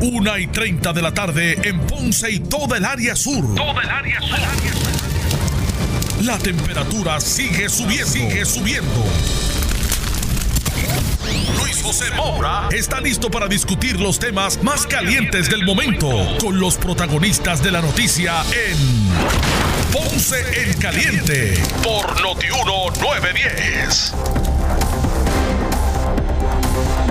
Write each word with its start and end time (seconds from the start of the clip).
Una 0.00 0.38
y 0.38 0.46
30 0.46 0.92
de 0.92 1.02
la 1.02 1.12
tarde 1.12 1.58
en 1.64 1.80
Ponce 1.80 2.30
y 2.30 2.38
toda 2.38 2.76
el 2.76 2.84
área 2.84 3.16
sur. 3.16 3.54
Toda 3.56 3.82
el 3.82 3.90
área 3.90 4.20
sur. 4.20 4.38
La 6.24 6.38
temperatura 6.38 7.20
sigue 7.20 7.68
subiendo. 7.68 8.06
Sigue 8.06 8.44
subiendo. 8.44 9.04
Luis 11.60 11.82
José 11.82 12.04
Moura 12.16 12.68
está 12.70 13.00
listo 13.00 13.28
para 13.30 13.48
discutir 13.48 14.00
los 14.00 14.20
temas 14.20 14.62
más 14.62 14.86
calientes 14.86 15.50
del 15.50 15.64
momento 15.64 16.08
con 16.40 16.60
los 16.60 16.76
protagonistas 16.76 17.62
de 17.62 17.72
la 17.72 17.80
noticia 17.80 18.42
en 18.52 18.78
Ponce 19.92 20.36
en 20.62 20.78
Caliente 20.78 21.54
por 21.82 22.20
Notiuno 22.22 22.90
910. 23.00 24.37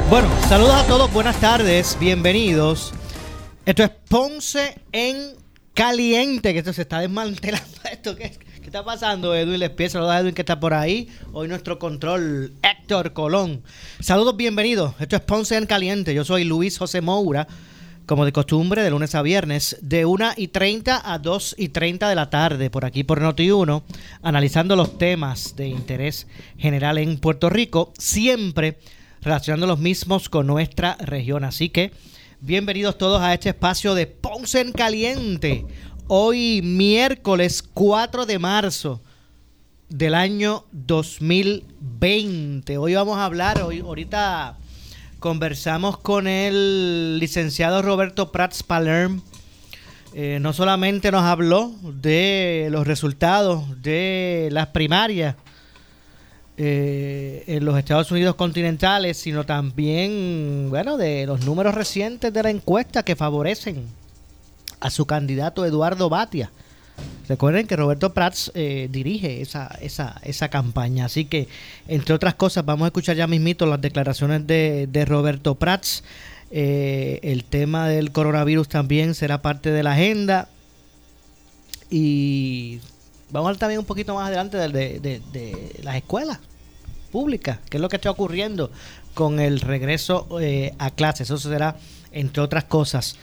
Bueno, 0.10 0.30
saludos 0.48 0.74
a 0.74 0.88
todos, 0.88 1.12
buenas 1.12 1.38
tardes, 1.42 1.98
bienvenidos. 2.00 2.94
Esto 3.66 3.84
es 3.84 3.90
Ponce 4.08 4.80
en 4.94 5.34
Caliente, 5.74 6.54
que 6.54 6.60
esto 6.60 6.72
se 6.72 6.84
está 6.84 7.02
desmantelando. 7.02 7.68
Esto, 7.92 8.16
¿qué, 8.16 8.32
está 8.64 8.86
pasando, 8.86 9.36
Edwin? 9.36 9.60
Les 9.60 9.70
pido 9.72 9.90
saludos 9.90 10.14
a 10.14 10.20
Edwin 10.20 10.34
que 10.34 10.44
está 10.44 10.62
por 10.62 10.74
ahí. 10.74 11.10
Hoy 11.34 11.50
nuestro 11.50 11.78
control, 11.78 12.54
Héctor 12.64 13.12
Colón. 13.12 13.64
Saludos, 14.00 14.38
bienvenidos. 14.38 14.94
Esto 14.98 15.18
es 15.18 15.22
Ponce 15.24 15.58
en 15.58 15.66
Caliente. 15.66 16.14
Yo 16.14 16.24
soy 16.24 16.46
Luis 16.46 16.78
José 16.78 17.02
Moura, 17.02 17.46
como 18.06 18.24
de 18.24 18.32
costumbre, 18.32 18.84
de 18.84 18.92
lunes 18.92 19.14
a 19.14 19.22
viernes, 19.22 19.76
de 19.82 20.06
1 20.06 20.36
y 20.38 20.48
30 20.48 21.02
a 21.04 21.20
2 21.20 21.56
y 21.58 21.68
30 21.68 22.08
de 22.08 22.16
la 22.16 22.30
tarde, 22.30 22.70
por 22.70 22.86
aquí 22.86 23.04
por 23.04 23.20
Noti1, 23.20 23.84
analizando 24.22 24.78
los 24.78 24.98
temas 24.98 25.58
de 25.58 25.68
interés 25.68 26.28
general 26.58 26.98
en 26.98 27.18
Puerto 27.18 27.50
Rico, 27.50 27.92
siempre 27.98 28.78
relacionando 29.28 29.68
los 29.68 29.80
mismos 29.80 30.30
con 30.30 30.48
nuestra 30.48 30.96
región. 31.02 31.44
Así 31.44 31.68
que 31.68 31.92
bienvenidos 32.40 32.98
todos 32.98 33.22
a 33.22 33.34
este 33.34 33.50
espacio 33.50 33.94
de 33.94 34.08
Ponce 34.08 34.62
en 34.62 34.72
Caliente. 34.72 35.66
Hoy 36.08 36.62
miércoles 36.64 37.62
4 37.74 38.26
de 38.26 38.40
marzo 38.40 39.02
del 39.90 40.14
año 40.14 40.64
2020. 40.72 42.78
Hoy 42.78 42.96
vamos 42.96 43.18
a 43.18 43.26
hablar, 43.26 43.62
hoy 43.64 43.82
ahorita 43.82 44.58
conversamos 45.20 45.98
con 45.98 46.26
el 46.26 47.20
licenciado 47.20 47.82
Roberto 47.82 48.32
Prats 48.32 48.64
Palerm. 48.64 49.22
Eh, 50.14 50.38
no 50.40 50.54
solamente 50.54 51.12
nos 51.12 51.24
habló 51.24 51.74
de 51.84 52.70
los 52.72 52.88
resultados 52.88 53.82
de 53.82 54.48
las 54.54 54.68
primarias 54.68 55.36
eh, 56.58 57.44
en 57.48 57.66
los 57.66 57.78
Estados 57.78 58.12
Unidos 58.12 58.36
continentales, 58.36 59.18
sino 59.18 59.46
también, 59.46 60.68
bueno, 60.70 60.98
de 60.98 61.26
los 61.26 61.46
números 61.46 61.76
recientes 61.76 62.34
de 62.34 62.44
la 62.44 62.50
encuesta 62.50 63.04
que 63.04 63.16
favorecen 63.16 63.86
a 64.80 64.90
su 64.90 65.06
candidato 65.06 65.66
Eduardo 65.66 66.10
Batia. 66.10 66.52
Recuerden 67.30 67.68
que 67.68 67.76
Roberto 67.76 68.14
Prats 68.14 68.52
eh, 68.56 68.88
dirige 68.92 69.42
esa, 69.42 69.68
esa, 69.82 70.20
esa 70.24 70.50
campaña. 70.50 71.06
Así 71.06 71.26
que, 71.26 71.48
entre 71.88 72.16
otras 72.16 72.36
cosas, 72.36 72.66
vamos 72.66 72.86
a 72.86 72.88
escuchar 72.88 73.16
ya 73.16 73.28
mismito 73.28 73.66
las 73.66 73.82
declaraciones 73.82 74.48
de, 74.48 74.88
de 74.88 75.06
Roberto 75.06 75.56
Prats. 75.56 76.04
Eh, 76.50 77.20
el 77.24 77.44
tema 77.44 77.88
del 77.90 78.12
coronavirus 78.12 78.70
también 78.70 79.14
será 79.14 79.42
parte 79.42 79.72
de 79.72 79.84
la 79.84 79.92
agenda. 79.92 80.50
Y 81.90 82.80
vamos 83.32 83.48
a 83.48 83.50
hablar 83.50 83.60
también 83.60 83.80
un 83.80 83.86
poquito 83.86 84.16
más 84.16 84.28
adelante 84.28 84.58
de, 84.58 85.00
de, 85.00 85.80
las 85.84 85.96
escuelas 85.96 86.40
públicas, 87.12 87.60
qué 87.70 87.78
es 87.78 87.82
lo 87.82 87.90
que 87.90 87.96
está 87.96 88.12
ocurriendo 88.12 88.72
con 89.14 89.40
el 89.40 89.62
regreso 89.62 90.28
eh, 90.42 90.74
a 90.78 90.92
clases. 90.92 91.30
Eso 91.30 91.38
será, 91.38 91.78
entre 92.12 92.42
otras 92.42 92.66
cosas, 92.66 93.18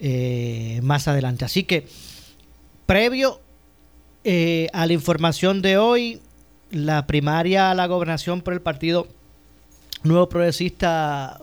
eh, 0.00 0.80
más 0.82 1.08
adelante. 1.08 1.44
Así 1.44 1.64
que, 1.64 1.86
previo 2.86 3.40
eh, 4.24 4.68
a 4.72 4.86
la 4.86 4.92
información 4.92 5.62
de 5.62 5.78
hoy, 5.78 6.20
la 6.70 7.06
primaria 7.06 7.70
a 7.70 7.74
la 7.74 7.86
gobernación 7.86 8.42
por 8.42 8.52
el 8.52 8.60
Partido 8.60 9.06
Nuevo 10.02 10.28
Progresista 10.28 11.40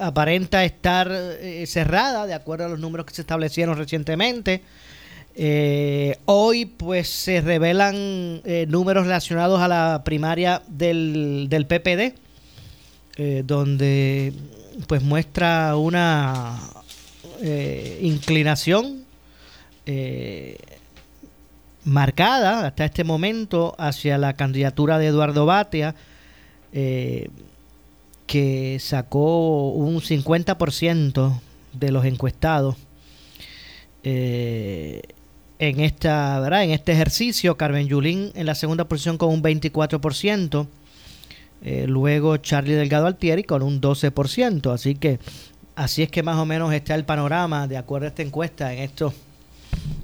aparenta 0.00 0.64
estar 0.64 1.10
eh, 1.10 1.64
cerrada, 1.66 2.26
de 2.26 2.34
acuerdo 2.34 2.66
a 2.66 2.68
los 2.68 2.78
números 2.78 3.06
que 3.06 3.14
se 3.14 3.22
establecieron 3.22 3.76
recientemente. 3.76 4.62
Eh, 5.34 6.18
hoy 6.26 6.66
pues 6.66 7.08
se 7.08 7.40
revelan 7.40 8.42
eh, 8.44 8.66
números 8.68 9.04
relacionados 9.04 9.60
a 9.60 9.68
la 9.68 10.02
primaria 10.04 10.62
del, 10.68 11.46
del 11.48 11.66
PPD, 11.66 12.14
eh, 13.16 13.42
donde 13.44 14.34
pues 14.86 15.02
muestra 15.02 15.76
una 15.76 16.58
inclinación 18.00 19.04
marcada 21.84 22.68
hasta 22.68 22.84
este 22.84 23.02
momento 23.02 23.74
hacia 23.78 24.16
la 24.16 24.34
candidatura 24.34 24.98
de 24.98 25.08
Eduardo 25.08 25.44
Batia, 25.44 25.96
que 26.72 28.78
sacó 28.80 29.70
un 29.70 30.00
50% 30.00 31.40
de 31.72 31.90
los 31.90 32.04
encuestados. 32.04 32.76
En 35.62 35.78
esta, 35.78 36.40
¿verdad? 36.40 36.64
En 36.64 36.70
este 36.72 36.90
ejercicio, 36.90 37.56
Carmen 37.56 37.86
Yulín 37.86 38.32
en 38.34 38.46
la 38.46 38.56
segunda 38.56 38.88
posición 38.88 39.16
con 39.16 39.28
un 39.28 39.44
24%, 39.44 40.66
eh, 41.62 41.84
luego 41.86 42.36
Charlie 42.38 42.74
Delgado 42.74 43.06
Altieri 43.06 43.44
con 43.44 43.62
un 43.62 43.80
12%, 43.80 44.74
así 44.74 44.96
que 44.96 45.20
así 45.76 46.02
es 46.02 46.10
que 46.10 46.24
más 46.24 46.36
o 46.38 46.46
menos 46.46 46.74
está 46.74 46.96
el 46.96 47.04
panorama 47.04 47.68
de 47.68 47.76
acuerdo 47.76 48.06
a 48.06 48.08
esta 48.08 48.22
encuesta 48.22 48.72
en 48.72 48.80
estos 48.80 49.14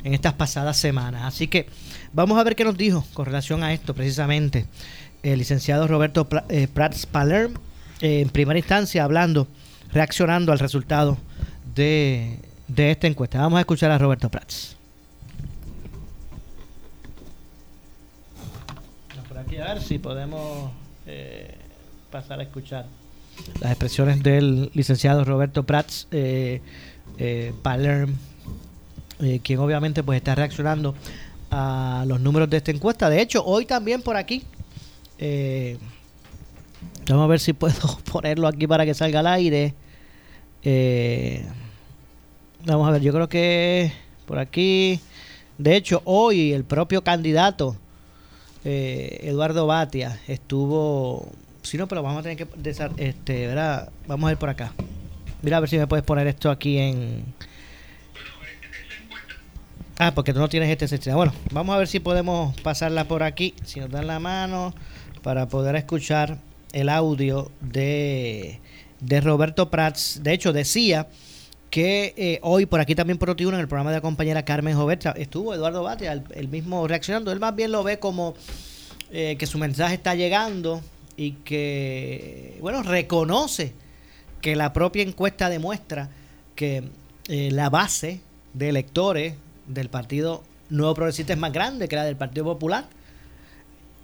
en 0.04 0.14
estas 0.14 0.34
pasadas 0.34 0.76
semanas. 0.76 1.24
Así 1.24 1.48
que 1.48 1.66
vamos 2.12 2.38
a 2.38 2.44
ver 2.44 2.54
qué 2.54 2.62
nos 2.62 2.76
dijo 2.76 3.04
con 3.12 3.26
relación 3.26 3.64
a 3.64 3.72
esto 3.72 3.94
precisamente 3.94 4.64
el 5.25 5.40
licenciado 5.40 5.88
Roberto 5.88 6.28
eh, 6.50 6.69
Prats 6.72 7.04
Palerm 7.04 7.54
eh, 8.00 8.20
en 8.20 8.28
primera 8.28 8.60
instancia 8.60 9.02
hablando, 9.02 9.48
reaccionando 9.92 10.52
al 10.52 10.60
resultado 10.60 11.19
de, 11.75 12.38
de 12.69 12.92
esta 12.92 13.08
encuesta. 13.08 13.40
Vamos 13.40 13.56
a 13.56 13.60
escuchar 13.62 13.90
a 13.90 13.98
Roberto 13.98 14.28
Prats. 14.28 14.78
A 19.60 19.74
ver 19.74 19.82
si 19.82 19.98
podemos 19.98 20.70
eh, 21.06 21.54
pasar 22.10 22.41
a 22.41 22.44
escuchar 22.44 22.86
las 23.60 23.70
expresiones 23.70 24.22
del 24.22 24.70
licenciado 24.74 25.24
Roberto 25.24 25.62
Prats 25.64 26.06
eh, 26.10 26.60
eh, 27.19 27.52
Palerm, 27.62 28.14
eh, 29.20 29.41
quien 29.42 29.58
obviamente 29.58 30.02
pues 30.02 30.16
está 30.19 30.34
reaccionando 30.34 30.94
a 31.50 32.04
los 32.06 32.20
números 32.20 32.48
de 32.50 32.58
esta 32.58 32.70
encuesta. 32.70 33.08
De 33.10 33.20
hecho, 33.20 33.44
hoy 33.44 33.66
también 33.66 34.02
por 34.02 34.16
aquí, 34.16 34.44
vamos 37.08 37.25
a 37.25 37.26
ver 37.26 37.40
si 37.40 37.52
puedo 37.52 37.98
ponerlo 38.12 38.48
aquí 38.48 38.66
para 38.66 38.84
que 38.84 38.94
salga 38.94 39.20
al 39.20 39.26
aire. 39.26 39.75
Vamos 42.64 42.88
a 42.88 42.92
ver, 42.92 43.02
yo 43.02 43.12
creo 43.12 43.28
que 43.28 43.92
por 44.26 44.38
aquí, 44.38 45.00
de 45.56 45.76
hecho, 45.76 46.02
hoy 46.04 46.52
el 46.52 46.64
propio 46.64 47.02
candidato 47.02 47.76
eh, 48.64 49.20
Eduardo 49.22 49.66
Batia 49.66 50.19
estuvo, 50.28 51.28
si 51.62 51.76
no, 51.78 51.86
pero 51.88 52.02
vamos 52.02 52.20
a 52.20 52.22
tener 52.22 52.36
que, 52.36 52.46
desa- 52.50 52.92
este, 52.96 53.46
¿verdad? 53.46 53.91
Vamos 54.06 54.26
a 54.28 54.30
ver 54.32 54.38
por 54.38 54.48
acá. 54.48 54.72
Mira 55.42 55.56
a 55.58 55.60
ver 55.60 55.69
si 55.69 55.78
me 55.78 55.86
puedes 55.86 56.04
poner 56.04 56.26
esto 56.26 56.50
aquí 56.50 56.78
en... 56.78 57.24
Ah, 60.00 60.12
porque 60.14 60.32
tú 60.32 60.38
no 60.38 60.48
tienes 60.48 60.70
este 60.70 60.86
sistema. 60.86 61.16
Bueno, 61.16 61.32
vamos 61.50 61.74
a 61.74 61.78
ver 61.78 61.88
si 61.88 61.98
podemos 61.98 62.58
pasarla 62.60 63.04
por 63.08 63.22
aquí, 63.24 63.54
si 63.64 63.80
nos 63.80 63.91
dan 63.91 64.06
la 64.06 64.20
mano, 64.20 64.72
para 65.22 65.48
poder 65.48 65.75
escuchar 65.75 66.38
el 66.72 66.88
audio 66.88 67.50
de, 67.60 68.60
de 69.00 69.20
Roberto 69.20 69.70
Prats. 69.70 70.20
De 70.22 70.32
hecho, 70.32 70.52
decía 70.52 71.08
que 71.70 72.15
eh, 72.17 72.38
hoy 72.43 72.67
por 72.67 72.81
aquí 72.81 72.94
también 72.94 73.19
por 73.19 73.29
Noti1 73.29 73.55
en 73.55 73.61
el 73.61 73.69
programa 73.69 73.91
de 73.91 73.97
la 73.97 74.00
compañera 74.00 74.44
Carmen 74.44 74.76
Jovet 74.76 75.05
estuvo 75.17 75.55
Eduardo 75.55 75.82
Batia, 75.82 76.12
el, 76.12 76.49
mismo 76.49 76.87
reaccionando. 76.87 77.31
Él 77.31 77.41
más 77.41 77.55
bien 77.55 77.73
lo 77.73 77.82
ve 77.82 77.99
como 77.99 78.35
eh, 79.11 79.37
que 79.38 79.47
su 79.47 79.59
mensaje 79.59 79.94
está 79.94 80.15
llegando 80.15 80.81
y 81.17 81.32
que, 81.32 82.59
bueno, 82.61 82.82
reconoce 82.82 83.73
que 84.41 84.56
la 84.56 84.73
propia 84.73 85.03
encuesta 85.03 85.50
demuestra 85.50 86.11
que 86.55 86.85
eh, 87.29 87.50
la 87.50 87.71
base 87.71 88.21
de 88.55 88.69
electores 88.69 89.35
del 89.67 89.91
Partido 89.91 90.43
Nuevo 90.71 90.94
Progresista 90.94 91.32
es 91.32 91.38
más 91.38 91.53
grande 91.53 91.88
que 91.88 91.97
la 91.97 92.05
del 92.05 92.17
Partido 92.17 92.44
Popular 92.44 92.87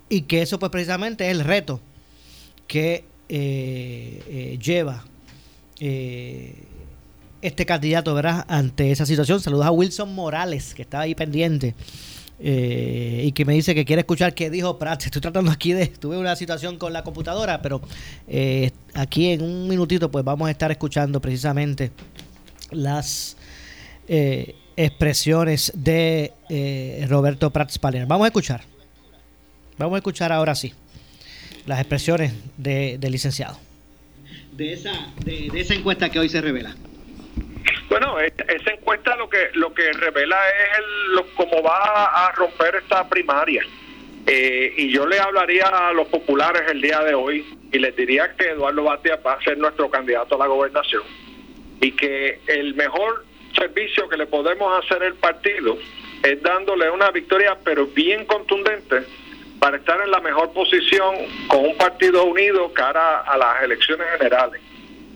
y 0.09 0.23
que 0.23 0.43
eso 0.43 0.59
pues 0.59 0.71
precisamente 0.71 1.27
es 1.27 1.31
el 1.31 1.45
reto 1.45 1.81
que 2.67 3.05
lleva 3.29 5.05
eh, 5.81 6.55
este 7.45 7.67
candidato 7.67 8.15
¿verdad? 8.15 8.45
ante 8.49 8.91
esa 8.91 9.07
situación. 9.07 9.41
Saludos 9.41 9.67
a 9.67 9.71
Wilson 9.71 10.15
Morales, 10.15 10.75
que 10.75 10.83
estaba 10.83 11.05
ahí 11.05 11.15
pendiente. 11.15 11.75
eh, 12.41 13.23
y 13.27 13.33
que 13.33 13.45
me 13.45 13.53
dice 13.53 13.75
que 13.75 13.85
quiere 13.85 14.01
escuchar 14.01 14.35
qué 14.35 14.51
dijo 14.51 14.79
Prats. 14.79 15.07
Estoy 15.07 15.21
tratando 15.21 15.51
aquí 15.51 15.73
de. 15.73 15.87
Tuve 15.87 16.17
una 16.19 16.35
situación 16.37 16.79
con 16.79 16.93
la 16.93 17.05
computadora, 17.05 17.63
pero 17.63 17.81
eh, 18.27 18.73
aquí 18.95 19.31
en 19.31 19.43
un 19.43 19.69
minutito, 19.69 20.11
pues 20.11 20.25
vamos 20.25 20.49
a 20.49 20.51
estar 20.51 20.71
escuchando 20.71 21.21
precisamente 21.21 21.93
las 22.71 23.37
eh, 24.09 24.57
expresiones 24.77 25.71
de 25.75 26.33
Roberto 27.09 27.51
Prats 27.51 27.79
Palmer. 27.79 28.07
Vamos 28.07 28.25
a 28.25 28.29
escuchar. 28.29 28.63
Vamos 29.79 29.95
a 29.95 29.99
escuchar 29.99 30.33
ahora 30.33 30.55
sí 30.55 30.73
las 31.67 31.79
expresiones 31.79 32.33
del 32.57 33.13
licenciado. 33.13 33.59
De 34.57 34.73
esa, 34.73 34.93
de, 35.25 35.51
esa 35.55 35.75
encuesta 35.75 36.09
que 36.11 36.19
hoy 36.19 36.29
se 36.29 36.41
revela. 36.41 36.77
Bueno, 37.95 38.19
esa 38.19 38.73
encuesta 38.73 39.15
lo 39.15 39.31
que 39.31 39.51
lo 39.53 39.73
que 39.73 39.93
revela 39.93 40.37
es 40.49 40.79
el, 40.81 41.25
cómo 41.37 41.63
va 41.63 42.27
a 42.27 42.33
romper 42.33 42.75
esta 42.75 43.09
primaria. 43.09 43.63
Eh, 44.27 44.75
y 44.79 44.91
yo 44.91 45.07
le 45.07 45.21
hablaría 45.21 45.69
a 45.69 45.93
los 45.93 46.09
populares 46.09 46.63
el 46.73 46.81
día 46.81 46.99
de 47.05 47.15
hoy 47.15 47.47
y 47.71 47.79
les 47.79 47.95
diría 47.95 48.35
que 48.37 48.49
Eduardo 48.49 48.83
Batia 48.83 49.21
va 49.25 49.35
a 49.35 49.43
ser 49.43 49.59
nuestro 49.59 49.89
candidato 49.91 50.35
a 50.35 50.39
la 50.39 50.47
gobernación 50.49 51.05
y 51.81 51.93
que 51.93 52.41
el 52.49 52.75
mejor 52.75 53.27
servicio 53.57 54.09
que 54.09 54.17
le 54.17 54.27
podemos 54.27 54.85
hacer 54.85 55.01
al 55.05 55.15
partido 55.15 55.79
es 56.25 56.43
dándole 56.43 56.91
una 56.91 57.13
victoria 57.13 57.57
pero 57.63 57.87
bien 57.87 58.25
contundente 58.25 59.05
para 59.61 59.77
estar 59.77 60.01
en 60.01 60.11
la 60.11 60.19
mejor 60.19 60.53
posición 60.53 61.15
con 61.47 61.65
un 61.65 61.77
partido 61.77 62.25
unido 62.25 62.73
cara 62.73 63.21
a 63.21 63.39
las 63.39 63.63
elecciones 63.63 64.09
generales. 64.19 64.61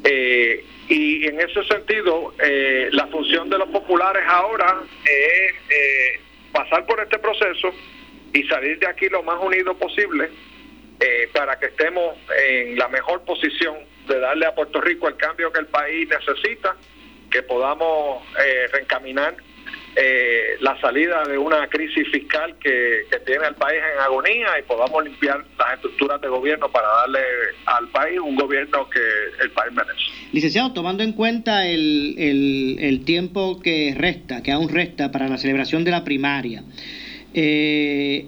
Eh, 0.05 0.65
y 0.88 1.26
en 1.26 1.40
ese 1.40 1.62
sentido, 1.64 2.35
eh, 2.43 2.88
la 2.93 3.06
función 3.08 3.50
de 3.50 3.58
los 3.58 3.69
populares 3.69 4.23
ahora 4.26 4.81
es 5.05 5.52
eh, 5.70 6.20
pasar 6.52 6.87
por 6.87 7.00
este 7.00 7.19
proceso 7.19 7.73
y 8.32 8.43
salir 8.44 8.79
de 8.79 8.87
aquí 8.87 9.08
lo 9.08 9.23
más 9.23 9.38
unido 9.43 9.76
posible 9.76 10.31
para 11.32 11.56
que 11.61 11.67
estemos 11.67 12.17
en 12.37 12.76
la 12.76 12.88
mejor 12.88 13.23
posición 13.23 13.76
de 14.08 14.19
darle 14.19 14.46
a 14.46 14.55
Puerto 14.55 14.81
Rico 14.81 15.06
el 15.06 15.17
cambio 15.17 15.52
que 15.52 15.61
el 15.61 15.67
país 15.67 16.08
necesita, 16.08 16.75
que 17.31 17.43
podamos 17.44 18.25
reencaminar 18.73 19.37
eh, 19.96 20.56
la 20.61 20.81
salida 20.81 21.25
de 21.25 21.38
una 21.38 21.67
crisis 21.69 22.08
fiscal 22.11 22.55
que, 22.61 23.06
tiene 23.26 23.44
al 23.44 23.56
país 23.56 23.81
en 23.94 24.00
agonía 24.00 24.58
y 24.58 24.62
podamos 24.62 25.05
limpiar 25.05 25.44
las 25.58 25.75
estructuras 25.75 26.20
de 26.20 26.29
gobierno 26.29 26.70
para 26.70 26.87
darle 26.88 27.19
al 27.67 27.88
país 27.88 28.19
un 28.20 28.37
gobierno 28.37 28.88
que 28.88 29.00
el 29.43 29.50
país 29.50 29.73
merece. 29.73 30.00
Licenciado, 30.32 30.73
tomando 30.73 31.02
en 31.02 31.12
cuenta 31.12 31.67
el, 31.67 32.14
el, 32.19 33.05
tiempo 33.05 33.61
que 33.61 33.94
resta, 33.96 34.43
que 34.43 34.52
aún 34.52 34.69
resta 34.69 35.11
para 35.11 35.29
la 35.29 35.37
celebración 35.37 35.85
de 35.85 35.91
la 35.91 36.05
primaria, 36.05 36.62
eh, 37.34 38.26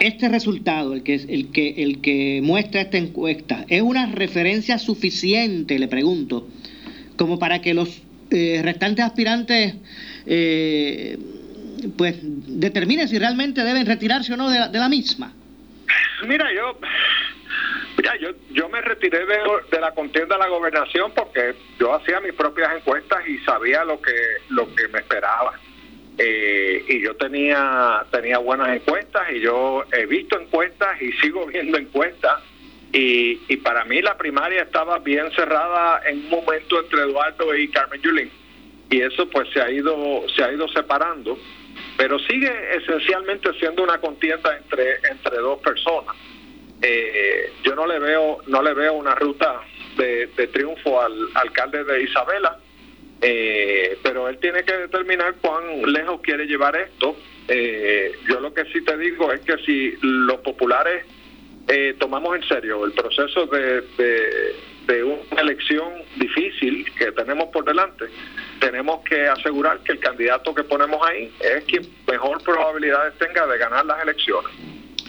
este 0.00 0.28
resultado, 0.28 0.92
el 0.94 1.02
que, 1.02 1.14
el, 1.14 1.50
que, 1.52 1.82
el 1.82 2.00
que 2.00 2.40
muestra 2.42 2.80
esta 2.80 2.98
encuesta, 2.98 3.64
¿es 3.68 3.82
una 3.82 4.06
referencia 4.06 4.78
suficiente, 4.78 5.78
le 5.78 5.88
pregunto, 5.88 6.48
como 7.16 7.38
para 7.38 7.60
que 7.60 7.74
los 7.74 8.02
eh, 8.30 8.60
restantes 8.62 9.04
aspirantes 9.04 9.74
eh, 10.26 11.16
pues 11.96 12.16
determine 12.20 13.06
si 13.06 13.18
realmente 13.18 13.62
deben 13.62 13.86
retirarse 13.86 14.32
o 14.34 14.36
no 14.36 14.50
de 14.50 14.78
la, 14.78 14.88
misma. 14.88 15.32
Mira, 16.26 16.52
yo 16.52 16.78
mira, 17.96 18.16
yo, 18.18 18.30
yo 18.50 18.68
me 18.68 18.80
retiré 18.80 19.24
de, 19.24 19.80
la 19.80 19.92
contienda 19.92 20.36
de 20.36 20.42
la 20.42 20.48
gobernación 20.48 21.12
porque 21.14 21.54
yo 21.78 21.94
hacía 21.94 22.20
mis 22.20 22.32
propias 22.32 22.74
encuestas 22.76 23.26
y 23.28 23.38
sabía 23.38 23.84
lo 23.84 24.00
que 24.00 24.14
lo 24.48 24.74
que 24.74 24.88
me 24.88 24.98
esperaba. 24.98 25.54
Eh, 26.18 26.84
y 26.88 27.02
yo 27.02 27.14
tenía 27.16 28.04
tenía 28.10 28.38
buenas 28.38 28.74
encuestas 28.74 29.22
y 29.32 29.40
yo 29.40 29.84
he 29.92 30.06
visto 30.06 30.40
encuestas 30.40 31.00
y 31.00 31.12
sigo 31.20 31.46
viendo 31.46 31.78
encuestas 31.78 32.42
y, 32.92 33.42
y 33.48 33.56
para 33.58 33.84
mí 33.84 34.00
la 34.00 34.16
primaria 34.16 34.62
estaba 34.62 34.98
bien 34.98 35.30
cerrada 35.32 36.00
en 36.06 36.24
un 36.24 36.30
momento 36.30 36.82
entre 36.82 37.02
Eduardo 37.02 37.54
y 37.54 37.68
Carmen 37.68 38.00
Yulín 38.00 38.30
y 38.90 39.00
eso 39.00 39.28
pues 39.28 39.48
se 39.52 39.60
ha 39.60 39.70
ido 39.70 40.24
se 40.34 40.44
ha 40.44 40.52
ido 40.52 40.68
separando 40.68 41.38
pero 41.96 42.18
sigue 42.20 42.52
esencialmente 42.76 43.52
siendo 43.58 43.82
una 43.82 43.98
contienda 43.98 44.56
entre 44.56 44.96
entre 45.10 45.38
dos 45.38 45.58
personas. 45.60 46.14
Eh, 46.82 47.52
yo 47.62 47.74
no 47.74 47.86
le 47.86 47.98
veo 47.98 48.42
no 48.46 48.62
le 48.62 48.74
veo 48.74 48.94
una 48.94 49.14
ruta 49.14 49.60
de, 49.96 50.26
triunfo 50.52 51.00
al 51.00 51.14
alcalde 51.34 51.84
de 51.84 52.02
Isabela 52.02 52.58
eh, 53.22 53.98
pero 54.02 54.28
él 54.28 54.36
tiene 54.38 54.62
que 54.62 54.76
determinar 54.76 55.36
cuán 55.40 55.90
lejos 55.90 56.20
quiere 56.20 56.46
llevar 56.46 56.76
esto. 56.76 57.16
Eh, 57.48 58.12
yo 58.28 58.40
lo 58.40 58.52
que 58.52 58.66
sí 58.66 58.84
te 58.84 58.96
digo 58.98 59.32
es 59.32 59.40
que 59.40 59.56
si 59.64 59.94
los 60.02 60.40
populares 60.40 61.04
tomamos 61.98 62.36
en 62.36 62.44
serio 62.44 62.84
el 62.84 62.92
proceso 62.92 63.46
de, 63.46 63.82
de 64.86 65.02
una 65.02 65.40
elección 65.40 65.88
difícil 66.14 66.86
que 66.94 67.10
tenemos 67.10 67.46
por 67.46 67.64
delante 67.64 68.04
tenemos 68.60 69.02
que 69.04 69.28
asegurar 69.28 69.78
que 69.80 69.92
el 69.92 70.00
candidato 70.00 70.54
que 70.54 70.64
ponemos 70.64 71.00
ahí 71.06 71.32
es 71.40 71.64
quien 71.64 71.86
mejor 72.06 72.42
probabilidades 72.42 73.16
tenga 73.18 73.46
de 73.46 73.58
ganar 73.58 73.86
las 73.86 74.02
elecciones. 74.02 74.52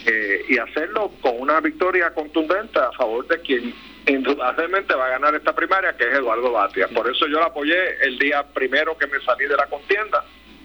Eh, 0.06 0.44
y 0.48 0.58
hacerlo 0.58 1.12
con 1.20 1.38
una 1.38 1.60
victoria 1.60 2.14
contundente 2.14 2.78
a 2.78 2.92
favor 2.92 3.26
de 3.26 3.40
quien 3.40 3.74
indudablemente 4.06 4.94
va 4.94 5.06
a 5.06 5.10
ganar 5.10 5.34
esta 5.34 5.54
primaria, 5.54 5.96
que 5.96 6.04
es 6.04 6.14
Eduardo 6.14 6.50
Batia. 6.50 6.88
Por 6.88 7.10
eso 7.10 7.26
yo 7.26 7.40
la 7.40 7.46
apoyé 7.46 7.98
el 8.02 8.18
día 8.18 8.42
primero 8.42 8.96
que 8.96 9.06
me 9.06 9.20
salí 9.20 9.46
de 9.46 9.56
la 9.56 9.66
contienda 9.66 10.24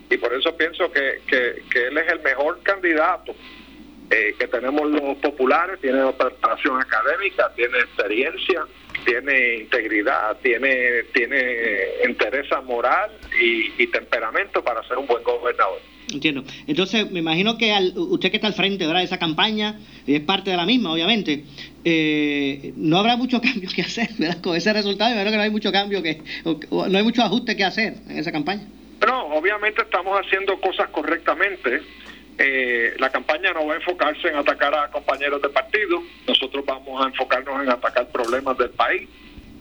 y 0.09 0.17
por 0.17 0.33
eso 0.33 0.55
pienso 0.55 0.91
que, 0.91 1.21
que, 1.27 1.87
él 1.87 1.97
es 1.97 2.11
el 2.11 2.21
mejor 2.21 2.61
candidato 2.63 3.35
eh, 4.09 4.35
que 4.37 4.47
tenemos 4.47 4.89
los 4.89 5.17
populares, 5.17 5.79
tiene 5.81 6.11
preparación 6.13 6.79
académica, 6.79 7.51
tiene 7.55 7.79
experiencia, 7.79 8.65
tiene 9.05 9.57
integridad, 9.61 10.37
tiene, 10.41 11.03
tiene 11.13 11.41
interés 12.07 12.47
moral 12.65 13.11
y, 13.39 13.87
temperamento 13.87 14.63
para 14.63 14.81
ser 14.87 14.97
un 14.97 15.05
buen 15.05 15.23
gobernador. 15.23 15.79
Entiendo. 16.11 16.43
Entonces, 16.67 17.09
me 17.11 17.19
imagino 17.19 17.57
que 17.57 17.71
al, 17.71 17.93
usted 17.95 18.31
que 18.31 18.37
está 18.37 18.47
al 18.47 18.53
frente 18.53 18.87
de 18.87 19.03
esa 19.03 19.19
campaña, 19.19 19.79
y 20.07 20.15
es 20.15 20.21
parte 20.21 20.51
de 20.51 20.57
la 20.57 20.65
misma, 20.65 20.91
obviamente, 20.91 21.43
eh, 21.85 22.73
no 22.75 22.97
habrá 22.97 23.15
mucho 23.17 23.39
cambio 23.41 23.69
que 23.73 23.81
hacer, 23.81 24.09
¿verdad? 24.17 24.41
Con 24.41 24.55
ese 24.55 24.73
resultado, 24.73 25.13
yo 25.13 25.19
creo 25.19 25.31
que 25.31 25.37
no 25.37 25.43
hay 25.43 25.51
mucho 25.51 25.71
cambio, 25.71 26.01
que 26.01 26.21
no 26.43 26.97
hay 26.97 27.03
mucho 27.03 27.21
ajuste 27.21 27.55
que 27.55 27.63
hacer 27.63 27.95
en 28.09 28.17
esa 28.17 28.31
campaña. 28.31 28.67
No, 29.05 29.27
obviamente 29.35 29.81
estamos 29.81 30.19
haciendo 30.19 30.59
cosas 30.61 30.89
correctamente 30.89 31.81
eh, 32.37 32.95
la 32.99 33.11
campaña 33.11 33.53
no 33.53 33.67
va 33.67 33.73
a 33.73 33.77
enfocarse 33.77 34.27
en 34.27 34.35
atacar 34.35 34.73
a 34.75 34.89
compañeros 34.89 35.41
de 35.41 35.49
partido, 35.49 36.01
nosotros 36.27 36.65
vamos 36.65 37.03
a 37.03 37.07
enfocarnos 37.07 37.61
en 37.61 37.69
atacar 37.69 38.07
problemas 38.07 38.57
del 38.57 38.71
país, 38.71 39.07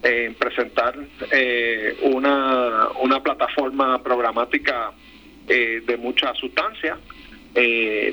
en 0.03 0.35
presentar 0.35 0.95
eh, 1.31 1.97
una, 2.03 2.89
una 3.01 3.23
plataforma 3.23 4.03
programática 4.03 4.93
eh, 5.49 5.83
de 5.87 5.97
mucha 5.97 6.35
sustancia, 6.35 6.99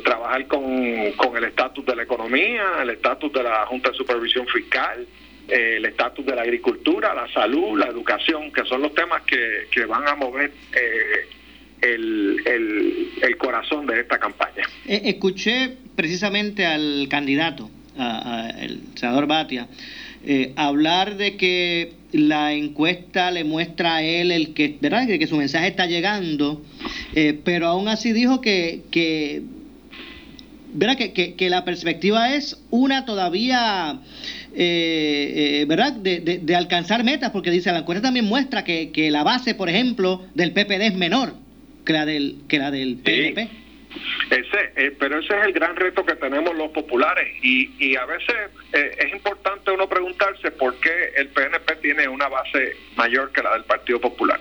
trabajar 0.03 0.48
con, 0.48 1.13
con 1.13 1.38
el 1.38 1.45
estatus 1.45 1.86
de 1.86 1.95
la 1.95 2.03
economía, 2.03 2.81
el 2.81 2.89
estatus 2.89 3.31
de 3.31 3.43
la 3.43 3.65
Junta 3.67 3.91
de 3.91 3.95
Supervisión 3.95 4.45
Fiscal, 4.48 5.07
el 5.50 5.86
estatus 5.86 6.25
de 6.25 6.36
la 6.36 6.43
agricultura, 6.43 7.13
la 7.13 7.27
salud, 7.31 7.77
la 7.77 7.88
educación, 7.88 8.51
que 8.51 8.63
son 8.65 8.81
los 8.81 8.93
temas 8.93 9.22
que, 9.24 9.67
que 9.72 9.86
van 9.86 10.07
a 10.07 10.15
mover 10.15 10.51
eh, 10.74 11.27
el, 11.81 13.09
el, 13.21 13.38
corazón 13.38 13.86
de 13.86 14.01
esta 14.01 14.17
campaña. 14.17 14.63
Eh, 14.88 15.01
escuché 15.05 15.77
precisamente 15.95 16.65
al 16.65 17.07
candidato, 17.09 17.69
el 18.59 18.81
senador 18.95 19.27
Batia, 19.27 19.67
eh, 20.25 20.53
hablar 20.55 21.17
de 21.17 21.38
que 21.38 21.93
la 22.12 22.53
encuesta 22.53 23.31
le 23.31 23.43
muestra 23.43 23.98
a 23.98 24.03
él 24.03 24.31
el 24.31 24.53
que, 24.53 24.77
¿verdad? 24.81 25.07
que 25.07 25.27
su 25.27 25.38
mensaje 25.38 25.67
está 25.67 25.86
llegando, 25.86 26.62
eh, 27.15 27.39
pero 27.43 27.67
aún 27.67 27.88
así 27.88 28.13
dijo 28.13 28.41
que, 28.41 28.81
que 28.91 29.43
¿verdad? 30.74 30.98
Que, 30.98 31.36
que, 31.36 31.50
la 31.50 31.65
perspectiva 31.65 32.36
es 32.36 32.62
una 32.69 33.05
todavía, 33.05 34.00
¿verdad? 34.55 35.93
De, 35.93 36.19
de, 36.19 36.39
de, 36.39 36.55
alcanzar 36.55 37.03
metas, 37.03 37.31
porque 37.31 37.50
dice, 37.50 37.71
la 37.71 37.79
encuesta 37.79 38.03
también 38.03 38.25
muestra 38.25 38.63
que, 38.63 38.91
que 38.91 39.09
la 39.09 39.24
base, 39.24 39.55
por 39.55 39.69
ejemplo, 39.69 40.25
del 40.36 40.51
PPD 40.51 40.81
es 40.81 40.95
menor 40.95 41.33
que 41.89 41.93
la 41.93 42.05
del, 42.05 42.36
que 42.48 42.60
la 42.60 42.69
del 42.69 42.98
PNP. 42.98 43.50
Ese, 44.29 44.74
eh, 44.75 44.96
pero 45.00 45.17
ese 45.17 45.36
es 45.36 45.46
el 45.46 45.53
gran 45.53 45.75
reto 45.75 46.05
que 46.05 46.13
tenemos 46.13 46.55
los 46.55 46.69
populares 46.69 47.27
y, 47.41 47.72
y 47.79 47.96
a 47.96 48.05
veces 48.05 48.36
eh, 48.74 48.96
es 49.00 49.12
importante 49.12 49.72
uno 49.72 49.89
preguntarse 49.89 50.51
por 50.51 50.79
qué 50.81 51.13
el 51.15 51.29
PNP 51.29 51.77
tiene 51.77 52.08
una 52.08 52.27
base 52.27 52.75
mayor 52.96 53.31
que 53.31 53.41
la 53.41 53.53
del 53.53 53.63
Partido 53.63 54.00
Popular. 54.00 54.39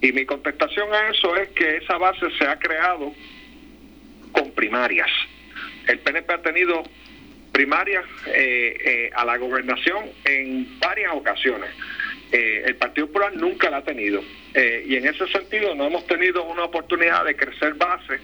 Y 0.00 0.12
mi 0.12 0.24
contestación 0.24 0.90
a 0.94 1.10
eso 1.10 1.36
es 1.36 1.50
que 1.50 1.76
esa 1.76 1.98
base 1.98 2.26
se 2.38 2.46
ha 2.46 2.58
creado 2.58 3.12
con 4.32 4.50
primarias. 4.52 5.10
El 5.88 5.98
PNP 5.98 6.32
ha 6.32 6.40
tenido 6.40 6.84
primarias 7.52 8.06
eh, 8.28 9.10
a 9.14 9.26
la 9.26 9.36
gobernación 9.36 10.06
en 10.24 10.80
varias 10.80 11.12
ocasiones. 11.12 11.68
El 12.32 12.76
Partido 12.76 13.06
Popular 13.06 13.34
nunca 13.34 13.70
la 13.70 13.78
ha 13.78 13.84
tenido. 13.84 14.20
Eh, 14.54 14.84
y 14.86 14.96
en 14.96 15.06
ese 15.06 15.26
sentido 15.28 15.74
no 15.74 15.86
hemos 15.86 16.06
tenido 16.06 16.44
una 16.44 16.64
oportunidad 16.64 17.24
de 17.24 17.36
crecer 17.36 17.74
base 17.74 18.20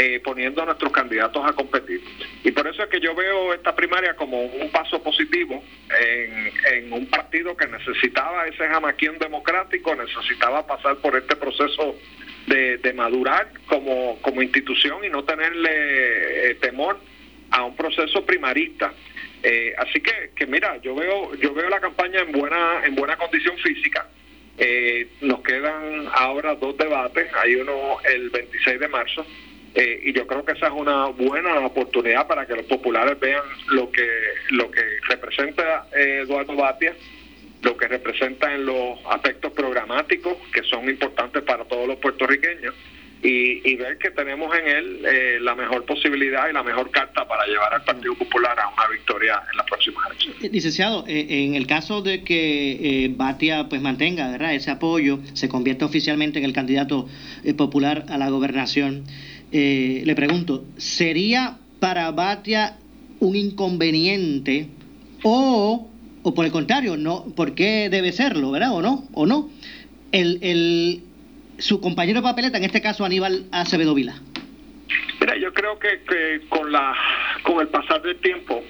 eh, 0.00 0.20
poniendo 0.22 0.62
a 0.62 0.66
nuestros 0.66 0.92
candidatos 0.92 1.44
a 1.44 1.52
competir. 1.52 2.00
Y 2.44 2.52
por 2.52 2.68
eso 2.68 2.84
es 2.84 2.88
que 2.88 3.00
yo 3.00 3.16
veo 3.16 3.52
esta 3.52 3.74
primaria 3.74 4.14
como 4.14 4.40
un 4.44 4.70
paso 4.70 5.02
positivo 5.02 5.60
en, 6.70 6.92
un 6.92 7.06
partido 7.06 7.56
que 7.56 7.66
necesitaba 7.66 8.46
ese 8.46 8.66
jamaquión 8.68 9.18
democrático, 9.18 9.94
necesitaba 9.96 10.66
pasar 10.66 10.98
por 10.98 11.16
este 11.16 11.34
proceso 11.34 11.96
de, 12.46 12.92
madurar 12.94 13.50
como, 13.66 14.18
como 14.22 14.40
institución 14.40 15.04
y 15.04 15.10
no 15.10 15.24
tenerle 15.24 16.50
eh, 16.50 16.54
temor 16.60 17.00
a 17.50 17.64
un 17.64 17.74
proceso 17.74 18.24
primarista. 18.24 18.92
Eh, 19.42 19.74
así 19.78 20.00
que, 20.00 20.30
que 20.34 20.46
mira, 20.46 20.78
yo 20.82 20.94
veo 20.94 21.34
yo 21.36 21.54
veo 21.54 21.68
la 21.68 21.80
campaña 21.80 22.20
en 22.20 22.32
buena 22.32 22.84
en 22.84 22.94
buena 22.94 23.16
condición 23.16 23.56
física. 23.58 24.08
Eh, 24.58 25.06
nos 25.20 25.40
quedan 25.42 26.08
ahora 26.12 26.56
dos 26.56 26.76
debates, 26.76 27.28
hay 27.34 27.54
uno 27.56 27.98
el 28.04 28.30
26 28.30 28.80
de 28.80 28.88
marzo. 28.88 29.26
Eh, 29.74 30.00
y 30.04 30.12
yo 30.12 30.26
creo 30.26 30.44
que 30.44 30.52
esa 30.52 30.66
es 30.66 30.72
una 30.72 31.06
buena 31.06 31.60
oportunidad 31.60 32.26
para 32.26 32.46
que 32.46 32.56
los 32.56 32.66
populares 32.66 33.20
vean 33.20 33.44
lo 33.68 33.90
que 33.92 34.08
lo 34.50 34.70
que 34.70 34.82
representa 35.08 35.86
Eduardo 35.94 36.56
Batia, 36.56 36.96
lo 37.62 37.76
que 37.76 37.86
representa 37.86 38.52
en 38.52 38.66
los 38.66 38.98
aspectos 39.10 39.52
programáticos 39.52 40.36
que 40.52 40.62
son 40.64 40.88
importantes 40.88 41.42
para 41.42 41.64
todos 41.64 41.86
los 41.86 41.98
puertorriqueños 41.98 42.74
y, 43.22 43.74
ver 43.76 43.98
que 43.98 44.10
tenemos 44.10 44.54
en 44.56 44.66
él 44.66 45.02
eh, 45.06 45.38
la 45.40 45.54
mejor 45.54 45.84
posibilidad 45.84 46.48
y 46.48 46.52
la 46.52 46.62
mejor 46.62 46.90
carta 46.90 47.26
para 47.26 47.46
llevar 47.46 47.74
al 47.74 47.84
Partido 47.84 48.14
Popular 48.14 48.58
a 48.58 48.68
una 48.68 48.88
victoria 48.92 49.42
en 49.50 49.56
las 49.56 49.66
próximas 49.66 50.06
elecciones. 50.06 50.44
Eh, 50.44 50.50
licenciado, 50.52 51.04
eh, 51.06 51.26
en 51.28 51.54
el 51.54 51.66
caso 51.66 52.02
de 52.02 52.22
que 52.22 53.12
Batia 53.16 53.68
pues 53.68 53.80
mantenga 53.82 54.30
¿verdad? 54.30 54.54
ese 54.54 54.70
apoyo, 54.70 55.20
se 55.34 55.48
convierta 55.48 55.84
oficialmente 55.84 56.38
en 56.38 56.44
el 56.44 56.52
candidato 56.52 57.08
popular 57.56 58.04
a 58.08 58.18
la 58.18 58.30
gobernación, 58.30 59.04
le 59.50 60.14
pregunto, 60.14 60.64
¿sería 60.76 61.58
para 61.80 62.10
Batia 62.10 62.76
un 63.20 63.36
inconveniente 63.36 64.68
o, 65.22 65.88
o 66.22 66.34
por 66.34 66.44
el 66.44 66.52
contrario, 66.52 66.96
no, 66.96 67.24
¿por 67.34 67.54
qué 67.54 67.88
debe 67.90 68.12
serlo, 68.12 68.50
verdad? 68.50 68.72
¿O 68.72 68.82
no? 68.82 69.08
¿O 69.12 69.26
no? 69.26 69.50
El, 70.12 70.38
el, 70.42 71.02
su 71.58 71.80
compañero 71.80 72.20
de 72.20 72.22
papeleta, 72.24 72.58
en 72.58 72.64
este 72.64 72.80
caso 72.80 73.04
Aníbal 73.04 73.46
Acevedo 73.52 73.94
Vila? 73.94 74.20
Mira, 75.20 75.36
yo 75.36 75.52
creo 75.52 75.78
que, 75.78 76.40
con, 76.48 76.70
la, 76.72 76.94
con 77.42 77.60
el 77.60 77.68
pasar 77.68 78.00
del 78.02 78.16
tiempo, 78.20 78.62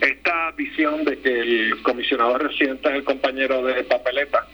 esta 0.00 0.50
visión 0.52 1.04
de 1.04 1.18
que 1.18 1.40
el 1.40 1.82
comisionado 1.82 2.38
residente 2.38 2.88
es 2.88 2.94
el 2.96 3.04
compañero 3.04 3.62
de 3.64 3.84
papeleta 3.84 4.48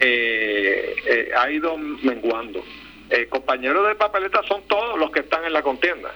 eh, 0.00 0.94
eh, 1.06 1.30
ha 1.36 1.50
ido 1.50 1.78
menguando. 1.78 2.62
Eh, 3.08 3.26
compañeros 3.28 3.86
de 3.88 3.94
papeleta 3.94 4.42
son 4.46 4.62
todos 4.66 4.98
los 4.98 5.10
que 5.10 5.20
están 5.20 5.44
en 5.44 5.52
la 5.52 5.62
contienda. 5.62 6.12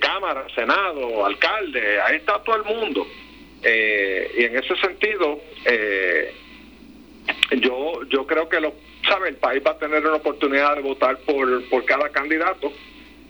Cámara, 0.00 0.46
Senado, 0.54 1.24
alcalde, 1.24 2.00
ahí 2.00 2.16
está 2.16 2.42
todo 2.42 2.56
el 2.56 2.64
mundo. 2.64 3.06
y 3.62 4.44
en 4.44 4.56
ese 4.56 4.76
sentido, 4.76 5.40
yo 7.60 8.02
yo 8.08 8.26
creo 8.26 8.48
que 8.48 8.60
los 8.60 8.72
sabe, 9.06 9.28
el 9.30 9.36
país 9.36 9.62
va 9.64 9.72
a 9.72 9.78
tener 9.78 10.04
una 10.04 10.16
oportunidad 10.16 10.76
de 10.76 10.82
votar 10.82 11.18
por, 11.18 11.68
por 11.68 11.84
cada 11.84 12.08
candidato 12.10 12.72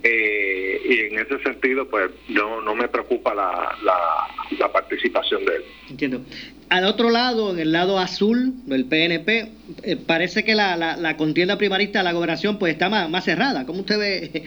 eh, 0.03 0.81
y 0.85 1.15
en 1.15 1.19
ese 1.19 1.43
sentido, 1.43 1.89
pues 1.89 2.11
no, 2.29 2.61
no 2.61 2.75
me 2.75 2.89
preocupa 2.89 3.35
la, 3.35 3.77
la, 3.83 4.73
participación 4.73 5.45
de 5.45 5.57
él. 5.57 5.63
Entiendo. 5.91 6.21
Al 6.69 6.85
otro 6.85 7.11
lado, 7.11 7.53
en 7.53 7.59
el 7.59 7.73
lado 7.73 7.99
azul 7.99 8.53
del 8.67 8.85
PNP, 8.85 9.49
eh, 9.83 9.97
parece 9.97 10.45
que 10.45 10.55
la, 10.55 10.77
la, 10.77 11.17
contienda 11.17 11.57
primarista 11.57 12.01
de 12.01 12.05
la 12.05 12.13
gobernación 12.13 12.59
pues 12.59 12.73
está 12.73 12.89
más, 12.89 13.09
más 13.09 13.25
cerrada. 13.25 13.65
¿Cómo 13.65 13.81
usted 13.81 13.99
ve 13.99 14.45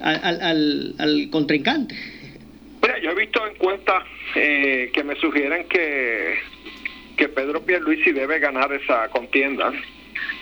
al, 0.00 0.42
al, 0.42 0.94
al 0.98 1.30
contrincante? 1.30 1.94
Mira, 2.82 2.98
yo 3.00 3.10
he 3.10 3.14
visto 3.14 3.46
encuestas 3.46 4.04
eh, 4.34 4.90
que 4.92 5.04
me 5.04 5.14
sugieren 5.16 5.66
que, 5.68 6.34
que 7.18 7.28
Pedro 7.28 7.60
Pierluisi 7.60 8.12
debe 8.12 8.38
ganar 8.38 8.72
esa 8.72 9.08
contienda 9.10 9.70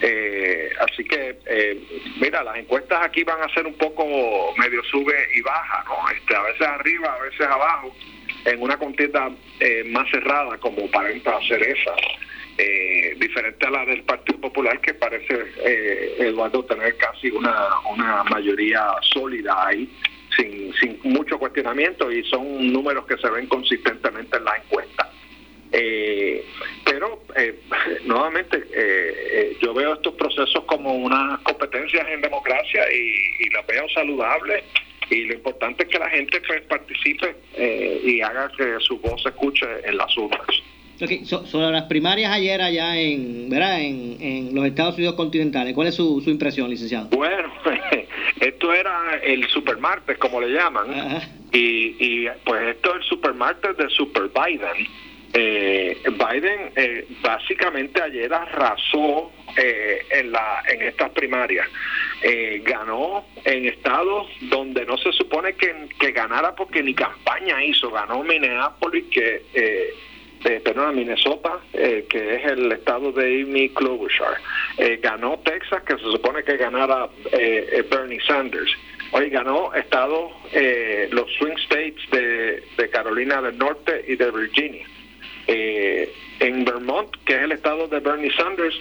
eh, 0.01 0.71
así 0.81 1.05
que, 1.05 1.39
eh, 1.47 1.83
mira, 2.21 2.43
las 2.45 2.57
encuestas 2.57 3.03
aquí 3.03 3.25
van 3.25 3.43
a 3.43 3.53
ser 3.53 3.67
un 3.67 3.75
poco 3.75 4.55
medio 4.57 4.83
sube 4.85 5.15
y 5.35 5.41
baja, 5.41 5.85
¿no? 5.87 6.09
Este, 6.11 6.37
a 6.37 6.43
veces 6.43 6.67
arriba, 6.67 7.15
a 7.15 7.23
veces 7.23 7.47
abajo, 7.47 7.95
en 8.45 8.63
una 8.63 8.77
contienda 8.77 9.31
eh, 9.61 9.85
más 9.87 10.09
cerrada 10.11 10.59
como 10.59 10.91
parenta 10.91 11.39
ser 11.49 11.63
esa. 11.63 11.95
Eh, 12.59 13.15
diferente 13.19 13.67
a 13.67 13.71
la 13.71 13.85
del 13.85 14.03
Partido 14.05 14.41
Popular 14.41 14.81
que 14.81 14.95
parece 14.95 15.45
Eduardo 16.19 16.65
tener 16.65 16.97
casi 16.97 17.29
una, 17.29 17.69
una 17.91 18.25
mayoría 18.25 18.83
sólida 19.03 19.67
ahí 19.67 19.87
sin, 20.35 20.73
sin 20.73 20.99
mucho 21.03 21.39
cuestionamiento 21.39 22.11
y 22.11 22.25
son 22.25 22.73
números 22.73 23.05
que 23.07 23.19
se 23.19 23.29
ven 23.29 23.47
consistentemente 23.47 24.39
en 24.39 24.45
la 24.45 24.57
encuesta. 24.57 25.07
Eh, 25.73 26.45
pero 26.85 27.23
eh, 27.37 27.61
nuevamente 28.05 28.57
eh, 28.57 29.15
eh, 29.33 29.57
yo 29.61 29.75
veo 29.75 29.95
estos 29.95 30.15
procesos 30.15 30.65
como 30.65 30.95
unas 30.95 31.41
competencias 31.41 32.07
en 32.09 32.21
democracia 32.21 32.85
y, 32.93 33.45
y 33.45 33.51
las 33.51 33.67
veo 33.67 33.89
saludables 33.91 34.65
y 35.11 35.25
lo 35.25 35.35
importante 35.35 35.85
es 35.85 35.89
que 35.89 35.99
la 35.99 36.09
gente 36.09 36.41
pues, 36.47 36.63
participe 36.63 37.37
y 38.05 38.21
haga 38.21 38.51
que 38.57 38.77
su 38.81 38.99
voz 38.99 39.23
se 39.23 39.29
escuche 39.29 39.67
en 39.85 39.97
las 39.97 40.17
urnas. 40.17 40.41
sobre 41.45 41.71
las 41.71 41.85
primarias 41.85 42.33
ayer 42.33 42.61
allá 42.61 42.99
en, 42.99 43.49
¿verdad? 43.49 43.81
En, 43.81 44.17
en, 44.21 44.55
los 44.55 44.67
Estados 44.67 44.97
Unidos 44.97 45.15
continentales, 45.15 45.75
¿cuál 45.75 45.89
es 45.89 45.95
su, 45.95 46.21
su 46.23 46.31
impresión, 46.31 46.69
licenciado? 46.71 47.09
Bueno, 47.11 47.53
esto 48.41 48.73
era 48.73 49.21
el 49.23 49.47
supermartes, 49.49 50.19
como 50.19 50.41
le 50.41 50.49
llaman, 50.49 51.21
y, 51.53 52.25
y 52.25 52.29
pues 52.45 52.75
esto 52.75 52.91
es 52.91 52.97
el 52.97 53.03
supermartes 53.05 53.77
de 53.77 53.89
Super 53.91 54.25
Biden 54.35 54.89
eh, 55.33 55.99
Biden 56.05 56.73
eh, 56.77 57.07
básicamente 57.21 58.01
ayer 58.01 58.33
arrasó 58.33 59.33
eh, 59.57 60.05
en, 60.11 60.33
la, 60.33 60.63
en 60.69 60.83
estas 60.83 61.11
primarias. 61.11 61.67
Eh, 62.23 62.63
ganó 62.65 63.25
en 63.45 63.67
estados 63.67 64.27
donde 64.43 64.85
no 64.85 64.99
se 64.99 65.13
supone 65.13 65.55
que, 65.55 65.89
que, 65.99 66.13
ganara 66.13 66.55
porque 66.55 66.83
ni 66.83 66.95
campaña 66.95 67.65
hizo. 67.65 67.91
Ganó 67.91 68.23
Minneapolis, 68.23 69.05
que, 69.11 69.43
eh, 69.55 70.61
perdón, 70.63 70.97
Minnesota, 70.97 71.59
que 71.73 72.35
es 72.35 72.45
el 72.45 72.71
estado 72.71 73.13
de 73.13 73.43
Amy 73.43 73.71
Klobuchar. 73.71 74.37
ganó 75.01 75.39
Texas, 75.39 75.83
que 75.85 75.95
se 75.95 76.05
supone 76.05 76.45
que 76.45 76.57
ganara 76.57 77.09
Bernie 77.91 78.21
Sanders. 78.21 78.73
Hoy 79.13 79.31
ganó 79.31 79.73
estados, 79.75 80.33
los 81.11 81.33
swing 81.39 81.57
states 81.65 82.11
de 82.11 82.91
Carolina 82.91 83.41
del 83.41 83.59
Norte 83.59 84.05
y 84.07 84.17
de 84.17 84.31
Virginia. 84.31 84.87
Eh, 85.47 86.13
en 86.41 86.65
Vermont, 86.65 87.09
que 87.25 87.35
es 87.35 87.43
el 87.43 87.53
estado 87.53 87.87
de 87.89 88.01
Bernie 88.01 88.33
Sanders, 88.33 88.77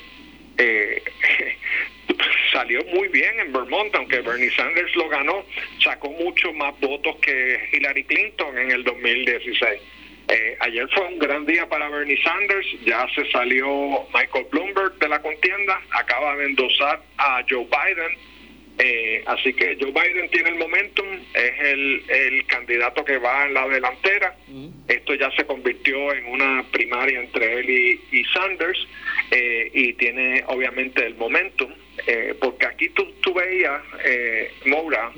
eh, 0.57 1.01
salió 2.51 2.83
muy 2.85 3.07
bien 3.09 3.39
en 3.39 3.53
Vermont, 3.53 3.93
aunque 3.95 4.21
Bernie 4.21 4.49
Sanders 4.51 4.95
lo 4.95 5.07
ganó, 5.09 5.45
sacó 5.83 6.09
mucho 6.11 6.53
más 6.53 6.79
votos 6.79 7.15
que 7.21 7.59
Hillary 7.71 8.03
Clinton 8.05 8.57
en 8.57 8.71
el 8.71 8.83
2016. 8.83 9.81
Eh, 10.27 10.57
ayer 10.59 10.87
fue 10.91 11.07
un 11.07 11.19
gran 11.19 11.45
día 11.45 11.69
para 11.69 11.87
Bernie 11.89 12.21
Sanders, 12.23 12.65
ya 12.83 13.07
se 13.13 13.29
salió 13.29 13.67
Michael 14.13 14.47
Bloomberg 14.51 14.97
de 14.97 15.07
la 15.07 15.21
contienda, 15.21 15.79
acaba 15.91 16.35
de 16.37 16.45
endosar 16.45 16.99
a 17.17 17.43
Joe 17.47 17.65
Biden 17.65 18.17
eh, 18.77 19.23
así 19.25 19.53
que 19.53 19.77
Joe 19.79 19.91
Biden 19.91 20.29
tiene 20.29 20.49
el 20.49 20.55
momentum, 20.55 21.07
es 21.33 21.59
el, 21.61 22.03
el 22.09 22.45
candidato 22.45 23.05
que 23.05 23.17
va 23.17 23.45
en 23.45 23.53
la 23.53 23.67
delantera. 23.67 24.35
Esto 24.87 25.15
ya 25.15 25.31
se 25.31 25.45
convirtió 25.45 26.13
en 26.13 26.25
una 26.27 26.63
primaria 26.71 27.19
entre 27.19 27.59
él 27.59 27.69
y, 28.11 28.23
Sanders 28.25 28.77
eh, 29.31 29.71
y 29.73 29.93
tiene 29.93 30.43
obviamente 30.47 31.05
el 31.05 31.15
momentum, 31.15 31.71
eh, 32.07 32.35
porque 32.39 32.65
aquí 32.65 32.89
tú, 32.89 33.05
tú 33.21 33.33
veías, 33.33 33.81
eh, 34.03 34.51
Moura, 34.65 35.11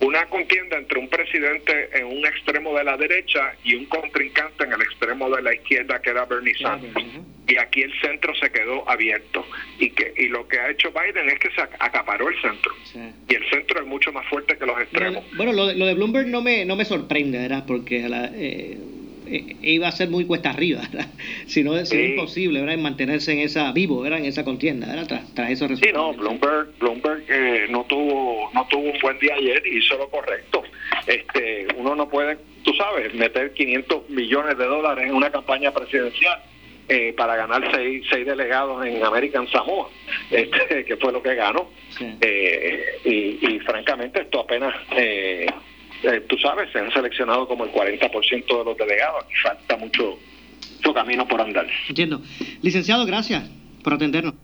una 0.00 0.26
contienda 0.26 0.78
entre 0.78 0.98
un 0.98 1.08
presidente 1.08 1.90
en 1.92 2.06
un 2.06 2.26
extremo 2.26 2.76
de 2.76 2.84
la 2.84 2.96
derecha 2.96 3.54
y 3.62 3.74
un 3.74 3.86
contrincante 3.86 4.64
en 4.64 4.72
el 4.72 4.82
extremo 4.82 5.30
de 5.30 5.42
la 5.42 5.54
izquierda 5.54 6.00
que 6.00 6.10
era 6.10 6.24
Bernie 6.24 6.54
Sanders. 6.56 6.94
Y 7.46 7.56
aquí 7.56 7.82
el 7.82 7.92
centro 8.00 8.34
se 8.36 8.50
quedó 8.50 8.88
abierto. 8.88 9.44
Y 9.78 9.90
que 9.90 10.12
y 10.16 10.28
lo 10.28 10.46
que 10.48 10.58
ha 10.58 10.70
hecho 10.70 10.90
Biden 10.90 11.28
es 11.28 11.38
que 11.38 11.50
se 11.50 11.60
acaparó 11.60 12.28
el 12.28 12.40
centro. 12.40 12.74
Y 13.28 13.34
el 13.34 13.48
centro 13.50 13.80
es 13.80 13.86
mucho 13.86 14.12
más 14.12 14.26
fuerte 14.26 14.56
que 14.56 14.66
los 14.66 14.80
extremos. 14.80 15.24
Bueno, 15.36 15.52
lo 15.52 15.66
de, 15.66 15.74
lo 15.74 15.86
de 15.86 15.94
Bloomberg 15.94 16.28
no 16.28 16.40
me, 16.40 16.64
no 16.64 16.76
me 16.76 16.84
sorprende, 16.84 17.38
¿verdad? 17.38 17.64
Porque 17.66 18.08
la, 18.08 18.26
eh, 18.26 18.32
eh, 18.36 18.78
iba 19.62 19.88
a 19.88 19.92
ser 19.92 20.08
muy 20.08 20.24
cuesta 20.24 20.50
arriba, 20.50 20.82
si 21.46 21.62
no 21.62 21.76
es 21.76 21.92
imposible 21.92 22.60
¿verdad? 22.60 22.78
mantenerse 22.78 23.32
en 23.32 23.40
esa 23.40 23.72
vivo 23.72 24.00
¿verdad? 24.00 24.18
en 24.18 24.26
esa 24.26 24.44
contienda 24.44 24.86
¿verdad? 24.86 25.06
Tras, 25.06 25.34
tras 25.34 25.50
esos 25.50 25.70
resultados. 25.70 26.14
Sí, 26.14 26.16
no, 26.16 26.22
Bloomberg, 26.22 26.78
Bloomberg 26.78 27.24
eh, 27.28 27.66
no 27.70 27.84
tuvo 27.84 28.50
no 28.52 28.66
tuvo 28.68 28.82
un 28.82 28.98
buen 29.00 29.18
día 29.18 29.34
ayer 29.34 29.62
y 29.66 29.78
hizo 29.78 29.96
lo 29.96 30.08
correcto. 30.08 30.62
Este, 31.06 31.66
uno 31.76 31.94
no 31.94 32.08
puede, 32.08 32.38
tú 32.62 32.72
sabes, 32.74 33.12
meter 33.14 33.52
500 33.52 34.10
millones 34.10 34.56
de 34.58 34.64
dólares 34.64 35.08
en 35.08 35.14
una 35.14 35.30
campaña 35.30 35.72
presidencial 35.72 36.40
eh, 36.88 37.12
para 37.16 37.36
ganar 37.36 37.62
seis, 37.74 38.04
seis 38.10 38.26
delegados 38.26 38.84
en 38.84 39.02
American 39.04 39.48
Samoa, 39.48 39.88
este, 40.30 40.84
que 40.84 40.96
fue 40.96 41.12
lo 41.12 41.22
que 41.22 41.34
ganó. 41.34 41.70
Eh, 42.20 43.00
y, 43.04 43.58
francamente 43.60 44.22
esto 44.22 44.40
apenas, 44.40 44.74
eh, 44.96 45.46
tú 46.28 46.36
sabes, 46.38 46.70
se 46.72 46.78
han 46.78 46.92
seleccionado 46.92 47.46
como 47.46 47.64
el 47.64 47.72
40% 47.72 48.58
de 48.58 48.64
los 48.64 48.76
delegados, 48.76 49.24
y 49.30 49.34
falta 49.42 49.76
mucho, 49.76 50.18
mucho 50.76 50.94
camino 50.94 51.26
por 51.26 51.40
andar. 51.40 51.66
Entiendo. 51.88 52.20
Licenciado, 52.62 53.06
gracias 53.06 53.48
por 53.82 53.94
atendernos. 53.94 54.34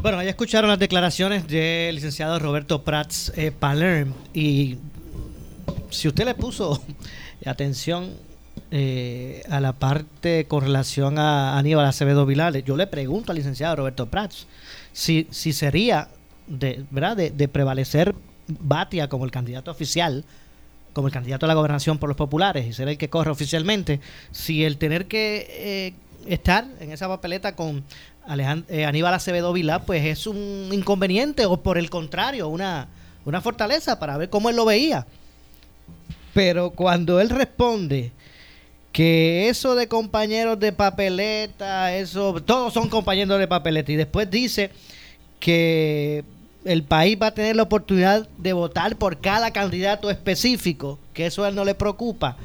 Bueno, 0.00 0.22
ya 0.22 0.30
escucharon 0.30 0.70
las 0.70 0.78
declaraciones 0.78 1.48
del 1.48 1.96
licenciado 1.96 2.38
Roberto 2.38 2.84
Prats 2.84 3.32
eh, 3.36 3.50
Palerm 3.50 4.14
y 4.32 4.76
si 5.90 6.06
usted 6.06 6.24
le 6.24 6.34
puso 6.34 6.80
atención 7.44 8.14
eh, 8.70 9.42
a 9.50 9.58
la 9.58 9.72
parte 9.72 10.46
con 10.46 10.62
relación 10.62 11.18
a 11.18 11.58
Aníbal 11.58 11.84
Acevedo 11.84 12.26
Vilales, 12.26 12.64
yo 12.64 12.76
le 12.76 12.86
pregunto 12.86 13.32
al 13.32 13.38
licenciado 13.38 13.74
Roberto 13.74 14.06
Prats 14.06 14.46
si, 14.92 15.26
si 15.30 15.52
sería 15.52 16.08
de, 16.46 16.84
¿verdad? 16.90 17.16
De, 17.16 17.48
prevalecer 17.48 18.14
Batia 18.48 19.08
como 19.08 19.24
el 19.24 19.30
candidato 19.30 19.70
oficial, 19.70 20.24
como 20.92 21.06
el 21.06 21.12
candidato 21.12 21.46
a 21.46 21.48
la 21.48 21.54
gobernación 21.54 21.98
por 21.98 22.08
los 22.08 22.16
populares 22.16 22.66
y 22.66 22.72
ser 22.72 22.88
el 22.88 22.98
que 22.98 23.08
corre 23.08 23.30
oficialmente, 23.30 24.00
si 24.30 24.64
el 24.64 24.78
tener 24.78 25.06
que 25.06 25.46
eh, 25.50 25.94
estar 26.26 26.66
en 26.80 26.92
esa 26.92 27.08
papeleta 27.08 27.54
con 27.54 27.84
eh, 28.68 28.84
Aníbal 28.84 29.14
Acevedo 29.14 29.52
Vilá, 29.52 29.80
pues 29.80 30.04
es 30.04 30.26
un 30.26 30.70
inconveniente 30.72 31.46
o 31.46 31.58
por 31.62 31.78
el 31.78 31.88
contrario, 31.88 32.48
una, 32.48 32.88
una 33.24 33.40
fortaleza 33.40 33.98
para 33.98 34.16
ver 34.16 34.28
cómo 34.30 34.50
él 34.50 34.56
lo 34.56 34.64
veía. 34.64 35.06
Pero 36.34 36.70
cuando 36.70 37.20
él 37.20 37.30
responde 37.30 38.12
que 38.92 39.48
eso 39.48 39.74
de 39.74 39.88
compañeros 39.88 40.58
de 40.58 40.72
papeleta, 40.72 41.94
eso, 41.94 42.42
todos 42.42 42.72
son 42.74 42.88
compañeros 42.88 43.38
de 43.38 43.48
papeleta, 43.48 43.92
y 43.92 43.96
después 43.96 44.30
dice 44.30 44.70
que 45.40 46.24
el 46.64 46.82
país 46.82 47.16
va 47.20 47.28
a 47.28 47.34
tener 47.34 47.56
la 47.56 47.62
oportunidad 47.62 48.28
de 48.38 48.52
votar 48.52 48.96
por 48.96 49.20
cada 49.20 49.52
candidato 49.52 50.10
específico, 50.10 50.98
que 51.14 51.26
eso 51.26 51.44
a 51.44 51.48
él 51.48 51.54
no 51.54 51.64
le 51.64 51.74
preocupa. 51.74 52.36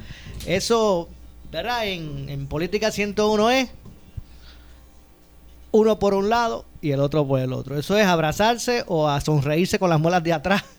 Eso, 0.45 1.09
¿verdad? 1.51 1.87
En, 1.87 2.29
en 2.29 2.47
política 2.47 2.91
101 2.91 3.49
es 3.51 3.69
uno 5.71 5.97
por 5.97 6.13
un 6.13 6.29
lado 6.29 6.65
y 6.81 6.91
el 6.91 6.99
otro 6.99 7.27
por 7.27 7.39
el 7.39 7.51
otro. 7.51 7.77
Eso 7.77 7.97
es 7.97 8.05
abrazarse 8.05 8.83
o 8.87 9.09
a 9.09 9.19
sonreírse 9.21 9.79
con 9.79 9.89
las 9.89 9.99
muelas 9.99 10.23
de 10.23 10.33
atrás. 10.33 10.63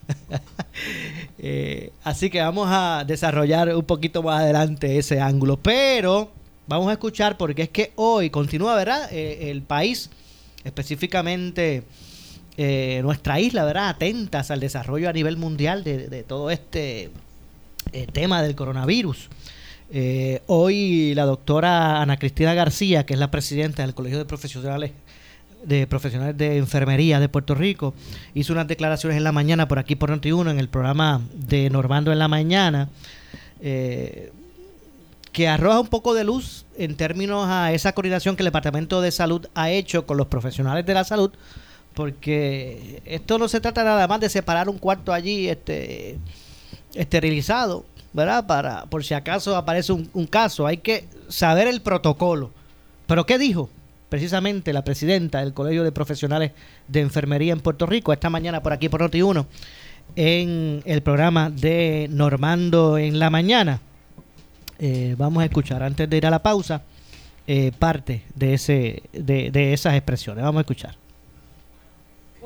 Eh, 1.47 1.93
así 2.03 2.31
que 2.31 2.41
vamos 2.41 2.69
a 2.71 3.05
desarrollar 3.07 3.77
un 3.77 3.85
poquito 3.85 4.23
más 4.23 4.41
adelante 4.41 4.97
ese 4.97 5.21
ángulo. 5.21 5.59
Pero 5.59 6.31
vamos 6.67 6.89
a 6.89 6.93
escuchar 6.93 7.37
porque 7.37 7.65
es 7.65 7.69
que 7.69 7.93
hoy 7.97 8.31
continúa, 8.31 8.75
¿verdad? 8.75 9.13
Eh, 9.13 9.51
el 9.51 9.61
país, 9.61 10.09
específicamente 10.65 11.85
eh, 12.57 13.01
nuestra 13.03 13.41
isla, 13.41 13.65
¿verdad? 13.65 13.89
Atentas 13.89 14.51
al 14.51 14.61
desarrollo 14.61 15.09
a 15.09 15.13
nivel 15.13 15.37
mundial 15.37 15.85
de, 15.85 16.25
todo 16.27 16.51
este 16.51 17.11
tema 18.13 18.43
del 18.43 18.55
coronavirus. 18.55 19.29
Eh, 19.97 20.43
hoy 20.47 21.15
la 21.15 21.25
doctora 21.25 22.01
Ana 22.01 22.17
Cristina 22.17 22.55
García, 22.55 23.07
que 23.07 23.15
es 23.15 23.21
la 23.21 23.31
presidenta 23.31 23.83
del 23.83 23.95
Colegio 23.95 24.19
de 24.19 24.25
Profesionales 24.25 24.93
de 25.65 25.87
Profesionales 25.87 26.37
de 26.37 26.59
Enfermería 26.59 27.21
de 27.21 27.29
Puerto 27.29 27.55
Rico, 27.55 27.95
hizo 28.35 28.53
unas 28.53 28.69
declaraciones 28.69 29.17
en 29.17 29.25
la 29.25 29.33
mañana 29.33 29.69
por 29.69 29.79
aquí 29.79 29.95
por 29.95 30.11
21 30.11 30.51
en 30.51 30.59
el 30.59 30.69
programa 30.69 31.21
de 31.35 31.71
Normando 31.71 32.13
en 32.13 32.19
la 32.19 32.29
mañana, 32.29 32.89
eh, 33.61 34.33
que 35.33 35.49
arroja 35.49 35.81
un 35.81 35.89
poco 35.89 36.13
de 36.13 36.25
luz 36.25 36.67
en 36.77 36.97
términos 36.97 37.47
a 37.49 37.73
esa 37.73 37.93
coordinación 37.93 38.37
que 38.37 38.43
el 38.43 38.49
Departamento 38.49 39.01
de 39.01 39.11
Salud 39.11 39.47
ha 39.55 39.71
hecho 39.71 40.07
con 40.07 40.17
los 40.17 40.27
profesionales 40.27 40.85
de 40.85 40.95
la 40.95 41.05
salud, 41.05 41.31
porque 41.95 43.01
esto 43.05 43.39
no 43.39 43.49
se 43.49 43.61
trata 43.61 43.85
nada 43.85 44.07
más 44.09 44.21
de 44.21 44.29
separar 44.29 44.69
un 44.69 44.79
cuarto 44.79 45.13
allí 45.13 45.49
este 45.49 46.19
esterilizado 46.95 47.85
¿verdad? 48.15 48.47
Para, 48.47 48.87
por 48.87 49.05
si 49.05 49.13
acaso 49.13 49.57
aparece 49.57 49.93
un, 49.93 50.27
caso, 50.27 50.67
hay 50.67 50.79
que 50.79 51.05
saber 51.29 51.67
el 51.67 51.83
protocolo. 51.83 52.53
Pero 53.07 53.27
¿qué 53.27 53.39
dijo? 53.39 53.69
Precisamente 54.09 54.73
la 54.73 54.85
presidenta 54.85 55.41
del 55.41 55.53
Colegio 55.53 55.83
de 55.83 55.93
Profesionales 55.93 56.53
de 56.87 57.01
Enfermería 57.01 57.53
en 57.53 57.61
Puerto 57.61 57.87
Rico, 57.87 58.13
esta 58.13 58.31
mañana 58.31 58.63
por 58.63 58.73
aquí 58.73 58.89
por 58.89 59.03
Noti1, 59.03 59.47
en 60.15 60.83
el 60.87 61.03
programa 61.03 61.51
de 61.51 62.07
Normando 62.09 62.97
en 62.97 63.19
la 63.19 63.31
mañana. 63.31 63.81
Eh, 64.79 65.17
vamos 65.19 65.43
a 65.43 65.47
escuchar 65.47 65.83
antes 65.83 66.09
de 66.09 66.17
ir 66.17 66.27
a 66.27 66.31
la 66.31 66.43
pausa 66.43 66.83
eh, 67.49 67.73
parte 67.77 68.23
de, 68.37 68.55
ese, 68.55 69.03
de, 69.13 69.51
de 69.51 69.73
esas 69.73 69.95
expresiones. 69.95 70.45
Vamos 70.45 70.61
a 70.61 70.63
escuchar. 70.63 71.04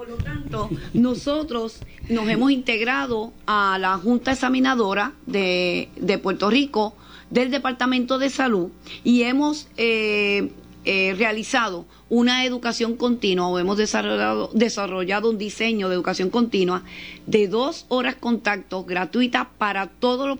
Por 0.08 0.16
lo 0.16 0.24
tanto, 0.24 0.70
nosotros 0.94 1.80
nos 2.08 2.26
hemos 2.30 2.50
integrado 2.50 3.34
a 3.46 3.76
la 3.78 3.98
Junta 3.98 4.32
Examinadora 4.32 5.12
de, 5.26 6.20
Puerto 6.22 6.48
Rico 6.48 6.96
del 7.28 7.50
Departamento 7.50 8.18
de 8.18 8.30
Salud 8.30 8.70
y 9.04 9.24
hemos 9.24 9.68
eh, 9.76 10.48
eh, 10.86 11.14
realizado 11.18 11.84
una 12.08 12.46
educación 12.46 12.96
continua 12.96 13.48
o 13.48 13.58
hemos 13.58 13.76
desarrollado, 13.76 15.30
un 15.30 15.36
diseño 15.36 15.90
de 15.90 15.96
educación 15.96 16.30
continua 16.30 16.84
de 17.26 17.46
dos 17.46 17.84
horas 17.88 18.14
contacto 18.14 18.84
gratuita 18.84 19.50
para 19.58 19.88
todos 19.88 20.26
los 20.26 20.38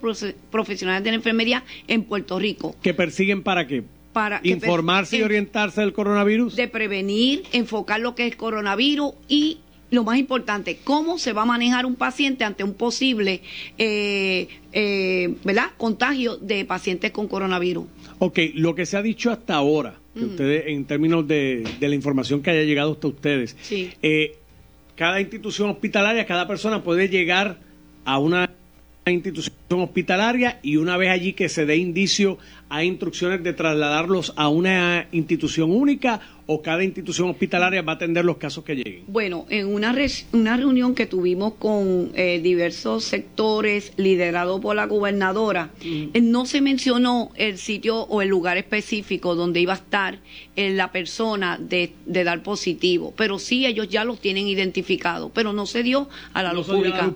profesionales 0.51 1.05
de 1.05 1.11
la 1.11 1.17
enfermería 1.17 1.63
en 1.89 2.05
Puerto 2.05 2.39
Rico. 2.39 2.75
¿Que 2.81 2.95
persiguen 2.95 3.43
para 3.43 3.67
qué? 3.67 3.85
Para 4.19 4.41
informarse 4.43 5.17
y 5.19 5.23
orientarse 5.23 5.81
del 5.81 5.93
coronavirus. 5.93 6.57
De 6.57 6.67
prevenir, 6.67 7.45
enfocar 7.53 8.01
lo 8.01 8.17
que 8.17 8.27
es 8.27 8.35
coronavirus 8.35 9.13
y 9.29 9.59
lo 9.93 10.03
más 10.03 10.19
importante, 10.19 10.81
cómo 10.83 11.19
se 11.19 11.33
va 11.33 11.43
a 11.43 11.45
manejar 11.45 11.87
un 11.87 11.95
paciente 11.95 12.43
ante 12.43 12.65
un 12.65 12.75
posible 12.75 13.43
eh, 13.79 14.49
eh, 14.73 15.35
¿verdad? 15.45 15.67
contagio 15.77 16.37
de 16.37 16.65
pacientes 16.65 17.13
con 17.13 17.29
coronavirus. 17.29 17.87
Ok, 18.19 18.41
lo 18.55 18.75
que 18.75 18.87
se 18.87 18.97
ha 18.97 19.03
dicho 19.03 19.31
hasta 19.31 19.55
ahora, 19.55 19.95
ustedes, 20.17 20.65
en 20.67 20.85
términos 20.85 21.29
de, 21.29 21.63
la 21.79 21.95
información 21.95 22.43
que 22.43 22.51
haya 22.51 22.65
llegado 22.65 22.95
hasta 22.95 23.07
ustedes, 23.07 23.57
eh, 24.03 24.37
cada 24.97 25.21
institución 25.21 25.71
hospitalaria, 25.71 26.27
cada 26.27 26.49
persona 26.49 26.83
puede 26.83 27.09
llegar 27.09 27.61
a 28.05 28.19
una 28.19 28.51
institución 29.13 29.55
hospitalaria 29.71 30.59
y 30.63 30.77
una 30.77 30.97
vez 30.97 31.11
allí 31.11 31.35
que 31.35 31.49
se 31.49 31.67
dé 31.67 31.77
indicio 31.77 32.39
hay 32.71 32.87
instrucciones 32.87 33.43
de 33.43 33.53
trasladarlos 33.53 34.33
a 34.37 34.49
una 34.49 35.09
institución 35.13 35.71
única 35.71 36.21
o 36.47 36.63
cada 36.63 36.83
institución 36.83 37.29
hospitalaria 37.29 37.83
va 37.83 37.93
a 37.93 37.95
atender 37.97 38.25
los 38.25 38.39
casos 38.39 38.65
que 38.65 38.75
lleguen? 38.75 39.05
Bueno, 39.07 39.47
en 39.51 39.67
una, 39.67 39.95
una 40.33 40.57
reunión 40.57 40.95
que 40.95 41.07
tuvimos 41.07 41.55
con 41.55 42.11
eh, 42.15 42.41
diversos 42.43 43.05
sectores 43.05 43.93
liderados 43.97 44.61
por 44.61 44.75
la 44.75 44.87
gobernadora, 44.87 45.71
eh, 45.83 46.11
no 46.23 46.47
se 46.47 46.63
mencionó 46.63 47.31
el 47.37 47.59
sitio 47.59 48.01
o 48.01 48.23
el 48.23 48.29
lugar 48.29 48.57
específico 48.57 49.35
donde 49.35 49.61
iba 49.61 49.75
a 49.75 49.77
estar 49.77 50.21
eh, 50.57 50.71
la 50.71 50.91
persona 50.91 51.59
de, 51.59 51.93
dar 52.07 52.43
positivo, 52.43 53.13
pero 53.17 53.39
sí 53.39 53.67
ellos 53.67 53.89
ya 53.89 54.05
los 54.05 54.19
tienen 54.19 54.49
identificados, 54.49 55.31
pero 55.35 55.53
no 55.53 55.67
se 55.67 55.83
dio 55.83 56.09
a 56.33 56.43
la 56.43 56.53
luz 56.53 56.67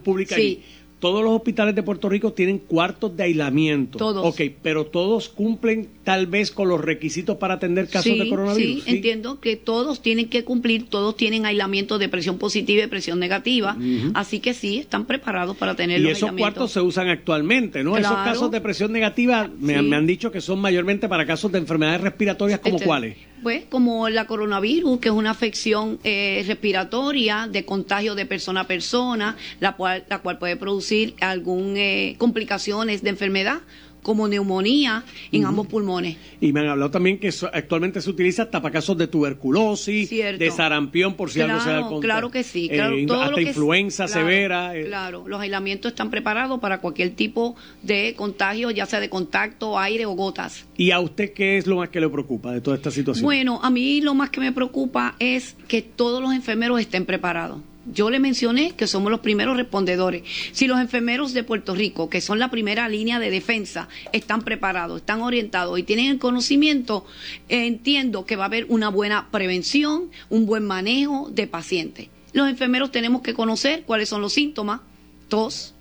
pública. 0.02 0.36
sí 0.36 0.62
todos 1.02 1.24
los 1.24 1.32
hospitales 1.32 1.74
de 1.74 1.82
Puerto 1.82 2.08
Rico 2.08 2.32
tienen 2.32 2.58
cuartos 2.58 3.16
de 3.16 3.24
aislamiento. 3.24 3.98
Todos. 3.98 4.24
Ok, 4.24 4.52
pero 4.62 4.86
todos 4.86 5.28
cumplen 5.28 5.88
tal 6.04 6.28
vez 6.28 6.52
con 6.52 6.68
los 6.68 6.80
requisitos 6.80 7.38
para 7.38 7.54
atender 7.54 7.88
casos 7.88 8.16
de 8.16 8.28
coronavirus. 8.28 8.84
Sí, 8.84 8.88
entiendo 8.88 9.40
que 9.40 9.56
todos 9.56 10.00
tienen 10.00 10.28
que 10.28 10.44
cumplir, 10.44 10.88
todos 10.88 11.16
tienen 11.16 11.44
aislamiento 11.44 11.98
de 11.98 12.08
presión 12.08 12.38
positiva 12.38 12.84
y 12.84 12.86
presión 12.86 13.18
negativa. 13.18 13.76
Así 14.14 14.38
que 14.38 14.54
sí, 14.54 14.78
están 14.78 15.06
preparados 15.06 15.56
para 15.56 15.74
tener 15.74 16.00
Y 16.00 16.06
esos 16.06 16.30
cuartos 16.30 16.70
se 16.70 16.80
usan 16.80 17.08
actualmente, 17.08 17.82
¿no? 17.82 17.98
esos 17.98 18.12
casos 18.12 18.52
de 18.52 18.60
presión 18.60 18.92
negativa 18.92 19.50
me, 19.58 19.74
han 19.74 20.06
dicho 20.06 20.30
que 20.30 20.40
son 20.40 20.60
mayormente 20.60 21.08
para 21.08 21.26
casos 21.26 21.50
de 21.50 21.58
enfermedades 21.58 22.00
respiratorias 22.00 22.60
como 22.60 22.76
este, 22.76 22.86
cuáles. 22.86 23.16
Pues 23.42 23.64
como 23.68 24.08
la 24.08 24.28
coronavirus, 24.28 25.00
que 25.00 25.08
es 25.08 25.14
una 25.14 25.30
afección 25.30 25.98
eh, 26.04 26.44
respiratoria 26.46 27.48
de 27.50 27.64
contagio 27.64 28.14
de 28.14 28.24
persona 28.24 28.60
a 28.60 28.66
persona, 28.68 29.36
la 29.58 29.72
cual, 29.72 30.04
la 30.08 30.20
cual 30.20 30.38
puede 30.38 30.56
producir 30.56 31.14
algún 31.20 31.76
eh, 31.76 32.14
complicaciones 32.18 33.02
de 33.02 33.10
enfermedad 33.10 33.58
como 34.02 34.28
neumonía 34.28 35.04
en 35.30 35.44
ambos 35.44 35.66
pulmones. 35.66 36.16
Y 36.40 36.52
me 36.52 36.60
han 36.60 36.68
hablado 36.68 36.90
también 36.90 37.18
que 37.18 37.32
actualmente 37.52 38.00
se 38.00 38.10
utiliza 38.10 38.42
hasta 38.42 38.60
para 38.60 38.72
casos 38.72 38.98
de 38.98 39.06
tuberculosis, 39.06 40.10
de 40.10 40.50
sarampión, 40.50 41.14
por 41.14 41.30
si 41.30 41.40
algo 41.40 41.60
se 41.60 41.70
da 41.70 41.82
contra. 41.82 42.00
Claro 42.00 42.30
que 42.30 42.42
sí. 42.42 42.68
Claro, 42.68 42.96
eh, 42.96 43.06
hasta 43.08 43.40
influenza 43.40 44.08
severa. 44.08 44.72
Claro, 44.86 45.26
los 45.26 45.40
aislamientos 45.40 45.92
están 45.92 46.10
preparados 46.10 46.60
para 46.60 46.78
cualquier 46.78 47.10
tipo 47.10 47.56
de 47.82 48.14
contagio, 48.16 48.70
ya 48.70 48.86
sea 48.86 49.00
de 49.00 49.08
contacto, 49.08 49.78
aire 49.78 50.06
o 50.06 50.12
gotas. 50.12 50.66
¿Y 50.76 50.90
a 50.90 51.00
usted 51.00 51.32
qué 51.32 51.58
es 51.58 51.66
lo 51.66 51.76
más 51.76 51.88
que 51.88 52.00
le 52.00 52.08
preocupa 52.08 52.52
de 52.52 52.60
toda 52.60 52.76
esta 52.76 52.90
situación? 52.90 53.24
Bueno, 53.24 53.60
a 53.62 53.70
mí 53.70 54.00
lo 54.00 54.14
más 54.14 54.30
que 54.30 54.40
me 54.40 54.52
preocupa 54.52 55.14
es 55.18 55.56
que 55.68 55.82
todos 55.82 56.20
los 56.20 56.32
enfermeros 56.32 56.80
estén 56.80 57.06
preparados 57.06 57.60
Yo 57.84 58.10
le 58.10 58.20
mencioné 58.20 58.72
que 58.76 58.86
somos 58.86 59.10
los 59.10 59.20
primeros 59.20 59.56
respondedores. 59.56 60.22
Si 60.52 60.68
los 60.68 60.78
enfermeros 60.78 61.34
de 61.34 61.42
Puerto 61.42 61.74
Rico, 61.74 62.08
que 62.08 62.20
son 62.20 62.38
la 62.38 62.50
primera 62.50 62.88
línea 62.88 63.18
de 63.18 63.30
defensa, 63.30 63.88
están 64.12 64.42
preparados, 64.42 65.00
están 65.00 65.20
orientados 65.20 65.78
y 65.78 65.82
tienen 65.82 66.06
el 66.06 66.18
conocimiento, 66.18 67.04
entiendo 67.48 68.24
que 68.24 68.36
va 68.36 68.44
a 68.44 68.46
haber 68.46 68.66
una 68.68 68.88
buena 68.88 69.28
prevención, 69.32 70.10
un 70.30 70.46
buen 70.46 70.64
manejo 70.64 71.28
de 71.30 71.48
pacientes. 71.48 72.08
Los 72.32 72.48
enfermeros 72.48 72.92
tenemos 72.92 73.20
que 73.22 73.34
conocer 73.34 73.82
cuáles 73.82 74.08
son 74.08 74.22
los 74.22 74.32
síntomas, 74.32 74.80
tos, 75.28 75.74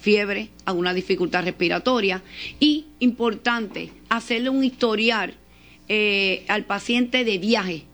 fiebre, 0.00 0.50
alguna 0.64 0.94
dificultad 0.94 1.44
respiratoria 1.44 2.22
y, 2.58 2.86
importante, 2.98 3.92
hacerle 4.08 4.50
un 4.50 4.64
historial 4.64 5.34
eh, 5.88 6.44
al 6.48 6.64
paciente 6.64 7.24
de 7.24 7.38
viaje 7.38 7.84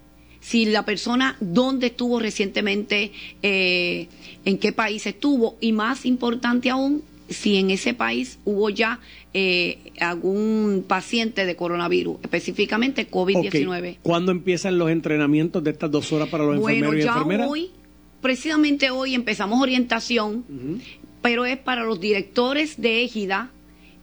si 0.42 0.66
la 0.66 0.85
persona 0.85 1.37
dónde 1.40 1.87
estuvo 1.87 2.18
recientemente, 2.18 3.12
eh, 3.42 4.09
en 4.44 4.59
qué 4.59 4.72
país 4.72 5.07
estuvo 5.07 5.57
y 5.61 5.72
más 5.72 6.05
importante 6.05 6.68
aún, 6.68 7.02
si 7.28 7.57
en 7.57 7.70
ese 7.70 7.94
país 7.94 8.38
hubo 8.44 8.68
ya 8.68 8.98
eh, 9.33 9.78
algún 10.00 10.85
paciente 10.87 11.46
de 11.46 11.55
coronavirus, 11.55 12.18
específicamente 12.22 13.09
COVID-19. 13.09 13.98
¿Cuándo 14.02 14.33
empiezan 14.33 14.78
los 14.78 14.90
entrenamientos 14.90 15.62
de 15.62 15.70
estas 15.70 15.90
dos 15.90 16.12
horas 16.12 16.28
para 16.28 16.44
los 16.44 16.57
enfermeros 16.57 16.96
y 16.96 17.02
enfermeras? 17.02 17.48
Hoy, 17.48 17.70
precisamente 18.20 18.90
hoy 18.90 19.14
empezamos 19.14 19.62
orientación, 19.62 20.44
pero 21.22 21.46
es 21.46 21.57
para 21.57 21.85
los 21.85 22.00
directores 22.00 22.81
de 22.81 23.05
égida 23.05 23.52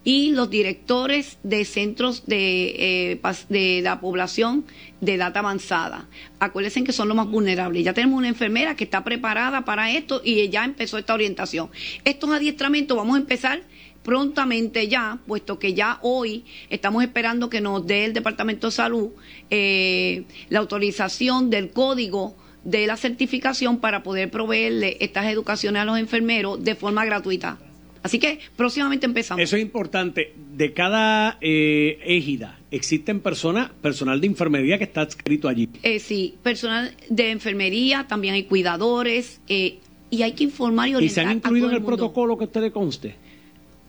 y 0.03 0.31
los 0.31 0.49
directores 0.49 1.37
de 1.43 1.65
centros 1.65 2.25
de, 2.25 3.11
eh, 3.13 3.21
de 3.49 3.81
la 3.83 3.99
población 3.99 4.65
de 5.01 5.15
edad 5.15 5.35
avanzada. 5.35 6.07
Acuérdense 6.39 6.83
que 6.83 6.93
son 6.93 7.09
los 7.09 7.17
más 7.17 7.27
vulnerables. 7.27 7.83
Ya 7.83 7.93
tenemos 7.93 8.17
una 8.17 8.29
enfermera 8.29 8.75
que 8.75 8.85
está 8.85 9.03
preparada 9.03 9.65
para 9.65 9.91
esto 9.91 10.21
y 10.23 10.47
ya 10.49 10.63
empezó 10.63 10.97
esta 10.97 11.13
orientación. 11.13 11.69
Estos 12.05 12.29
adiestramientos 12.31 12.97
vamos 12.97 13.15
a 13.15 13.19
empezar 13.19 13.61
prontamente 14.03 14.87
ya, 14.87 15.19
puesto 15.27 15.59
que 15.59 15.73
ya 15.73 15.99
hoy 16.01 16.45
estamos 16.69 17.03
esperando 17.03 17.49
que 17.49 17.61
nos 17.61 17.85
dé 17.85 18.05
el 18.05 18.13
Departamento 18.13 18.67
de 18.67 18.71
Salud 18.71 19.09
eh, 19.49 20.23
la 20.49 20.59
autorización 20.59 21.49
del 21.49 21.71
código 21.71 22.35
de 22.63 22.87
la 22.87 22.97
certificación 22.97 23.79
para 23.79 24.03
poder 24.03 24.31
proveerle 24.31 24.97
estas 24.99 25.27
educaciones 25.27 25.81
a 25.81 25.85
los 25.85 25.99
enfermeros 25.99 26.63
de 26.63 26.75
forma 26.75 27.05
gratuita. 27.05 27.57
Así 28.01 28.19
que 28.19 28.39
próximamente 28.55 29.05
empezamos. 29.05 29.43
Eso 29.43 29.55
es 29.55 29.61
importante. 29.61 30.33
De 30.55 30.73
cada 30.73 31.37
eh, 31.41 31.99
égida, 32.05 32.59
¿existen 32.71 33.19
personas, 33.19 33.71
personal 33.81 34.21
de 34.21 34.27
enfermería 34.27 34.77
que 34.77 34.85
está 34.85 35.03
escrito 35.03 35.47
allí? 35.47 35.69
Eh, 35.83 35.99
sí, 35.99 36.35
personal 36.41 36.95
de 37.09 37.31
enfermería, 37.31 38.05
también 38.07 38.33
hay 38.33 38.43
cuidadores, 38.43 39.41
eh, 39.47 39.79
y 40.09 40.23
hay 40.23 40.33
que 40.33 40.43
informar 40.43 40.89
y 40.89 40.95
orientar. 40.95 41.23
¿Y 41.23 41.25
se 41.25 41.29
han 41.29 41.37
incluido 41.37 41.69
en 41.69 41.75
el 41.75 41.83
protocolo 41.83 42.37
que 42.37 42.45
usted 42.45 42.61
le 42.61 42.71
conste? 42.71 43.15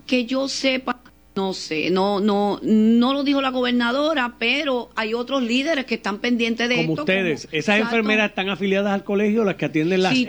Que 0.06 0.26
yo 0.26 0.48
sepa, 0.48 1.00
no 1.36 1.52
sé, 1.52 1.90
no, 1.90 2.20
no, 2.20 2.58
no 2.62 3.14
lo 3.14 3.22
dijo 3.22 3.40
la 3.40 3.50
gobernadora, 3.50 4.34
pero 4.38 4.90
hay 4.96 5.14
otros 5.14 5.42
líderes 5.42 5.84
que 5.84 5.94
están 5.94 6.18
pendientes 6.18 6.68
de 6.68 6.76
como 6.76 6.92
esto. 6.92 7.02
Ustedes, 7.02 7.48
¿esas 7.52 7.80
enfermeras 7.80 8.30
están 8.30 8.48
afiliadas 8.48 8.92
al 8.92 9.04
colegio, 9.04 9.44
las 9.44 9.54
que 9.54 9.66
atienden 9.66 10.02
las 10.02 10.12
sí, 10.12 10.26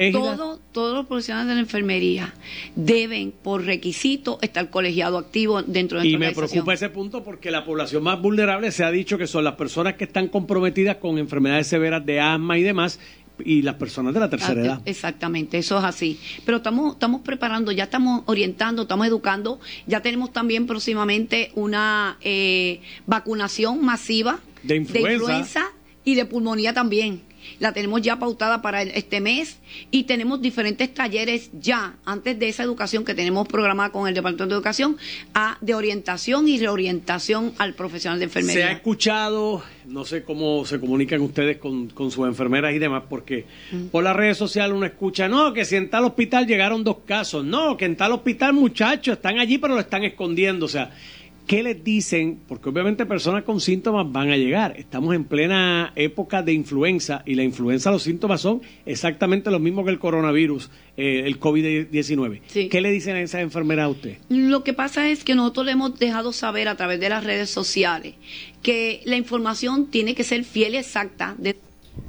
todos 0.71 0.95
los 0.95 1.05
profesionales 1.05 1.49
de 1.49 1.55
la 1.55 1.61
enfermería 1.61 2.33
deben, 2.75 3.31
por 3.31 3.65
requisito, 3.65 4.39
estar 4.41 4.69
colegiado 4.69 5.17
activo 5.17 5.61
dentro 5.63 5.99
de 5.99 6.07
Y 6.07 6.17
me 6.17 6.31
preocupa 6.31 6.73
ese 6.73 6.89
punto 6.89 7.23
porque 7.23 7.51
la 7.51 7.65
población 7.65 8.03
más 8.03 8.21
vulnerable 8.21 8.71
se 8.71 8.83
ha 8.83 8.91
dicho 8.91 9.17
que 9.17 9.27
son 9.27 9.43
las 9.43 9.55
personas 9.55 9.95
que 9.95 10.05
están 10.05 10.27
comprometidas 10.27 10.97
con 10.97 11.17
enfermedades 11.17 11.67
severas 11.67 12.05
de 12.05 12.19
asma 12.19 12.57
y 12.57 12.63
demás, 12.63 12.99
y 13.45 13.61
las 13.61 13.75
personas 13.75 14.13
de 14.13 14.19
la 14.19 14.29
tercera 14.29 14.61
edad. 14.61 14.81
Exactamente, 14.85 15.57
eso 15.57 15.77
es 15.77 15.83
así. 15.83 16.19
Pero 16.45 16.57
estamos, 16.57 16.93
estamos 16.93 17.21
preparando, 17.21 17.71
ya 17.71 17.85
estamos 17.85 18.23
orientando, 18.25 18.83
estamos 18.83 19.07
educando, 19.07 19.59
ya 19.87 20.01
tenemos 20.01 20.31
también 20.31 20.67
próximamente 20.67 21.51
una 21.55 22.17
eh, 22.21 22.81
vacunación 23.07 23.83
masiva 23.83 24.39
de 24.63 24.77
influenza 24.77 25.71
y 26.03 26.15
de 26.15 26.25
pulmonía 26.25 26.73
también 26.73 27.21
la 27.59 27.73
tenemos 27.73 28.01
ya 28.01 28.19
pautada 28.19 28.61
para 28.61 28.81
este 28.83 29.21
mes 29.21 29.59
y 29.91 30.03
tenemos 30.03 30.41
diferentes 30.41 30.93
talleres 30.93 31.49
ya, 31.53 31.95
antes 32.05 32.37
de 32.37 32.49
esa 32.49 32.63
educación 32.63 33.05
que 33.05 33.13
tenemos 33.13 33.47
programada 33.47 33.91
con 33.91 34.07
el 34.07 34.13
Departamento 34.13 34.53
de 34.53 34.55
Educación, 34.55 34.97
a, 35.33 35.57
de 35.61 35.75
orientación 35.75 36.47
y 36.47 36.59
reorientación 36.59 37.53
al 37.57 37.73
profesional 37.73 38.19
de 38.19 38.25
enfermería. 38.25 38.61
Se 38.61 38.67
ha 38.67 38.71
escuchado, 38.71 39.63
no 39.85 40.05
sé 40.05 40.23
cómo 40.23 40.65
se 40.65 40.79
comunican 40.79 41.21
ustedes 41.21 41.57
con, 41.57 41.91
sus 41.95 42.27
enfermeras 42.27 42.73
y 42.73 42.79
demás, 42.79 43.03
porque 43.09 43.45
mm. 43.71 43.85
por 43.87 44.03
las 44.03 44.15
redes 44.15 44.37
sociales 44.37 44.75
uno 44.75 44.85
escucha, 44.85 45.27
no, 45.27 45.53
que 45.53 45.65
si 45.65 45.75
en 45.75 45.89
tal 45.89 46.05
hospital 46.05 46.47
llegaron 46.47 46.83
dos 46.83 46.97
casos, 47.05 47.45
no, 47.45 47.77
que 47.77 47.85
en 47.85 47.95
tal 47.95 48.11
hospital 48.11 48.53
muchachos 48.53 49.17
están 49.17 49.39
allí 49.39 49.57
pero 49.57 49.75
lo 49.75 49.79
están 49.79 50.03
escondiendo, 50.03 50.65
o 50.65 50.69
sea, 50.69 50.91
¿Qué 51.47 51.63
les 51.63 51.83
dicen? 51.83 52.39
Porque 52.47 52.69
obviamente 52.69 53.05
personas 53.05 53.43
con 53.43 53.59
síntomas 53.59 54.09
van 54.11 54.31
a 54.31 54.37
llegar. 54.37 54.73
Estamos 54.77 55.13
en 55.15 55.25
plena 55.25 55.91
época 55.95 56.41
de 56.41 56.53
influenza 56.53 57.23
y 57.25 57.35
la 57.35 57.43
influenza, 57.43 57.91
los 57.91 58.03
síntomas 58.03 58.41
son 58.41 58.61
exactamente 58.85 59.51
los 59.51 59.59
mismos 59.59 59.85
que 59.85 59.91
el 59.91 59.99
coronavirus, 59.99 60.69
eh, 60.97 61.23
el 61.25 61.39
COVID-19. 61.39 62.69
¿Qué 62.69 62.81
le 62.81 62.91
dicen 62.91 63.15
a 63.15 63.21
esa 63.21 63.41
enfermera 63.41 63.85
a 63.85 63.89
usted? 63.89 64.17
Lo 64.29 64.63
que 64.63 64.73
pasa 64.73 65.09
es 65.09 65.23
que 65.23 65.35
nosotros 65.35 65.65
le 65.65 65.73
hemos 65.73 65.99
dejado 65.99 66.31
saber 66.31 66.67
a 66.67 66.75
través 66.75 66.99
de 66.99 67.09
las 67.09 67.23
redes 67.23 67.49
sociales 67.49 68.15
que 68.61 69.01
la 69.05 69.17
información 69.17 69.87
tiene 69.87 70.15
que 70.15 70.23
ser 70.23 70.43
fiel 70.43 70.75
y 70.75 70.77
exacta. 70.77 71.35
De 71.37 71.55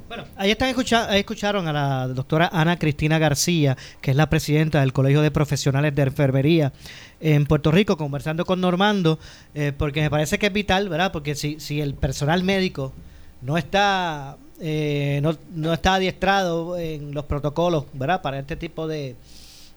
bueno, 0.07 0.25
ahí, 0.35 0.51
están 0.51 0.67
ahí 1.09 1.19
escucharon 1.19 1.67
a 1.67 1.73
la 1.73 2.07
doctora 2.07 2.49
Ana 2.53 2.77
Cristina 2.77 3.17
García, 3.19 3.77
que 4.01 4.11
es 4.11 4.17
la 4.17 4.29
presidenta 4.29 4.79
del 4.81 4.93
Colegio 4.93 5.21
de 5.21 5.31
Profesionales 5.31 5.95
de 5.95 6.03
Enfermería 6.03 6.71
en 7.19 7.45
Puerto 7.45 7.71
Rico, 7.71 7.97
conversando 7.97 8.45
con 8.45 8.61
Normando, 8.61 9.17
eh, 9.55 9.71
porque 9.75 10.01
me 10.01 10.09
parece 10.09 10.37
que 10.37 10.47
es 10.47 10.53
vital, 10.53 10.89
¿verdad? 10.89 11.11
Porque 11.11 11.35
si, 11.35 11.59
si 11.59 11.81
el 11.81 11.95
personal 11.95 12.43
médico 12.43 12.93
no 13.41 13.57
está, 13.57 14.37
eh, 14.59 15.19
no, 15.23 15.35
no, 15.55 15.73
está 15.73 15.95
adiestrado 15.95 16.77
en 16.77 17.13
los 17.13 17.25
protocolos, 17.25 17.85
¿verdad? 17.93 18.21
Para 18.21 18.39
este 18.39 18.55
tipo 18.55 18.87
de, 18.87 19.15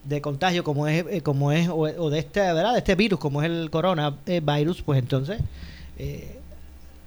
de 0.04 0.20
contagio 0.20 0.64
como 0.64 0.86
es, 0.86 1.04
eh, 1.08 1.20
como 1.22 1.50
es 1.52 1.68
o, 1.68 2.10
de 2.10 2.18
este, 2.18 2.40
¿verdad? 2.40 2.72
De 2.72 2.78
este 2.78 2.94
virus, 2.94 3.18
como 3.18 3.42
es 3.42 3.50
el 3.50 3.70
coronavirus, 3.70 4.82
pues 4.82 4.98
entonces... 4.98 5.40
Eh, 5.98 6.40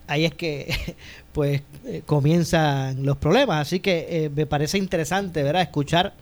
ahí 0.10 0.26
es 0.26 0.34
que 0.34 0.96
pues 1.32 1.62
eh, 1.86 2.02
comienzan 2.06 3.06
los 3.06 3.18
problemas. 3.18 3.68
Así 3.68 3.80
que 3.80 4.08
eh, 4.10 4.30
me 4.30 4.46
parece 4.46 4.78
interesante, 4.78 5.44
¿verdad? 5.44 5.62
Escuchar 5.62 6.14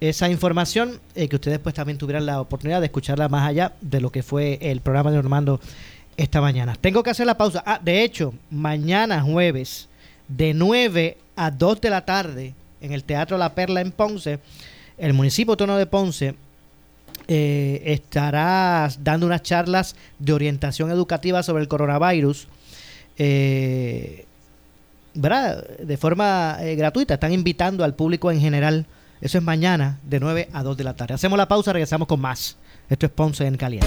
esa 0.00 0.28
información, 0.28 1.00
eh, 1.14 1.28
que 1.28 1.36
ustedes 1.36 1.60
pues 1.60 1.74
también 1.74 1.96
tuvieran 1.96 2.26
la 2.26 2.40
oportunidad 2.40 2.80
de 2.80 2.86
escucharla 2.86 3.28
más 3.28 3.48
allá 3.48 3.72
de 3.80 4.00
lo 4.00 4.10
que 4.10 4.24
fue 4.24 4.58
el 4.60 4.80
programa 4.80 5.10
de 5.10 5.16
Normando 5.16 5.60
esta 6.16 6.40
mañana. 6.40 6.76
Tengo 6.78 7.02
que 7.02 7.10
hacer 7.10 7.24
la 7.24 7.38
pausa. 7.38 7.62
Ah, 7.64 7.80
de 7.82 8.02
hecho, 8.02 8.34
mañana 8.50 9.22
jueves, 9.22 9.88
de 10.26 10.52
9 10.54 11.16
a 11.36 11.50
2 11.50 11.80
de 11.80 11.90
la 11.90 12.04
tarde, 12.04 12.54
en 12.80 12.92
el 12.92 13.04
Teatro 13.04 13.38
La 13.38 13.54
Perla 13.54 13.80
en 13.80 13.92
Ponce, 13.92 14.40
el 14.98 15.12
municipio 15.14 15.52
autónomo 15.52 15.78
de 15.78 15.86
Ponce 15.86 16.34
estará 17.28 18.90
dando 18.98 19.24
unas 19.24 19.42
charlas 19.42 19.96
de 20.18 20.32
orientación 20.34 20.90
educativa 20.90 21.42
sobre 21.42 21.62
el 21.62 21.68
coronavirus 21.68 22.46
eh, 23.18 24.26
¿verdad? 25.14 25.66
de 25.78 25.96
forma 25.96 26.58
eh, 26.60 26.74
gratuita. 26.76 27.14
Están 27.14 27.32
invitando 27.32 27.84
al 27.84 27.94
público 27.94 28.30
en 28.30 28.40
general. 28.40 28.86
Eso 29.20 29.38
es 29.38 29.44
mañana 29.44 30.00
de 30.02 30.20
9 30.20 30.48
a 30.52 30.62
2 30.62 30.76
de 30.76 30.84
la 30.84 30.94
tarde. 30.94 31.14
Hacemos 31.14 31.38
la 31.38 31.48
pausa, 31.48 31.72
regresamos 31.72 32.08
con 32.08 32.20
más. 32.20 32.56
Esto 32.88 33.06
es 33.06 33.12
Ponce 33.12 33.46
en 33.46 33.56
Caliente. 33.56 33.86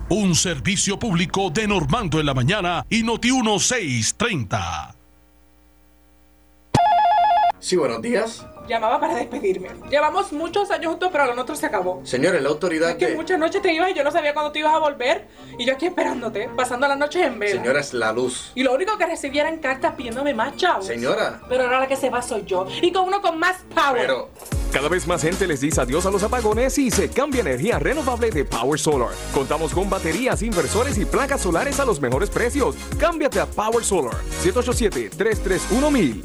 Un 0.08 0.34
servicio 0.34 0.98
público 0.98 1.50
de 1.50 1.68
Normando 1.68 2.18
en 2.20 2.26
la 2.26 2.34
mañana 2.34 2.84
y 2.90 3.02
Noti 3.04 3.30
1630. 3.30 4.96
Sí, 7.60 7.76
buenos 7.76 8.02
días. 8.02 8.44
Llamaba 8.68 8.98
para 8.98 9.16
despedirme. 9.16 9.68
Llevamos 9.90 10.32
muchos 10.32 10.70
años 10.70 10.90
juntos, 10.92 11.10
pero 11.12 11.26
lo 11.26 11.34
nuestro 11.34 11.54
se 11.54 11.66
acabó. 11.66 12.00
Señores, 12.04 12.42
la 12.42 12.48
autoridad 12.48 12.90
es 12.90 12.96
que 12.96 13.14
muchas 13.14 13.38
noches 13.38 13.60
te 13.60 13.72
ibas 13.72 13.90
y 13.90 13.94
yo 13.94 14.02
no 14.02 14.10
sabía 14.10 14.32
cuándo 14.32 14.52
te 14.52 14.60
ibas 14.60 14.74
a 14.74 14.78
volver. 14.78 15.26
Y 15.58 15.66
yo 15.66 15.74
aquí 15.74 15.86
esperándote, 15.86 16.48
pasando 16.56 16.88
las 16.88 16.98
noches 16.98 17.26
en 17.26 17.38
vela. 17.38 17.60
Señora, 17.60 17.80
es 17.80 17.92
la 17.92 18.12
luz. 18.12 18.52
Y 18.54 18.62
lo 18.62 18.74
único 18.74 18.96
que 18.96 19.06
recibía 19.06 19.42
eran 19.42 19.58
cartas 19.58 19.94
pidiéndome 19.94 20.32
más 20.34 20.56
chavos. 20.56 20.86
Señora. 20.86 21.40
Pero 21.48 21.64
ahora 21.64 21.80
la 21.80 21.86
que 21.86 21.96
se 21.96 22.10
va 22.10 22.22
soy 22.22 22.44
yo. 22.44 22.66
Y 22.80 22.92
con 22.92 23.04
uno 23.04 23.20
con 23.20 23.38
más 23.38 23.56
power. 23.74 24.00
Pero... 24.00 24.30
Cada 24.72 24.88
vez 24.88 25.06
más 25.06 25.22
gente 25.22 25.46
les 25.46 25.60
dice 25.60 25.80
adiós 25.80 26.04
a 26.04 26.10
los 26.10 26.24
apagones 26.24 26.76
y 26.78 26.90
se 26.90 27.08
cambia 27.08 27.42
energía 27.42 27.78
renovable 27.78 28.32
de 28.32 28.44
Power 28.44 28.80
Solar. 28.80 29.10
Contamos 29.32 29.72
con 29.72 29.88
baterías, 29.88 30.42
inversores 30.42 30.98
y 30.98 31.04
placas 31.04 31.42
solares 31.42 31.78
a 31.78 31.84
los 31.84 32.00
mejores 32.00 32.28
precios. 32.28 32.74
Cámbiate 32.98 33.38
a 33.38 33.46
Power 33.46 33.84
Solar 33.84 34.16
787-331-1000. 34.42 36.24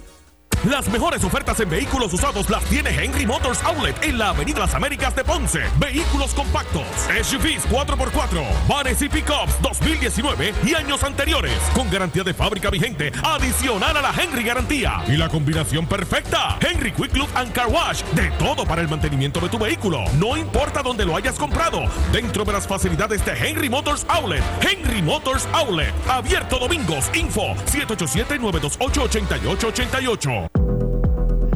Las 0.66 0.90
mejores 0.90 1.24
ofertas 1.24 1.58
en 1.62 1.70
vehículos 1.70 2.12
usados 2.12 2.50
las 2.50 2.62
tiene 2.66 2.90
Henry 2.90 3.26
Motors 3.26 3.64
Outlet 3.64 3.96
en 4.04 4.18
la 4.18 4.32
Avenida 4.32 4.60
Las 4.60 4.76
Américas 4.76 5.16
de 5.16 5.24
Ponce. 5.24 5.62
Vehículos 5.80 6.34
compactos, 6.34 6.84
SUVs 7.08 7.66
4x4, 7.70 8.44
vanes 8.68 9.02
y 9.02 9.08
pickups 9.08 9.62
2019 9.62 10.54
y 10.66 10.74
años 10.74 11.02
anteriores, 11.06 11.54
con 11.74 11.90
garantía 11.90 12.24
de 12.24 12.34
fábrica 12.34 12.70
vigente, 12.70 13.14
adicional 13.24 13.96
a 13.96 14.02
la 14.02 14.12
Henry 14.12 14.44
Garantía. 14.44 15.02
Y 15.08 15.16
la 15.16 15.30
combinación 15.30 15.88
perfecta, 15.88 16.58
Henry 16.60 16.92
Quick 16.92 17.16
Look 17.16 17.30
and 17.36 17.54
Car 17.54 17.68
Wash, 17.68 18.04
de 18.14 18.30
todo 18.32 18.66
para 18.66 18.82
el 18.82 18.90
mantenimiento 18.90 19.40
de 19.40 19.48
tu 19.48 19.58
vehículo. 19.58 20.04
No 20.18 20.36
importa 20.36 20.84
dónde 20.84 21.06
lo 21.06 21.16
hayas 21.16 21.40
comprado, 21.40 21.84
dentro 22.12 22.44
de 22.44 22.52
las 22.52 22.68
facilidades 22.68 23.26
de 23.26 23.32
Henry 23.32 23.70
Motors 23.70 24.06
Outlet. 24.10 24.44
Henry 24.62 25.02
Motors 25.02 25.48
Outlet, 25.54 25.94
abierto 26.10 26.60
domingos, 26.60 27.10
info 27.14 27.56
787-928-8888. 27.72 30.49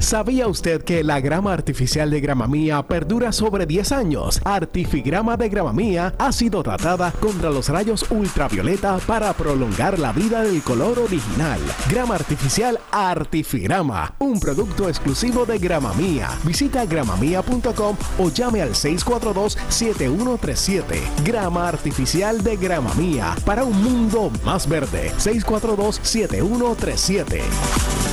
¿Sabía 0.04 0.48
usted 0.48 0.84
que 0.84 1.02
la 1.02 1.22
grama 1.22 1.54
artificial 1.54 2.12
de 2.12 2.20
Gramamía 2.20 2.84
perdura 2.84 3.32
sobre 3.32 3.66
10 3.66 3.94
años? 3.94 4.42
Artifigrama 4.44 5.38
de 5.38 5.48
Gramamía 5.48 6.14
ha 6.20 6.34
sido 6.34 6.62
tratada 6.62 7.14
contra 7.14 7.50
los 7.50 7.70
rayos 7.70 8.06
ultravioleta 8.12 8.98
para 9.08 9.32
prolongar 9.32 9.98
la 9.98 10.12
vida 10.12 10.44
del 10.44 10.62
color 10.62 11.00
original. 11.00 11.62
Grama 11.90 12.16
artificial 12.16 12.82
Artifigrama, 12.92 14.14
un 14.20 14.42
producto 14.42 14.90
exclusivo 14.90 15.46
de 15.46 15.58
Gramamía. 15.58 16.28
Visita 16.44 16.86
gramamía.com 16.86 17.96
o 18.20 18.30
llame 18.30 18.62
al 18.62 18.72
642-7137. 18.72 20.84
Grama 21.24 21.70
artificial 21.70 22.44
de 22.44 22.58
Gramamía 22.58 23.38
para 23.46 23.64
un 23.64 23.82
mundo 23.82 24.30
más 24.44 24.68
verde. 24.68 25.14
642-7137. 25.18 28.13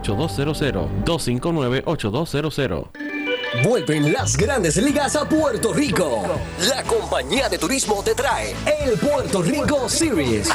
8200 0.00 0.88
259-8200. 1.04 3.21
Vuelven 3.60 4.12
las 4.12 4.36
grandes 4.36 4.78
ligas 4.78 5.14
a 5.14 5.28
Puerto 5.28 5.74
Rico. 5.74 6.22
La 6.68 6.82
compañía 6.84 7.50
de 7.50 7.58
turismo 7.58 8.02
te 8.02 8.14
trae 8.14 8.54
el 8.82 8.98
Puerto 8.98 9.42
Rico 9.42 9.90
Series. 9.90 10.48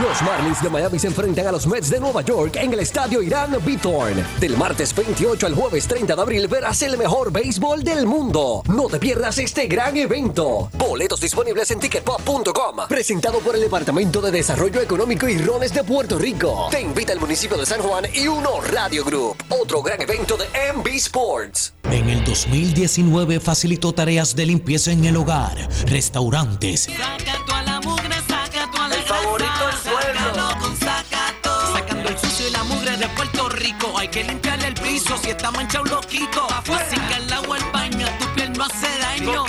Los 0.00 0.22
Marlins 0.22 0.62
de 0.62 0.70
Miami 0.70 0.98
se 0.98 1.08
enfrentan 1.08 1.48
a 1.48 1.52
los 1.52 1.66
Mets 1.66 1.90
de 1.90 2.00
Nueva 2.00 2.22
York 2.22 2.56
en 2.56 2.72
el 2.72 2.80
estadio 2.80 3.20
Irán 3.20 3.58
Bithorn. 3.62 4.24
Del 4.40 4.56
martes 4.56 4.94
28 4.94 5.46
al 5.46 5.54
jueves 5.54 5.86
30 5.86 6.16
de 6.16 6.22
abril 6.22 6.48
verás 6.48 6.80
el 6.80 6.96
mejor 6.96 7.30
béisbol 7.30 7.84
del 7.84 8.06
mundo. 8.06 8.62
No 8.68 8.88
te 8.88 8.98
pierdas 8.98 9.36
este 9.36 9.66
gran 9.66 9.94
evento. 9.98 10.70
Boletos 10.78 11.20
disponibles 11.20 11.70
en 11.70 11.80
ticketpop.com. 11.80 12.88
Presentado 12.88 13.40
por 13.40 13.54
el 13.54 13.60
Departamento 13.60 14.22
de 14.22 14.30
Desarrollo 14.30 14.80
Económico 14.80 15.28
y 15.28 15.36
Rones 15.36 15.74
de 15.74 15.84
Puerto 15.84 16.18
Rico. 16.18 16.68
Te 16.70 16.80
invita 16.80 17.12
el 17.12 17.20
municipio 17.20 17.58
de 17.58 17.66
San 17.66 17.82
Juan 17.82 18.06
y 18.14 18.28
Uno 18.28 18.62
Radio 18.62 19.04
Group. 19.04 19.36
Otro 19.50 19.82
gran 19.82 20.00
evento 20.00 20.38
de 20.38 20.46
MB 20.74 20.86
Sports. 20.94 21.74
En 21.92 22.08
el 22.08 22.24
2019 22.24 23.40
facilitó 23.40 23.92
tareas 23.92 24.36
de 24.36 24.46
limpieza 24.46 24.92
en 24.92 25.04
el 25.04 25.16
hogar, 25.16 25.68
restaurantes. 25.86 26.82
Saca 26.82 27.44
toda 27.44 27.62
la 27.62 27.80
mugre, 27.80 28.14
saca 28.28 28.70
toda 28.70 28.88
la 28.88 28.94
el 28.94 29.02
favorito 29.02 29.66
del 29.66 29.76
suelo. 29.76 30.58
con 30.60 30.76
Sacato. 30.76 31.72
Sacando 31.72 32.08
el 32.08 32.18
sucio 32.18 32.46
y 32.46 32.50
la 32.52 32.62
mugre 32.62 32.96
de 32.96 33.08
Puerto 33.08 33.48
Rico. 33.48 33.92
Hay 33.98 34.06
que 34.06 34.22
limpiarle 34.22 34.68
el 34.68 34.74
piso 34.74 35.18
si 35.20 35.30
está 35.30 35.50
manchado 35.50 35.84
loquito. 35.84 36.46
Así 36.50 37.00
que 37.08 37.16
el 37.16 37.32
agua 37.32 37.56
al 37.56 37.72
baño, 37.72 38.06
tu 38.20 38.34
piel 38.34 38.52
no 38.52 38.64
hace 38.64 38.98
daño. 39.00 39.44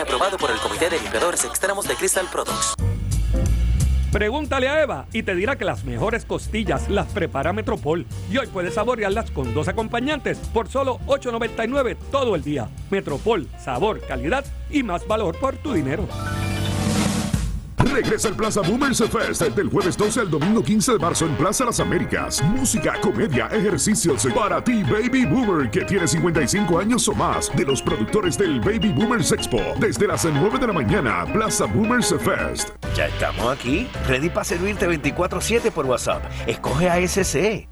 Aprobado 0.00 0.38
por 0.38 0.50
el 0.50 0.58
Comité 0.58 0.88
de 0.88 0.98
Limpiadores 0.98 1.44
Extremos 1.44 1.86
de 1.86 1.94
Crystal 1.94 2.26
Products. 2.30 2.74
Pregúntale 4.12 4.68
a 4.68 4.82
Eva 4.82 5.06
y 5.12 5.22
te 5.22 5.34
dirá 5.34 5.56
que 5.56 5.64
las 5.64 5.84
mejores 5.84 6.26
costillas 6.26 6.90
las 6.90 7.06
prepara 7.08 7.54
Metropol. 7.54 8.06
Y 8.30 8.36
hoy 8.36 8.46
puedes 8.46 8.74
saborearlas 8.74 9.30
con 9.30 9.54
dos 9.54 9.68
acompañantes 9.68 10.38
por 10.52 10.68
solo 10.68 11.00
$8.99 11.06 11.96
todo 12.10 12.34
el 12.34 12.42
día. 12.42 12.68
Metropol, 12.90 13.48
sabor, 13.58 14.00
calidad 14.00 14.44
y 14.70 14.82
más 14.82 15.06
valor 15.06 15.38
por 15.40 15.56
tu 15.56 15.72
dinero. 15.72 16.06
Regresa 17.92 18.28
el 18.28 18.34
Plaza 18.34 18.62
Boomers 18.62 19.02
Fest 19.04 19.42
del 19.42 19.68
jueves 19.68 19.98
12 19.98 20.20
al 20.20 20.30
domingo 20.30 20.62
15 20.62 20.92
de 20.92 20.98
marzo 20.98 21.26
en 21.26 21.36
Plaza 21.36 21.66
Las 21.66 21.78
Américas. 21.78 22.42
Música, 22.42 22.94
comedia, 23.02 23.48
ejercicios 23.48 24.26
para 24.34 24.64
ti, 24.64 24.82
Baby 24.82 25.26
Boomer, 25.26 25.70
que 25.70 25.84
tiene 25.84 26.08
55 26.08 26.78
años 26.78 27.06
o 27.08 27.14
más, 27.14 27.54
de 27.54 27.66
los 27.66 27.82
productores 27.82 28.38
del 28.38 28.60
Baby 28.60 28.92
Boomers 28.92 29.32
Expo. 29.32 29.60
Desde 29.78 30.06
las 30.06 30.24
9 30.24 30.58
de 30.58 30.66
la 30.66 30.72
mañana, 30.72 31.26
Plaza 31.34 31.66
Boomers 31.66 32.14
Fest. 32.20 32.70
Ya 32.96 33.08
estamos 33.08 33.46
aquí, 33.52 33.86
ready 34.08 34.30
para 34.30 34.44
servirte 34.44 34.88
24-7 34.88 35.70
por 35.70 35.84
WhatsApp. 35.84 36.24
Escoge 36.46 36.88
ASC. 36.88 37.71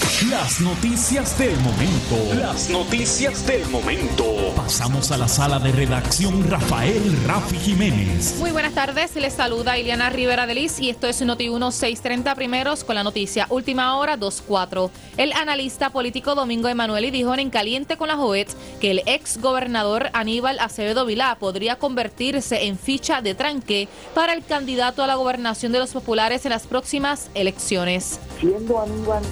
las 0.29 0.61
noticias 0.61 1.37
del 1.39 1.57
momento. 1.61 2.15
Las 2.35 2.69
noticias 2.69 3.45
del 3.47 3.65
momento. 3.69 4.53
Pasamos 4.55 5.11
a 5.11 5.17
la 5.17 5.27
sala 5.27 5.57
de 5.57 5.71
redacción 5.71 6.47
Rafael 6.47 7.01
Rafi 7.25 7.57
Jiménez. 7.57 8.35
Muy 8.37 8.51
buenas 8.51 8.73
tardes, 8.73 9.15
les 9.15 9.33
saluda 9.33 9.79
Iliana 9.79 10.11
Rivera 10.11 10.45
de 10.45 10.53
Liz 10.53 10.79
y 10.79 10.91
esto 10.91 11.07
es 11.07 11.21
Noti 11.21 11.49
1630 11.49 12.35
primeros 12.35 12.83
con 12.83 12.95
la 12.95 13.03
noticia 13.03 13.47
Última 13.49 13.97
Hora 13.97 14.15
24. 14.15 14.91
El 15.17 15.33
analista 15.33 15.89
político 15.89 16.35
Domingo 16.35 16.67
Emanueli 16.67 17.09
dijo 17.09 17.33
en 17.33 17.49
Caliente 17.49 17.97
con 17.97 18.09
la 18.09 18.15
Joet 18.15 18.49
que 18.79 18.91
el 18.91 19.01
ex 19.07 19.39
gobernador 19.39 20.11
Aníbal 20.13 20.59
Acevedo 20.59 21.05
Vilá 21.05 21.35
podría 21.39 21.77
convertirse 21.77 22.67
en 22.67 22.77
ficha 22.77 23.23
de 23.23 23.33
tranque 23.33 23.87
para 24.13 24.33
el 24.33 24.45
candidato 24.45 25.03
a 25.03 25.07
la 25.07 25.15
gobernación 25.15 25.71
de 25.71 25.79
los 25.79 25.91
populares 25.91 26.45
en 26.45 26.51
las 26.51 26.67
próximas 26.67 27.31
elecciones. 27.33 28.19
Siendo 28.39 28.79
Aníbal 28.79 29.23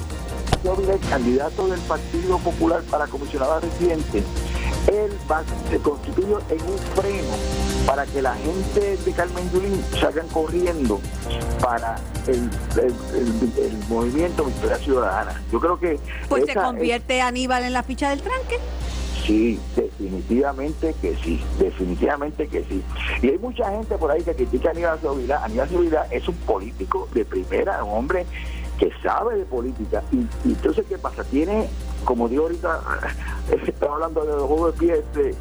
el 0.64 1.00
candidato 1.10 1.68
del 1.68 1.80
Partido 1.82 2.38
Popular 2.40 2.82
para 2.90 3.08
comisionado 3.08 3.60
residente, 3.62 4.24
él 4.88 5.12
va, 5.30 5.44
se 5.70 5.78
constituyó 5.80 6.40
en 6.50 6.62
un 6.62 6.78
freno 6.96 7.34
para 7.86 8.06
que 8.06 8.22
la 8.22 8.36
gente 8.36 8.98
de 8.98 9.12
Carmen 9.14 9.50
Yulín 9.52 9.82
salgan 10.00 10.28
corriendo 10.28 11.00
para 11.62 11.96
el, 12.28 12.50
movimiento 13.88 14.46
Victoria 14.46 14.78
Ciudadana. 14.78 15.42
Yo 15.52 15.60
creo 15.60 15.80
que... 15.80 16.00
Pues 16.28 16.46
se 16.46 16.54
convierte 16.54 17.22
Aníbal 17.22 17.64
en 17.64 17.74
la 17.74 17.84
ficha 17.84 18.10
del 18.10 18.22
tranque. 18.22 18.60
Sí, 19.26 19.60
definitivamente 19.76 20.96
que 21.02 21.16
sí, 21.24 21.42
definitivamente 21.60 22.48
que 22.48 22.64
sí. 22.64 22.84
Y 23.22 23.30
hay 23.30 23.38
mucha 23.38 23.70
gente 23.72 23.98
por 23.98 24.12
ahí 24.12 24.24
que 24.24 24.34
critica 24.34 24.70
a 24.70 24.72
Aníbal 24.72 25.00
Sevilla. 25.02 25.44
Aníbal 25.44 25.70
Sevilla 25.70 26.08
es 26.10 26.28
un 26.28 26.36
político 26.36 27.08
de 27.14 27.26
primera, 27.26 27.84
un 27.84 27.98
hombre 27.98 28.26
que 28.80 28.92
sabe 29.04 29.38
de 29.38 29.46
política. 29.46 30.02
Y, 30.12 30.26
entonces, 30.46 30.86
¿qué 30.88 30.98
pasa? 30.98 31.24
Tiene, 31.26 31.70
como 32.06 32.30
digo 32.30 32.44
ahorita, 32.44 32.82
estaba 33.68 33.96
hablando 33.96 34.22
de 34.26 34.32
los 34.32 34.44
juegos 34.44 34.74
de 34.74 34.80
pie, 34.80 34.98
este, 34.98 35.36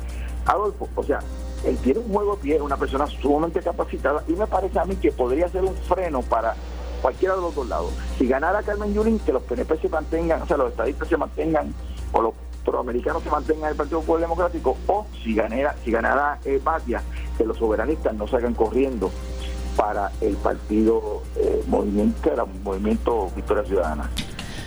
Adolfo, 0.45 0.89
o 0.95 1.03
sea, 1.05 1.21
él 1.65 1.77
tiene 1.79 2.01
un 2.01 2.13
juego 2.13 2.37
de 2.37 2.43
pie, 2.43 2.61
una 2.61 2.77
persona 2.77 3.07
sumamente 3.07 3.61
capacitada, 3.61 4.23
y 4.27 4.33
me 4.33 4.47
parece 4.47 4.79
a 4.79 4.85
mí 4.85 4.97
que 4.97 5.13
podría 5.13 5.49
ser 5.49 5.65
un 5.65 5.75
freno 5.75 6.23
para 6.23 6.55
cualquiera 7.01 7.37
de 7.37 7.41
los 7.41 7.55
dos 7.55 7.69
lados. 7.69 7.93
Si 8.19 8.27
ganara 8.27 8.63
Carmen 8.63 8.93
Yulín, 8.93 9.19
que 9.21 9.33
los 9.33 9.43
PNP 9.45 9.79
se 9.79 9.89
mantengan, 9.89 10.43
o 10.43 10.47
sea, 10.47 10.57
los 10.57 10.71
estadistas 10.71 11.09
se 11.09 11.17
mantengan, 11.17 11.73
o 12.13 12.23
los 12.23 12.35
proamericanos 12.65 13.23
se 13.23 13.31
mantengan 13.31 13.65
en 13.65 13.71
el 13.71 13.77
Partido 13.77 14.01
Popular 14.01 14.23
Democrático, 14.23 14.77
o 14.89 15.07
si 15.23 15.35
ganara, 15.35 15.77
si 15.85 15.91
ganara 15.91 16.39
eh, 16.45 16.61
que 17.37 17.45
los 17.45 17.57
soberanistas 17.57 18.15
no 18.15 18.27
salgan 18.27 18.55
corriendo 18.55 19.11
para 19.79 20.11
el 20.21 20.35
partido 20.35 21.23
eh, 21.37 21.63
movimiento, 21.69 22.49
movimiento 22.65 23.31
Victoria 23.37 23.65
Ciudadana. 23.65 24.11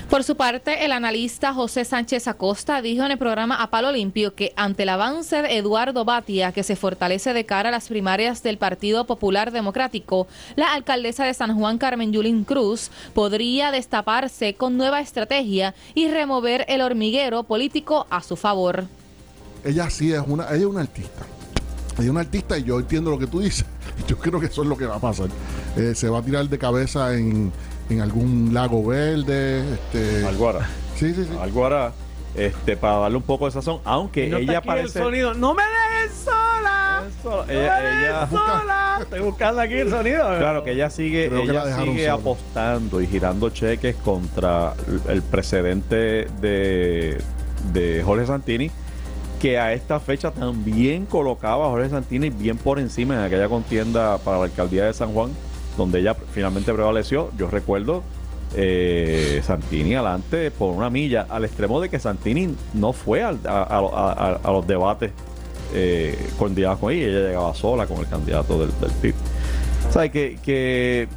Por 0.10 0.24
su 0.24 0.36
parte, 0.36 0.84
el 0.86 0.91
analista 0.91 1.54
José 1.54 1.86
Sánchez 1.86 2.28
Acosta 2.28 2.82
dijo 2.82 3.06
en 3.06 3.12
el 3.12 3.17
programa 3.17 3.62
A 3.62 3.69
Palo 3.69 3.91
Limpio 3.91 4.36
que 4.36 4.52
ante 4.56 4.84
el 4.84 4.89
avance 4.89 5.41
de 5.41 5.58
Eduardo 5.58 6.04
Batia, 6.06 6.52
que 6.52 6.63
se 6.63 6.76
fortalece 6.76 7.34
de 7.34 7.45
cara 7.45 7.69
a 7.69 7.71
las 7.71 7.88
primarias 7.88 8.43
del 8.43 8.58
Partido 8.58 9.06
Popular 9.06 9.52
Democrático, 9.52 10.28
la 10.56 10.74
alcaldesa 10.74 11.26
de 11.26 11.34
San 11.34 11.58
Juan, 11.58 11.78
Carmen 11.78 12.12
Yulín 12.12 12.43
Cruz, 12.43 12.89
podría 13.13 13.71
destaparse 13.71 14.56
con 14.56 14.78
nueva 14.78 15.02
estrategia 15.02 15.76
y 15.93 16.10
remover 16.10 16.65
el 16.67 16.82
hormiguero 16.82 17.43
político 17.43 18.06
a 18.10 18.21
su 18.21 18.36
favor. 18.36 18.86
Ella 19.63 19.89
sí 19.89 20.12
es 20.12 20.21
una, 20.26 20.45
ella 20.47 20.58
es 20.58 20.65
una 20.65 20.82
artista. 20.82 21.26
Es 22.00 22.10
una 22.10 22.22
artista 22.22 22.58
y 22.58 22.64
yo 22.64 22.80
entiendo 22.80 23.12
lo 23.12 23.20
que 23.20 23.28
tú 23.28 23.42
dices 23.42 23.66
Yo 24.08 24.18
creo 24.18 24.40
que 24.40 24.48
eso 24.48 24.64
es 24.64 24.68
lo 24.68 24.78
que 24.78 24.86
va 24.86 24.96
a 24.96 25.00
pasar. 25.00 25.28
Eh, 25.78 25.94
se 25.96 26.10
va 26.10 26.20
a 26.20 26.22
tirar 26.22 26.48
de 26.48 26.58
cabeza 26.58 27.16
en, 27.16 27.52
algún 28.02 28.54
lago 28.54 28.86
verde. 28.86 29.74
Este... 29.74 30.26
Algo 30.26 30.50
hará. 30.50 30.70
Sí, 30.96 31.14
sí, 31.14 31.26
sí. 31.26 31.38
Algo 31.40 31.66
hará. 31.66 31.94
Este, 32.36 32.78
para 32.78 33.00
darle 33.00 33.18
un 33.18 33.24
poco 33.24 33.46
de 33.46 33.52
sazón, 33.52 33.82
aunque 33.84 34.28
ella 34.28 34.62
parece. 34.62 35.00
El 35.00 35.06
sonido. 35.06 35.34
¡No 35.34 35.54
me 35.54 35.64
dejes 35.64 36.18
sola! 36.24 37.04
ella, 37.50 38.28
sola! 38.30 39.00
Estoy 39.02 39.20
buscando 39.20 39.62
aquí 39.62 39.74
el 39.74 39.90
sonido. 39.90 40.26
Claro 40.38 40.64
que 40.64 40.72
ella 40.72 40.90
sigue, 40.90 41.26
ella 41.26 41.78
sigue 41.84 42.10
apostando 42.10 43.02
y 43.02 43.08
girando 43.08 43.50
cheques 43.50 43.98
contra 43.98 44.74
el 45.10 45.22
precedente 45.22 46.28
de, 46.40 47.22
de 47.74 48.02
Jorge 48.06 48.26
Santini 48.26 48.72
que 49.42 49.58
a 49.58 49.74
esta 49.74 50.00
fecha 50.00 50.30
también 50.30 51.08
colocaba 51.08 51.66
a 51.66 51.70
Jorge 51.70 51.90
Santini 51.90 52.30
bien 52.30 52.58
por 52.58 52.78
encima 52.78 53.16
en 53.16 53.22
aquella 53.22 53.50
contienda 53.50 54.20
para 54.20 54.38
la 54.38 54.44
alcaldía 54.44 54.86
de 54.86 54.94
San 54.94 55.14
Juan, 55.14 55.32
donde 55.78 56.00
ella 56.00 56.14
finalmente 56.14 56.72
prevaleció. 56.72 57.32
Yo 57.40 57.50
recuerdo 57.50 58.04
eh, 58.56 59.42
Santini 59.44 59.96
adelante 59.96 60.52
por 60.52 60.76
una 60.76 60.92
milla, 60.92 61.26
al 61.28 61.44
extremo 61.44 61.82
de 61.82 61.90
que 61.90 61.98
Santini 61.98 62.56
no 62.76 62.94
fue 62.94 63.24
a, 63.24 63.32
los 64.46 64.68
debates 64.68 65.12
eh, 65.74 66.30
con 66.38 66.52
ella, 66.52 66.78
ella 66.80 67.28
llegaba 67.28 67.56
sola 67.56 67.88
con 67.88 67.98
el 67.98 68.08
candidato 68.08 68.60
del, 68.60 68.70
del 68.80 68.92
PIB. 68.92 69.16
O 69.90 69.92
sea, 69.92 70.08
que 70.10 71.08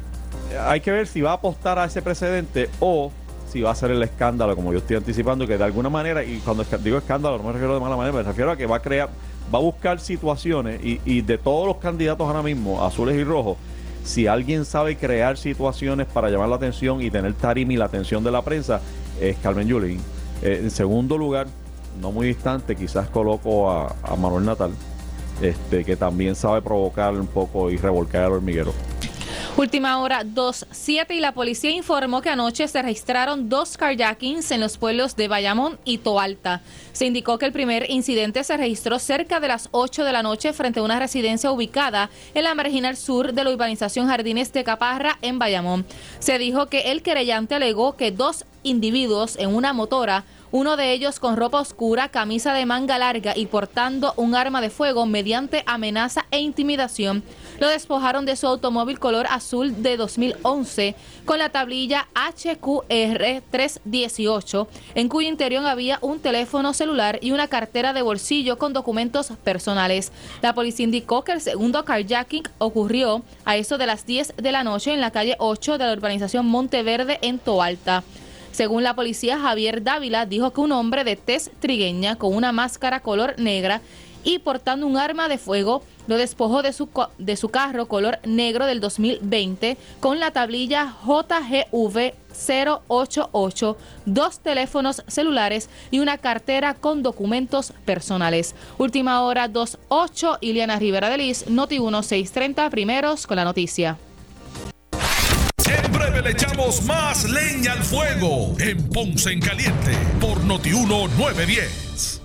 hay 0.67 0.81
que 0.81 0.91
ver 0.91 1.05
si 1.05 1.21
va 1.21 1.31
a 1.31 1.33
apostar 1.35 1.77
a 1.77 1.85
ese 1.85 2.01
precedente 2.01 2.71
o 2.79 3.11
si 3.55 3.61
va 3.61 3.71
a 3.71 3.75
ser 3.75 3.91
el 3.91 4.03
escándalo, 4.03 4.53
como 4.53 4.73
yo 4.73 4.79
estoy 4.79 4.97
anticipando, 4.97 5.47
que 5.47 5.57
de 5.57 5.63
alguna 5.63 5.87
manera, 5.87 6.21
y 6.25 6.39
cuando 6.39 6.65
digo 6.83 6.97
escándalo 6.97 7.37
no 7.37 7.45
me 7.45 7.53
refiero 7.53 7.73
de 7.73 7.79
mala 7.79 7.95
manera, 7.95 8.17
me 8.17 8.21
refiero 8.21 8.51
a 8.51 8.57
que 8.57 8.65
va 8.65 8.75
a 8.75 8.81
crear, 8.81 9.07
va 9.53 9.59
a 9.59 9.61
buscar 9.61 10.01
situaciones 10.01 10.81
y, 10.83 11.21
de 11.21 11.37
todos 11.37 11.65
los 11.65 11.77
candidatos 11.77 12.27
ahora 12.27 12.43
mismo, 12.43 12.83
azules 12.83 13.15
y 13.15 13.23
rojos, 13.23 13.55
si 14.03 14.27
alguien 14.27 14.65
sabe 14.65 14.97
crear 14.97 15.37
situaciones 15.37 16.05
para 16.05 16.29
llamar 16.29 16.49
la 16.49 16.57
atención 16.57 17.01
y 17.01 17.09
tener 17.09 17.33
tarima 17.35 17.71
y 17.71 17.77
la 17.77 17.85
atención 17.85 18.25
de 18.25 18.31
la 18.31 18.41
prensa, 18.41 18.81
es 19.21 19.37
Carmen 19.37 19.69
Yulín. 19.69 20.01
Eh, 20.41 20.59
en 20.63 20.69
segundo 20.69 21.17
lugar, 21.17 21.47
no 22.01 22.11
muy 22.11 22.27
distante, 22.27 22.75
quizás 22.75 23.07
coloco 23.07 23.71
a, 23.71 23.95
a 24.03 24.17
Manuel 24.17 24.43
Natal, 24.43 24.71
este, 25.41 25.85
que 25.85 25.95
también 25.95 26.35
sabe 26.35 26.61
provocar 26.61 27.13
un 27.13 27.27
poco 27.27 27.71
y 27.71 27.77
revolcar 27.77 28.23
al 28.23 28.33
hormiguero. 28.33 28.73
Última 29.57 29.99
hora 30.01 30.25
2.7 30.25 31.15
y 31.15 31.21
la 31.21 31.33
policía 31.33 31.71
informó 31.71 32.21
que 32.21 32.29
anoche 32.29 32.67
se 32.67 32.81
registraron 32.81 33.47
dos 33.47 33.77
carjackings 33.77 34.51
en 34.51 34.59
los 34.59 34.77
pueblos 34.77 35.15
de 35.15 35.29
Bayamón 35.29 35.79
y 35.85 35.99
Toalta. 35.99 36.61
Se 36.91 37.05
indicó 37.05 37.37
que 37.37 37.45
el 37.45 37.53
primer 37.53 37.89
incidente 37.89 38.43
se 38.43 38.57
registró 38.57 38.99
cerca 38.99 39.39
de 39.39 39.47
las 39.47 39.69
8 39.71 40.03
de 40.03 40.11
la 40.11 40.23
noche 40.23 40.51
frente 40.51 40.81
a 40.81 40.83
una 40.83 40.99
residencia 40.99 41.53
ubicada 41.53 42.09
en 42.33 42.43
la 42.43 42.53
marginal 42.53 42.97
sur 42.97 43.31
de 43.31 43.45
la 43.45 43.51
urbanización 43.51 44.07
Jardines 44.07 44.51
de 44.51 44.65
Caparra 44.65 45.17
en 45.21 45.39
Bayamón. 45.39 45.85
Se 46.19 46.37
dijo 46.37 46.65
que 46.65 46.91
el 46.91 47.01
querellante 47.01 47.55
alegó 47.55 47.95
que 47.95 48.11
dos 48.11 48.43
individuos 48.63 49.37
en 49.37 49.55
una 49.55 49.71
motora 49.71 50.25
uno 50.55 50.77
de 50.77 50.93
ellos 50.93 51.19
con 51.19 51.35
ropa 51.35 51.59
oscura, 51.59 52.07
camisa 52.07 52.53
de 52.53 52.65
manga 52.65 52.97
larga 52.97 53.33
y 53.35 53.45
portando 53.47 54.13
un 54.15 54.35
arma 54.35 54.61
de 54.61 54.69
fuego 54.69 55.05
mediante 55.05 55.63
amenaza 55.65 56.27
e 56.31 56.39
intimidación, 56.39 57.23
lo 57.59 57.67
despojaron 57.69 58.25
de 58.25 58.35
su 58.35 58.47
automóvil 58.47 58.99
color 58.99 59.27
azul 59.29 59.81
de 59.81 59.97
2011 59.97 60.95
con 61.25 61.39
la 61.39 61.49
tablilla 61.49 62.07
HQR 62.13 63.41
318, 63.49 64.67
en 64.95 65.09
cuyo 65.09 65.29
interior 65.29 65.65
había 65.65 65.99
un 66.01 66.19
teléfono 66.19 66.73
celular 66.73 67.19
y 67.21 67.31
una 67.31 67.47
cartera 67.47 67.93
de 67.93 68.01
bolsillo 68.01 68.57
con 68.57 68.73
documentos 68.73 69.31
personales. 69.43 70.11
La 70.41 70.53
policía 70.53 70.85
indicó 70.85 71.23
que 71.23 71.31
el 71.31 71.41
segundo 71.41 71.85
carjacking 71.85 72.43
ocurrió 72.57 73.23
a 73.45 73.57
eso 73.57 73.77
de 73.77 73.85
las 73.85 74.05
10 74.05 74.35
de 74.37 74.51
la 74.51 74.63
noche 74.63 74.93
en 74.93 75.01
la 75.01 75.11
calle 75.11 75.35
8 75.39 75.77
de 75.77 75.85
la 75.85 75.93
urbanización 75.93 76.45
Monteverde 76.45 77.19
en 77.21 77.39
Toalta. 77.39 78.03
Según 78.55 78.83
la 78.83 78.95
policía, 78.95 79.37
Javier 79.37 79.83
Dávila 79.83 80.25
dijo 80.25 80.53
que 80.53 80.61
un 80.61 80.71
hombre 80.71 81.03
de 81.03 81.17
tez 81.17 81.51
trigueña 81.59 82.15
con 82.15 82.33
una 82.33 82.53
máscara 82.53 83.01
color 83.01 83.35
negra 83.37 83.81
y 84.25 84.39
portando 84.39 84.85
un 84.85 84.97
arma 84.97 85.29
de 85.29 85.37
fuego 85.37 85.83
lo 86.07 86.17
despojó 86.17 86.61
de 86.61 86.73
su, 86.73 86.89
de 87.17 87.37
su 87.37 87.49
carro 87.49 87.87
color 87.87 88.19
negro 88.25 88.65
del 88.65 88.81
2020 88.81 89.77
con 90.01 90.19
la 90.19 90.31
tablilla 90.31 90.95
JGV 91.05 92.13
088, 92.35 93.77
dos 94.05 94.39
teléfonos 94.39 95.03
celulares 95.07 95.69
y 95.89 95.99
una 95.99 96.17
cartera 96.17 96.73
con 96.73 97.01
documentos 97.01 97.71
personales. 97.85 98.55
Última 98.77 99.21
hora 99.21 99.47
28, 99.47 100.39
Iliana 100.41 100.77
Rivera 100.77 101.09
de 101.09 101.17
Liz, 101.17 101.47
Noti 101.47 101.79
1630, 101.79 102.69
primeros 102.69 103.25
con 103.25 103.37
la 103.37 103.45
noticia. 103.45 103.97
En 105.65 105.91
breve 105.91 106.21
le 106.21 106.31
echamos 106.31 106.83
más 106.83 107.29
leña 107.29 107.73
al 107.73 107.83
fuego 107.83 108.53
en 108.59 108.89
Ponce 108.89 109.31
en 109.31 109.39
Caliente 109.39 109.91
por 110.19 110.43
Notiuno 110.43 111.07
910. 111.17 112.24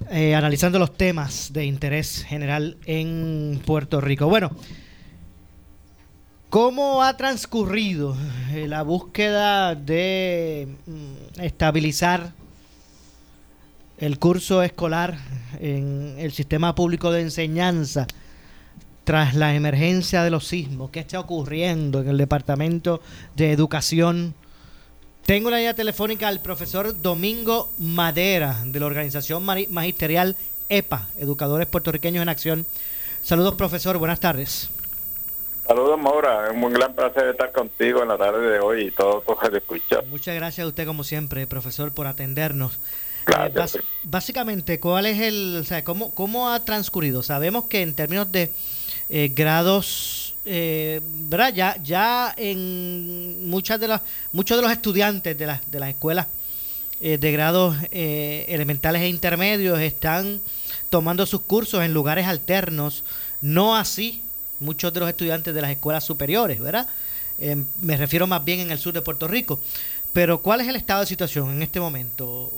eh, 0.10 0.36
analizando 0.36 0.80
los 0.80 0.96
temas 0.96 1.52
de 1.54 1.66
interés 1.66 2.24
general 2.24 2.78
en 2.86 3.62
Puerto 3.66 4.02
Rico. 4.02 4.28
Bueno, 4.28 4.52
¿cómo 6.50 7.04
ha 7.04 7.16
transcurrido 7.18 8.16
eh, 8.52 8.68
la 8.68 8.84
búsqueda 8.84 9.76
de 9.76 10.68
mm, 10.86 11.42
estabilizar 11.42 12.32
el 13.98 14.20
curso 14.20 14.64
escolar 14.64 15.18
en 15.60 16.16
el 16.18 16.32
sistema 16.32 16.76
público 16.76 17.12
de 17.12 17.22
enseñanza 17.22 18.08
tras 19.04 19.36
la 19.36 19.56
emergencia 19.56 20.24
de 20.24 20.30
los 20.30 20.48
sismos? 20.48 20.90
¿Qué 20.90 21.00
está 21.00 21.20
ocurriendo 21.20 22.02
en 22.02 22.10
el 22.10 22.18
Departamento 22.18 23.02
de 23.36 23.52
Educación? 23.52 24.36
Tengo 25.26 25.50
la 25.50 25.56
línea 25.56 25.74
telefónica 25.74 26.28
al 26.28 26.42
profesor 26.42 27.02
Domingo 27.02 27.72
Madera 27.78 28.62
de 28.66 28.78
la 28.78 28.86
organización 28.86 29.46
magisterial 29.70 30.36
EPA, 30.68 31.08
Educadores 31.18 31.66
Puertorriqueños 31.68 32.22
en 32.22 32.28
Acción. 32.28 32.66
Saludos, 33.22 33.56
profesor. 33.56 33.98
Buenas 33.98 34.20
tardes. 34.20 34.70
Saludos, 35.66 35.98
Maura. 35.98 36.50
Es 36.50 36.54
un 36.54 36.74
gran 36.74 36.94
placer 36.94 37.30
estar 37.30 37.54
contigo 37.54 38.02
en 38.02 38.10
la 38.10 38.18
tarde 38.18 38.52
de 38.52 38.60
hoy 38.60 38.88
y 38.88 38.92
todo 38.92 39.22
tu 39.22 39.50
de 39.50 39.60
escuchar. 39.60 40.06
Muchas 40.08 40.36
gracias 40.36 40.66
a 40.66 40.68
usted, 40.68 40.86
como 40.86 41.06
siempre, 41.06 41.48
profesor, 41.48 41.94
por 41.94 42.06
atendernos. 42.06 42.78
Gracias. 43.26 43.76
Eh, 43.76 43.82
básicamente, 44.04 44.82
¿cuál 44.82 45.06
es 45.06 45.22
el, 45.22 45.56
o 45.62 45.64
sea, 45.64 45.86
cómo, 45.86 46.14
cómo 46.14 46.50
ha 46.50 46.66
transcurrido? 46.66 47.24
Sabemos 47.24 47.66
que 47.70 47.82
en 47.82 47.96
términos 47.96 48.30
de 48.30 48.52
eh, 49.08 49.32
grados 49.34 50.33
eh, 50.46 51.02
¿verdad? 51.04 51.54
Ya, 51.54 51.78
ya 51.84 52.34
en 52.38 53.50
muchas 53.50 53.80
de 53.80 53.88
las, 53.88 54.02
muchos 54.32 54.58
de 54.58 54.64
los 54.64 54.72
estudiantes 54.72 55.38
de, 55.38 55.46
las 55.46 55.72
de 55.72 55.80
las 55.80 55.90
escuelas 55.90 56.28
eh, 57.06 57.18
de 57.18 57.32
grados 57.34 57.76
eh, 57.92 58.46
elementales 58.48 59.02
e 59.02 59.10
intermedios 59.10 59.78
están 59.82 60.40
tomando 60.90 61.26
sus 61.26 61.42
cursos 61.42 61.84
en 61.84 61.94
lugares 61.94 62.28
alternos, 62.28 63.04
no 63.42 63.76
así 63.76 64.24
muchos 64.62 64.94
de 64.94 65.02
los 65.02 65.10
estudiantes 65.10 65.54
de 65.54 65.62
las 65.62 65.72
escuelas 65.72 66.06
superiores, 66.06 66.62
¿verdad? 66.62 66.88
Eh, 67.40 67.62
me 67.82 67.98
refiero 67.98 68.26
más 68.26 68.46
bien 68.46 68.62
en 68.62 68.72
el 68.72 68.80
sur 68.80 68.94
de 68.94 69.02
Puerto 69.02 69.28
Rico. 69.28 69.60
Pero 70.14 70.42
¿cuál 70.42 70.62
es 70.62 70.68
el 70.70 70.78
estado 70.78 71.02
de 71.02 71.08
situación 71.08 71.52
en 71.52 71.62
este 71.62 71.82
momento, 71.82 72.54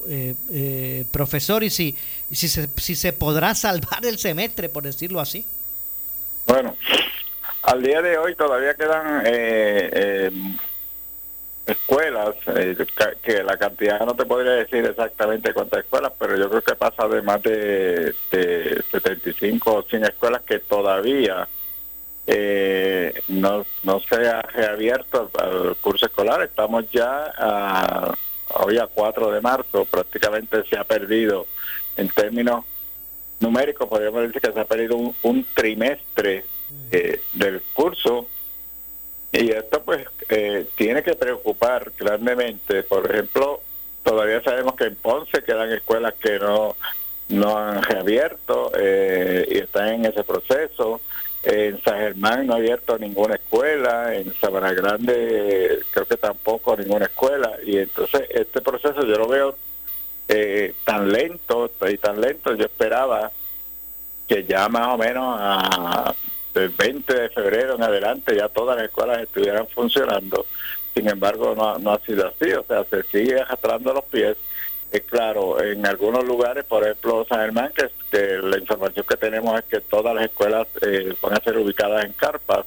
profesor? 1.10 1.64
Y 1.64 1.72
si, 1.72 1.96
si, 2.32 2.48
se, 2.48 2.70
si 2.78 2.96
se 2.96 3.14
podrá 3.14 3.56
salvar 3.56 4.06
el 4.06 4.20
semestre, 4.20 4.70
por 4.70 4.84
decirlo 4.84 5.20
así. 5.20 5.44
Bueno, 6.46 6.76
al 7.66 7.82
día 7.82 8.02
de 8.02 8.18
hoy 8.18 8.36
todavía 8.36 8.76
quedan 8.76 9.24
eh, 9.26 9.90
eh, 9.92 10.32
escuelas, 11.66 12.36
eh, 12.48 12.78
que 13.24 13.44
la 13.44 13.58
cantidad 13.58 14.06
no 14.06 14.16
te 14.16 14.26
podría 14.26 14.52
decir 14.52 14.86
exactamente 14.86 15.54
cuántas 15.54 15.80
escuelas, 15.80 16.12
pero 16.18 16.38
yo 16.38 16.50
creo 16.50 16.62
que 16.62 16.76
pasa 16.76 17.08
de 17.08 17.22
más 17.24 17.42
de, 17.42 18.14
75 18.92 19.74
o 19.74 19.84
100 19.84 20.06
escuelas 20.06 20.42
que 20.44 20.60
todavía 20.60 21.48
no, 23.28 23.66
no 23.84 24.00
se 24.00 24.28
ha 24.28 24.42
reabierto 24.42 25.30
el 25.44 25.76
curso 25.78 26.08
escolar. 26.08 26.42
Estamos 26.42 26.90
ya 26.92 27.34
a, 27.38 28.14
hoy 28.64 28.78
a 28.78 28.88
4 28.88 29.32
de 29.32 29.42
marzo, 29.42 29.86
prácticamente 29.86 30.64
se 30.66 30.78
ha 30.78 30.84
perdido 30.84 31.48
en 31.98 32.10
términos 32.10 32.64
numéricos, 33.40 33.88
podríamos 33.88 34.22
decir 34.22 34.42
que 34.42 34.52
se 34.52 34.60
ha 34.60 34.66
perdido 34.66 34.98
un 35.24 35.46
trimestre 35.54 36.46
eh, 36.92 37.20
del 37.34 37.62
curso 37.74 38.28
y 39.32 39.50
esto 39.52 39.82
pues 39.84 40.08
eh, 40.30 40.66
tiene 40.76 41.04
que 41.04 41.14
preocupar 41.16 41.92
grandemente. 41.98 42.84
Por 42.84 43.12
ejemplo, 43.12 43.62
todavía 44.04 44.42
sabemos 44.42 44.76
que 44.76 44.86
en 44.86 44.96
Ponce 44.96 45.44
quedan 45.44 45.72
escuelas 45.74 46.14
que 46.14 46.40
no, 46.40 46.78
no 47.30 47.58
han 47.58 47.84
reabierto 47.84 48.72
eh, 48.78 49.46
y 49.52 49.58
están 49.58 49.90
en 49.90 50.06
ese 50.06 50.24
proceso. 50.24 51.02
En 51.44 51.82
San 51.84 52.00
Germán 52.00 52.48
no 52.48 52.54
ha 52.54 52.58
abierto 52.58 52.98
ninguna 52.98 53.36
escuela, 53.36 54.16
en 54.16 54.34
Sabana 54.36 54.72
Grande 54.74 55.80
creo 55.92 56.06
que 56.06 56.18
tampoco 56.18 56.78
ninguna 56.78 57.06
escuela. 57.06 57.52
Y 57.66 57.78
entonces 57.78 58.24
este 58.30 58.62
proceso 58.62 59.06
yo 59.06 59.18
lo 59.18 59.28
veo 59.28 59.58
tan 60.86 61.12
lento 61.12 61.72
y 61.90 61.98
tan 61.98 62.22
lento. 62.22 62.56
Yo 62.56 62.66
esperaba 62.66 63.32
que 64.28 64.46
ya 64.46 64.70
más 64.70 64.88
o 64.88 64.98
menos 64.98 65.38
a 65.40 66.16
del 66.56 66.70
20 66.70 67.14
de 67.14 67.30
febrero 67.30 67.76
en 67.76 67.84
adelante 67.84 68.36
ya 68.36 68.50
todas 68.50 68.78
las 68.78 68.86
escuelas 68.86 69.22
estuvieran 69.22 69.68
funcionando. 69.68 70.46
Sin 70.96 71.08
embargo, 71.10 71.54
no, 71.56 71.78
no 71.78 71.92
ha 71.92 72.00
sido 72.00 72.28
así, 72.28 72.52
o 72.54 72.64
sea, 72.64 72.86
se 72.86 73.04
sigue 73.04 73.40
arrastrando 73.40 73.94
los 73.94 74.06
pies. 74.06 74.38
Es 74.92 75.02
claro, 75.02 75.62
en 75.62 75.86
algunos 75.86 76.24
lugares, 76.24 76.64
por 76.64 76.84
ejemplo, 76.84 77.26
San 77.28 77.40
Germán, 77.42 77.74
que, 77.76 77.90
que 78.10 78.38
la 78.42 78.58
información 78.58 79.06
que 79.08 79.18
tenemos 79.18 79.60
es 79.60 79.66
que 79.66 79.82
todas 79.82 80.16
las 80.16 80.26
escuelas 80.26 80.68
eh, 80.82 81.14
van 81.22 81.34
a 81.34 81.44
ser 81.44 81.58
ubicadas 81.58 82.06
en 82.06 82.14
carpas 82.14 82.66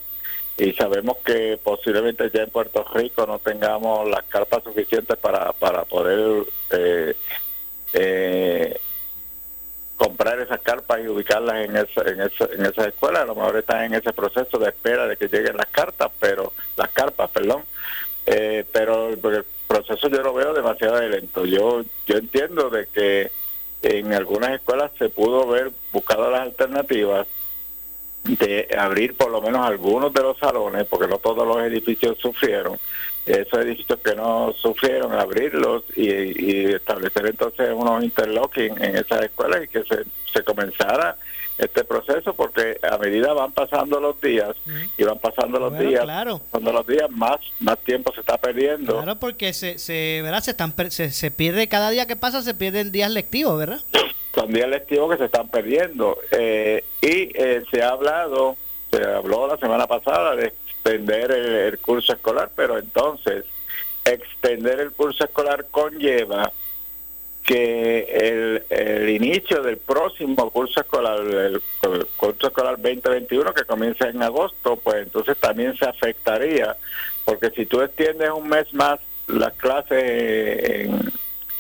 y 0.59 0.73
sabemos 0.73 1.17
que 1.25 1.59
posiblemente 1.63 2.31
ya 2.35 2.43
en 2.43 2.51
Puerto 2.51 2.85
Rico 2.93 3.25
no 3.27 3.39
tengamos 3.39 4.09
las 4.11 4.25
carpas 4.25 4.63
suficientes 4.65 5.17
para, 5.17 5.53
para 5.53 5.85
poder 5.85 6.45
eh, 6.71 7.15
eh, 7.95 8.79
comprar 9.99 10.41
esas 10.41 10.61
carpas 10.61 11.01
y 11.01 11.09
ubicarlas 11.09 11.57
en 11.57 11.77
esa, 11.77 12.03
en 12.03 12.21
esa, 12.23 12.45
en 12.47 12.65
esas 12.65 12.87
escuelas. 12.87 13.23
A 13.23 13.27
lo 13.27 13.35
mejor 13.35 13.57
están 13.59 13.85
en 13.85 13.95
ese 13.95 14.13
proceso 14.15 14.59
de 14.59 14.69
espera 14.69 15.07
de 15.07 15.17
que 15.17 15.29
lleguen 15.29 15.57
las 15.57 15.67
cartas, 15.67 16.11
pero 16.19 16.55
las 16.77 16.89
carpas, 16.91 17.29
perdón. 17.31 17.65
Eh, 18.25 18.65
pero 18.73 19.11
el 19.11 19.45
proceso 19.67 20.09
yo 20.09 20.23
lo 20.23 20.33
veo 20.33 20.55
demasiado 20.55 21.01
lento. 21.01 21.45
Yo 21.45 21.83
yo 22.07 22.17
entiendo 22.17 22.71
de 22.71 22.87
que 22.87 23.31
en 23.83 24.13
algunas 24.13 24.53
escuelas 24.53 24.91
se 24.99 25.09
pudo 25.09 25.47
ver 25.47 25.73
buscado 25.93 26.31
las 26.31 26.43
alternativas 26.43 27.27
de 28.25 28.69
abrir 28.79 29.17
por 29.17 29.31
lo 29.31 29.41
menos 29.41 29.67
algunos 29.67 30.13
de 30.13 30.23
los 30.23 30.39
salones, 30.39 30.87
porque 30.87 31.09
no 31.09 31.19
todos 31.19 31.47
los 31.47 31.59
edificios 31.63 32.19
sufrieron, 32.19 32.79
esos 33.29 33.61
edificios 33.61 33.99
que 34.01 34.15
no 34.15 34.53
sufrieron, 34.61 35.13
abrirlos 35.13 35.85
y, 35.97 36.73
establecer 36.73 37.27
entonces 37.27 37.71
unos 37.75 38.03
interlocking 38.03 38.83
en 38.83 38.97
esas 38.97 39.23
escuelas 39.23 39.65
y 39.65 39.69
que 39.69 39.83
se, 39.85 40.05
se 40.33 40.43
comenzara 40.43 41.17
este 41.59 41.85
proceso 41.85 42.35
porque 42.35 42.79
a 42.89 42.97
medida 42.99 43.33
van 43.33 43.53
pasando 43.53 44.01
los 44.01 44.21
días 44.21 44.55
y 44.97 45.03
van 45.03 45.19
pasando 45.19 45.59
los 45.59 45.77
días 45.77 46.05
claro. 46.05 46.41
cuando 46.51 46.73
los 46.73 46.87
días 46.87 47.11
más 47.11 47.39
más 47.59 47.79
tiempo 47.79 48.13
se 48.15 48.21
está 48.21 48.39
perdiendo 48.39 48.95
claro 48.95 49.17
porque 49.17 49.53
se 49.53 49.79
se 49.79 50.21
¿verdad? 50.23 50.41
se 50.41 50.53
están 50.53 50.73
se, 50.91 51.11
se 51.11 51.31
pierde 51.33 51.69
cada 51.69 51.91
día 51.91 52.07
que 52.07 52.15
pasa 52.15 52.43
se 52.43 52.55
pierden 52.55 52.93
días 52.93 53.11
lectivos 53.11 53.59
verdad 53.59 53.81
son 54.35 54.53
días 54.53 54.69
lectivos 54.69 55.11
que 55.11 55.19
se 55.19 55.25
están 55.25 55.49
perdiendo 55.49 56.17
eh, 56.31 56.85
y 57.03 57.37
eh, 57.37 57.65
se 57.73 57.83
ha 57.83 57.89
hablado 57.89 58.57
se 58.93 59.05
habló 59.05 59.49
la 59.49 59.57
semana 59.57 59.87
pasada 59.89 60.37
de 60.37 60.55
extender 60.79 61.31
el, 61.31 61.79
curso 61.79 62.13
escolar, 62.13 62.51
pero 62.55 62.79
entonces 62.79 63.45
extender 64.05 64.81
el 64.81 64.93
curso 64.93 65.25
escolar 65.25 65.67
conlleva 65.71 66.53
que 67.43 68.63
el, 68.71 69.09
inicio 69.09 69.63
del 69.63 69.79
próximo 69.79 70.51
curso 70.51 70.81
escolar, 70.81 71.21
el, 71.21 71.63
curso 72.17 72.49
escolar 72.49 72.77
2021 72.77 73.55
que 73.55 73.65
comienza 73.65 74.09
en 74.09 74.23
agosto, 74.23 74.77
pues 74.77 75.05
entonces 75.05 75.37
también 75.39 75.77
se 75.77 75.87
afectaría, 75.87 76.77
porque 77.25 77.51
si 77.51 77.67
tú 77.67 77.81
extiendes 77.81 78.31
un 78.31 78.49
mes 78.49 78.73
más 78.75 79.01
las 79.27 79.53
clases 79.55 80.03
en 80.03 81.13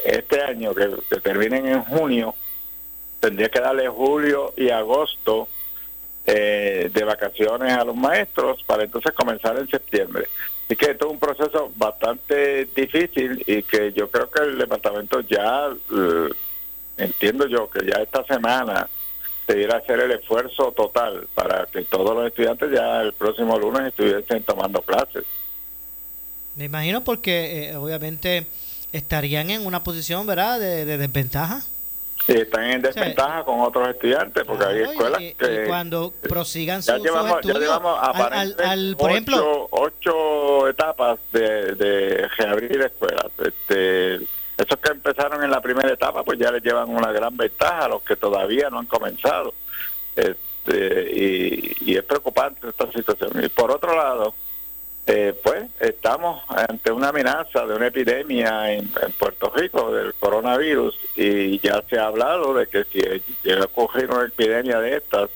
este 0.04 0.42
año, 0.42 0.74
que 0.74 0.88
terminen 1.20 1.66
en 1.66 1.82
junio, 1.84 2.34
tendría 3.20 3.48
que 3.48 3.60
darle 3.60 3.88
julio 3.88 4.52
y 4.56 4.70
agosto 4.70 5.48
eh, 6.30 6.90
de 6.92 7.04
vacaciones 7.04 7.72
a 7.72 7.84
los 7.84 7.96
maestros 7.96 8.62
para 8.64 8.84
entonces 8.84 9.12
comenzar 9.12 9.56
en 9.58 9.66
septiembre. 9.66 10.28
Así 10.66 10.76
que 10.76 10.90
esto 10.90 11.06
es 11.06 11.12
un 11.12 11.18
proceso 11.18 11.72
bastante 11.74 12.66
difícil 12.76 13.42
y 13.46 13.62
que 13.62 13.94
yo 13.94 14.10
creo 14.10 14.30
que 14.30 14.42
el 14.42 14.58
departamento 14.58 15.20
ya, 15.22 15.68
eh, 15.68 16.28
entiendo 16.98 17.46
yo, 17.46 17.70
que 17.70 17.86
ya 17.86 18.02
esta 18.02 18.22
semana 18.24 18.90
debiera 19.46 19.78
hacer 19.78 20.00
el 20.00 20.10
esfuerzo 20.10 20.70
total 20.72 21.26
para 21.34 21.64
que 21.64 21.80
todos 21.84 22.14
los 22.14 22.26
estudiantes 22.26 22.72
ya 22.72 23.00
el 23.00 23.14
próximo 23.14 23.58
lunes 23.58 23.86
estuviesen 23.86 24.42
tomando 24.42 24.82
clases. 24.82 25.24
Me 26.56 26.66
imagino 26.66 27.02
porque 27.04 27.70
eh, 27.70 27.76
obviamente 27.76 28.46
estarían 28.92 29.48
en 29.48 29.64
una 29.64 29.82
posición, 29.82 30.26
¿verdad?, 30.26 30.60
de 30.60 30.84
desventaja 30.84 31.62
están 32.26 32.64
en 32.64 32.82
desventaja 32.82 33.44
con 33.44 33.60
otros 33.60 33.88
estudiantes 33.88 34.44
porque 34.44 34.64
hay 34.64 34.82
escuelas 34.82 35.18
que 35.38 35.64
cuando 35.66 36.12
prosigan 36.28 36.80
ya 36.80 36.98
llevamos, 36.98 37.40
ya 37.42 37.54
llevamos 37.54 37.98
al, 38.02 38.96
por 38.96 39.10
ocho, 39.10 39.14
ejemplo 39.14 39.68
ocho 39.70 40.68
etapas 40.68 41.18
de, 41.32 41.74
de 41.74 42.28
reabrir 42.36 42.80
escuelas. 42.82 43.26
Este 43.38 44.16
esos 44.16 44.78
que 44.82 44.90
empezaron 44.90 45.44
en 45.44 45.50
la 45.50 45.60
primera 45.60 45.92
etapa 45.92 46.24
pues 46.24 46.38
ya 46.38 46.50
les 46.50 46.62
llevan 46.62 46.90
una 46.90 47.12
gran 47.12 47.36
ventaja 47.36 47.84
a 47.84 47.88
los 47.88 48.02
que 48.02 48.16
todavía 48.16 48.68
no 48.70 48.80
han 48.80 48.86
comenzado. 48.86 49.54
Este, 50.16 51.10
y, 51.14 51.76
y 51.92 51.96
es 51.96 52.02
preocupante 52.02 52.68
esta 52.68 52.90
situación. 52.92 53.30
Y 53.42 53.48
por 53.48 53.70
otro 53.70 53.96
lado 53.96 54.34
eh, 55.10 55.34
pues 55.42 55.64
estamos 55.80 56.42
ante 56.48 56.92
una 56.92 57.08
amenaza 57.08 57.64
de 57.64 57.74
una 57.74 57.86
epidemia 57.86 58.70
en, 58.70 58.90
Puerto 59.18 59.50
Rico 59.56 59.90
del 59.90 60.12
coronavirus 60.12 60.98
y 61.16 61.58
ya 61.60 61.82
se 61.88 61.98
ha 61.98 62.08
hablado 62.08 62.52
de 62.52 62.66
que 62.66 62.84
si 62.84 63.00
llega 63.42 63.62
a 63.62 63.64
ocurrir 63.64 64.10
una 64.10 64.26
epidemia 64.26 64.78
de 64.80 64.98
estas, 64.98 65.30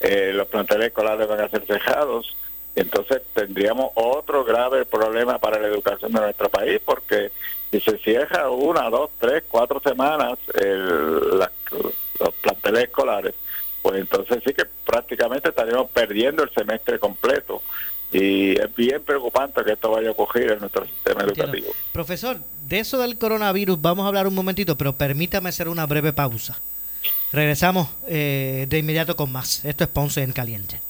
eh, 0.00 0.30
los 0.34 0.46
planteles 0.48 0.88
escolares 0.88 1.26
van 1.26 1.40
a 1.40 1.48
ser 1.48 1.64
cejados. 1.64 2.36
Entonces 2.76 3.22
tendríamos 3.32 3.92
otro 3.94 4.44
grave 4.44 4.84
problema 4.84 5.38
para 5.38 5.58
la 5.58 5.68
educación 5.68 6.12
de 6.12 6.20
nuestro 6.20 6.50
país 6.50 6.78
porque 6.84 7.32
si 7.70 7.80
se 7.80 7.96
cierra 7.96 8.50
una, 8.50 8.90
dos, 8.90 9.08
tres, 9.18 9.44
cuatro 9.48 9.80
semanas 9.80 10.38
los 10.60 12.34
planteles 12.42 12.84
escolares, 12.84 13.34
pues 13.80 14.00
entonces 14.00 14.42
sí 14.44 14.52
que 14.52 14.66
prácticamente 14.84 15.48
estaríamos 15.48 15.90
perdiendo 15.92 16.42
el 16.42 16.50
semestre 16.50 16.98
completo 16.98 17.62
y 18.14 18.52
es 18.52 18.74
bien 18.76 19.02
preocupante 19.02 19.64
que 19.64 19.72
esto 19.72 19.90
vaya 19.90 20.08
a 20.08 20.12
ocurrir 20.12 20.52
en 20.52 20.60
nuestro 20.60 20.86
sistema 20.86 21.24
educativo. 21.24 21.66
Profesor, 21.92 22.38
de 22.68 22.78
eso 22.78 22.96
del 22.98 23.18
coronavirus 23.18 23.80
vamos 23.82 24.04
a 24.04 24.08
hablar 24.08 24.28
un 24.28 24.34
momentito, 24.34 24.78
pero 24.78 24.92
permítame 24.92 25.48
hacer 25.48 25.68
una 25.68 25.84
breve 25.84 26.12
pausa. 26.12 26.56
Regresamos 27.32 27.88
eh, 28.06 28.66
de 28.68 28.78
inmediato 28.78 29.16
con 29.16 29.32
más. 29.32 29.64
Esto 29.64 29.82
es 29.82 29.90
Ponce 29.90 30.22
en 30.22 30.30
Caliente. 30.30 30.80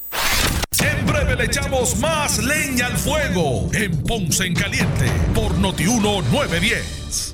En 0.82 1.06
breve 1.06 1.34
le 1.36 1.44
echamos 1.44 1.96
más 1.96 2.44
leña 2.44 2.88
al 2.88 2.98
fuego 2.98 3.70
en 3.72 4.02
Ponce 4.02 4.44
en 4.44 4.54
Caliente 4.54 5.06
por 5.34 5.56
Notiuno 5.56 6.20
910. 6.30 7.33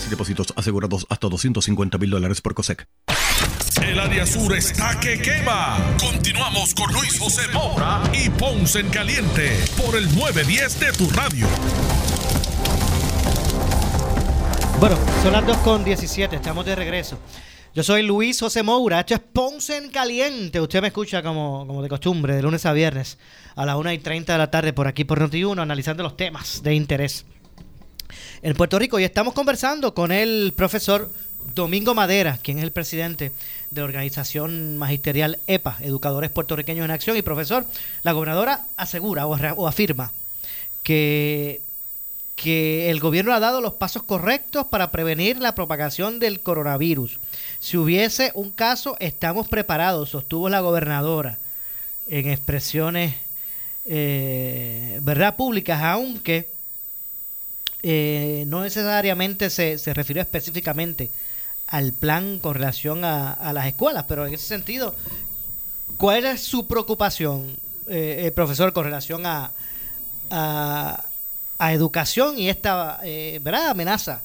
Acciones 0.00 0.06
y 0.06 0.10
depósitos 0.10 0.52
asegurados 0.56 1.06
hasta 1.10 1.28
250 1.28 1.98
mil 1.98 2.10
dólares 2.10 2.40
por 2.40 2.54
COSEC. 2.54 2.86
El 3.82 3.98
área 3.98 4.24
sur 4.26 4.54
está 4.56 4.98
que 4.98 5.20
quema. 5.20 5.78
Continuamos 5.98 6.74
con 6.74 6.92
Luis 6.92 7.18
José 7.18 7.42
Moura 7.52 8.02
y 8.12 8.30
Ponce 8.30 8.80
en 8.80 8.88
Caliente 8.88 9.58
por 9.76 9.96
el 9.96 10.04
910 10.14 10.80
de 10.80 10.92
tu 10.92 11.10
radio. 11.10 11.46
Bueno, 14.78 14.96
son 15.22 15.32
las 15.32 15.46
2 15.46 15.56
con 15.58 15.84
17, 15.84 16.36
estamos 16.36 16.64
de 16.64 16.76
regreso. 16.76 17.18
Yo 17.74 17.82
soy 17.82 18.02
Luis 18.02 18.40
José 18.40 18.62
Moura, 18.62 19.00
esto 19.00 19.14
es 19.14 19.20
Ponce 19.20 19.76
en 19.76 19.90
Caliente. 19.90 20.60
Usted 20.60 20.80
me 20.80 20.88
escucha 20.88 21.22
como, 21.22 21.66
como 21.66 21.82
de 21.82 21.88
costumbre, 21.88 22.34
de 22.34 22.42
lunes 22.42 22.64
a 22.64 22.72
viernes, 22.72 23.18
a 23.54 23.66
las 23.66 23.76
1 23.76 23.92
y 23.92 23.98
30 23.98 24.32
de 24.32 24.38
la 24.38 24.50
tarde, 24.50 24.72
por 24.72 24.88
aquí 24.88 25.04
por 25.04 25.20
Noti1, 25.20 25.60
analizando 25.60 26.02
los 26.02 26.16
temas 26.16 26.62
de 26.62 26.74
interés 26.74 27.26
en 28.42 28.54
Puerto 28.54 28.78
Rico. 28.78 28.98
Y 28.98 29.04
estamos 29.04 29.34
conversando 29.34 29.94
con 29.94 30.12
el 30.12 30.52
profesor 30.56 31.10
Domingo 31.54 31.94
Madera, 31.94 32.38
quien 32.42 32.58
es 32.58 32.64
el 32.64 32.72
presidente 32.72 33.32
de 33.70 33.82
organización 33.82 34.78
magisterial 34.78 35.38
EPA, 35.46 35.78
Educadores 35.80 36.30
Puertorriqueños 36.30 36.84
en 36.84 36.90
Acción. 36.90 37.16
Y 37.16 37.22
profesor, 37.22 37.66
la 38.02 38.12
gobernadora 38.12 38.66
asegura 38.76 39.26
o, 39.26 39.66
afirma 39.66 40.12
que, 40.82 41.62
que 42.36 42.90
el 42.90 43.00
gobierno 43.00 43.32
ha 43.32 43.40
dado 43.40 43.60
los 43.60 43.74
pasos 43.74 44.02
correctos 44.02 44.66
para 44.66 44.90
prevenir 44.90 45.38
la 45.38 45.54
propagación 45.54 46.18
del 46.18 46.40
coronavirus. 46.40 47.20
Si 47.58 47.76
hubiese 47.76 48.32
un 48.34 48.50
caso, 48.50 48.96
estamos 49.00 49.48
preparados, 49.48 50.10
sostuvo 50.10 50.48
la 50.48 50.60
gobernadora 50.60 51.38
en 52.08 52.28
expresiones 52.28 53.14
eh, 53.86 54.98
verdad 55.02 55.36
públicas, 55.36 55.80
aunque 55.82 56.50
eh, 57.82 58.44
no 58.46 58.62
necesariamente 58.62 59.48
se, 59.48 59.78
se 59.78 59.94
refirió 59.94 60.22
específicamente 60.22 61.10
al 61.66 61.92
plan 61.92 62.38
con 62.38 62.54
relación 62.54 63.04
a, 63.04 63.52
las 63.54 63.66
escuelas, 63.66 64.04
pero 64.08 64.26
en 64.26 64.34
ese 64.34 64.46
sentido, 64.46 64.94
¿cuál 65.96 66.26
es 66.26 66.42
su 66.42 66.66
preocupación, 66.66 67.58
eh, 67.88 68.24
eh 68.26 68.32
profesor, 68.32 68.72
con 68.72 68.84
relación 68.84 69.24
a, 69.24 69.52
a, 70.30 71.72
educación 71.72 72.38
y 72.38 72.48
esta 72.48 73.00
eh, 73.04 73.38
¿verdad? 73.42 73.68
amenaza 73.70 74.22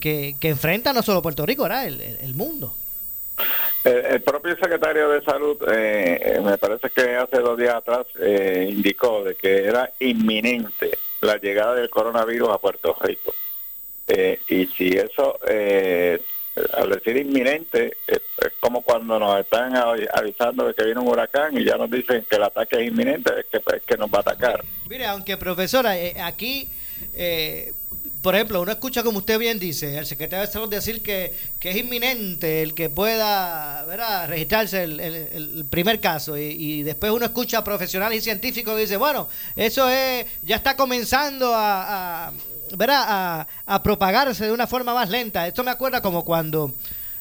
que, 0.00 0.36
que, 0.38 0.50
enfrenta 0.50 0.92
no 0.92 1.02
solo 1.02 1.22
Puerto 1.22 1.46
Rico, 1.46 1.62
¿verdad? 1.62 1.86
El, 1.86 2.00
el, 2.00 2.34
mundo? 2.34 2.76
El, 3.84 4.20
propio 4.22 4.54
secretario 4.56 5.08
de 5.08 5.22
Salud, 5.22 5.56
me 6.42 6.58
parece 6.58 6.90
que 6.90 7.16
hace 7.16 7.38
dos 7.38 7.58
días 7.58 7.76
atrás, 7.76 8.06
indicó 8.68 9.24
de 9.24 9.34
que 9.34 9.64
era 9.64 9.90
inminente 10.00 10.98
la 11.24 11.36
llegada 11.38 11.74
del 11.74 11.90
coronavirus 11.90 12.50
a 12.50 12.58
Puerto 12.58 12.96
Rico. 13.00 13.34
Eh, 14.06 14.40
y 14.48 14.66
si 14.66 14.88
eso, 14.88 15.38
eh, 15.48 16.20
al 16.74 16.90
decir 16.90 17.16
inminente, 17.16 17.96
es 18.06 18.20
como 18.60 18.82
cuando 18.82 19.18
nos 19.18 19.40
están 19.40 19.74
avisando 19.76 20.66
de 20.66 20.74
que 20.74 20.84
viene 20.84 21.00
un 21.00 21.08
huracán 21.08 21.56
y 21.58 21.64
ya 21.64 21.76
nos 21.76 21.90
dicen 21.90 22.24
que 22.28 22.36
el 22.36 22.44
ataque 22.44 22.76
es 22.76 22.88
inminente, 22.88 23.32
es 23.40 23.46
que, 23.46 23.80
que 23.80 23.96
nos 23.96 24.08
va 24.10 24.18
a 24.18 24.20
atacar. 24.20 24.64
Mire, 24.88 25.06
aunque 25.06 25.36
profesora, 25.36 25.98
eh, 25.98 26.20
aquí 26.20 26.68
por 28.24 28.34
ejemplo, 28.34 28.62
uno 28.62 28.72
escucha 28.72 29.02
como 29.02 29.18
usted 29.18 29.38
bien 29.38 29.58
dice, 29.58 29.98
el 29.98 30.06
secretario 30.06 30.46
de 30.46 30.50
Salud 30.50 30.70
decir 30.70 31.02
que, 31.02 31.34
que 31.58 31.72
es 31.72 31.76
inminente 31.76 32.62
el 32.62 32.72
que 32.72 32.88
pueda 32.88 33.84
¿verdad? 33.84 34.26
registrarse 34.28 34.82
el, 34.82 34.98
el, 34.98 35.66
primer 35.68 36.00
caso 36.00 36.38
y, 36.38 36.82
después 36.84 37.12
uno 37.12 37.26
escucha 37.26 37.58
a 37.58 37.64
profesionales 37.64 38.20
y 38.20 38.22
científicos 38.22 38.76
que 38.76 38.80
dicen, 38.80 38.98
bueno, 38.98 39.28
eso 39.54 39.90
es 39.90 40.24
ya 40.42 40.56
está 40.56 40.74
comenzando 40.74 41.52
a, 41.54 42.28
a, 42.28 43.46
a, 43.66 43.82
propagarse 43.82 44.46
de 44.46 44.52
una 44.52 44.66
forma 44.66 44.94
más 44.94 45.10
lenta. 45.10 45.46
Esto 45.46 45.62
me 45.62 45.70
acuerda 45.70 46.00
como 46.00 46.24
cuando... 46.24 46.72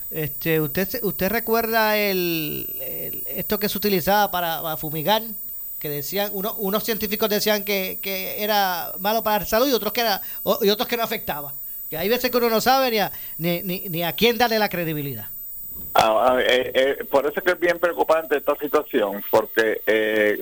Este, 0.10 0.62
usted 0.62 1.04
usted 1.04 1.28
recuerda 1.28 1.98
el, 1.98 3.26
esto 3.26 3.60
que 3.60 3.68
se 3.68 3.78
utilizaba 3.78 4.32
para 4.32 4.78
fumigar 4.78 5.24
que 5.84 5.90
decían, 5.90 6.32
uno, 6.34 6.56
unos 6.60 6.86
científicos 6.86 7.30
decían 7.30 7.66
que, 7.66 8.00
que, 8.02 8.42
era 8.42 8.94
malo 9.00 9.22
para 9.22 9.40
la 9.40 9.46
salud 9.46 9.68
y 9.68 9.74
otros 9.74 9.92
que 9.92 10.00
era, 10.00 10.22
y 10.62 10.70
otros 10.70 10.88
que 10.88 10.96
no 10.96 11.04
afectaba. 11.04 11.54
Que 11.90 11.98
hay 11.98 12.08
veces 12.08 12.32
que 12.32 12.38
uno 12.38 12.50
no 12.50 12.62
sabe 12.62 12.90
ni 12.90 13.00
a, 13.00 13.12
ni, 13.38 13.62
ni, 13.62 14.02
a 14.02 14.14
quién 14.14 14.38
darle 14.38 14.60
la 14.60 14.70
credibilidad. 14.70 15.28
Ah, 15.94 16.36
ah, 16.36 16.40
eh, 16.40 16.72
eh, 16.74 17.04
por 17.12 17.26
eso 17.26 17.34
es 17.36 17.44
que 17.44 17.52
es 17.52 17.60
bien 17.60 17.80
preocupante 17.80 18.38
esta 18.38 18.56
situación, 18.56 19.22
porque 19.30 19.82
eh, 19.86 20.40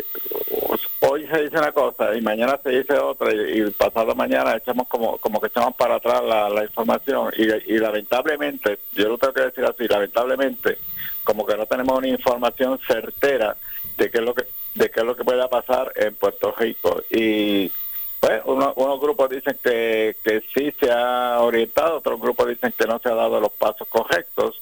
hoy 0.99 1.27
se 1.27 1.41
dice 1.41 1.57
una 1.57 1.71
cosa 1.71 2.15
y 2.15 2.21
mañana 2.21 2.59
se 2.61 2.69
dice 2.69 2.93
otra 2.93 3.33
y, 3.33 3.67
pasado 3.71 4.13
mañana 4.13 4.55
echamos 4.55 4.87
como, 4.87 5.17
como 5.17 5.41
que 5.41 5.47
echamos 5.47 5.73
para 5.75 5.95
atrás 5.95 6.21
la, 6.23 6.63
información 6.63 7.33
y, 7.35 7.73
y, 7.73 7.79
lamentablemente, 7.79 8.77
yo 8.93 9.09
lo 9.09 9.17
tengo 9.17 9.33
que 9.33 9.41
decir 9.41 9.65
así, 9.65 9.87
lamentablemente, 9.87 10.77
como 11.23 11.47
que 11.47 11.57
no 11.57 11.65
tenemos 11.65 11.97
una 11.97 12.09
información 12.09 12.79
certera 12.85 13.57
de 13.97 14.11
qué 14.11 14.19
es 14.19 14.23
lo 14.23 14.35
que 14.35 14.45
de 14.75 14.89
qué 14.89 14.99
es 15.01 15.05
lo 15.05 15.15
que 15.15 15.23
pueda 15.23 15.49
pasar 15.49 15.91
en 15.95 16.15
Puerto 16.15 16.53
Rico. 16.57 17.03
Y 17.09 17.71
pues 18.19 18.41
unos 18.45 18.99
grupos 18.99 19.29
dicen 19.29 19.57
que, 19.63 20.15
que 20.23 20.43
sí 20.53 20.71
se 20.79 20.91
ha 20.91 21.39
orientado, 21.41 21.97
otros 21.97 22.19
grupos 22.19 22.49
dicen 22.49 22.73
que 22.77 22.85
no 22.85 22.99
se 22.99 23.09
ha 23.09 23.15
dado 23.15 23.39
los 23.39 23.51
pasos 23.51 23.87
correctos. 23.87 24.61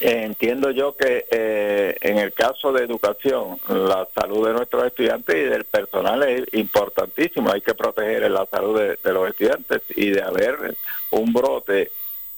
entiendo 0.00 0.70
yo 0.70 0.96
que 0.96 1.26
eh, 1.30 1.96
en 2.00 2.18
el 2.18 2.32
caso 2.32 2.72
de 2.72 2.84
educación, 2.84 3.58
la 3.68 4.08
salud 4.14 4.46
de 4.46 4.54
nuestros 4.54 4.86
estudiantes 4.86 5.36
y 5.36 5.40
del 5.40 5.64
personal 5.64 6.22
es 6.22 6.44
importantísimo. 6.52 7.52
Hay 7.52 7.60
que 7.60 7.74
proteger 7.74 8.30
la 8.30 8.46
salud 8.46 8.78
de, 8.78 9.12
los 9.12 9.28
estudiantes 9.28 9.82
y 9.94 10.10
de 10.10 10.22
haber 10.22 10.76
un 11.10 11.32
brote 11.32 11.90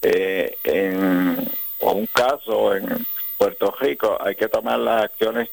eh, 0.03 0.57
en, 0.65 1.37
o 1.79 1.93
un 1.93 2.07
caso 2.07 2.75
en 2.75 3.07
Puerto 3.39 3.75
Rico, 3.81 4.19
hay 4.21 4.35
que 4.35 4.49
tomar 4.49 4.79
las 4.79 5.05
acciones 5.05 5.49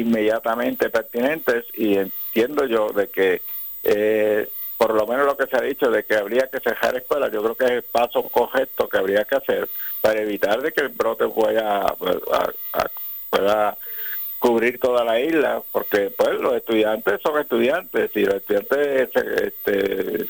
inmediatamente 0.00 0.90
pertinentes 0.90 1.64
y 1.74 1.96
entiendo 1.96 2.66
yo 2.66 2.88
de 2.90 3.08
que 3.08 3.42
eh, 3.82 4.48
por 4.76 4.94
lo 4.94 5.06
menos 5.06 5.26
lo 5.26 5.36
que 5.36 5.46
se 5.46 5.56
ha 5.56 5.62
dicho 5.62 5.90
de 5.90 6.04
que 6.04 6.14
habría 6.16 6.48
que 6.48 6.60
cerrar 6.60 6.96
escuelas, 6.96 7.32
yo 7.32 7.42
creo 7.42 7.54
que 7.54 7.64
es 7.64 7.70
el 7.70 7.82
paso 7.82 8.22
correcto 8.28 8.88
que 8.88 8.98
habría 8.98 9.24
que 9.24 9.36
hacer 9.36 9.68
para 10.00 10.20
evitar 10.20 10.60
de 10.60 10.72
que 10.72 10.82
el 10.82 10.88
brote 10.88 11.28
pueda, 11.28 11.94
pueda 13.30 13.78
cubrir 14.38 14.78
toda 14.78 15.04
la 15.04 15.18
isla, 15.20 15.62
porque 15.72 16.12
pues 16.14 16.38
los 16.38 16.54
estudiantes 16.54 17.20
son 17.22 17.40
estudiantes 17.40 18.10
y 18.14 18.24
los 18.24 18.34
estudiantes 18.34 19.08
este, 19.42 20.26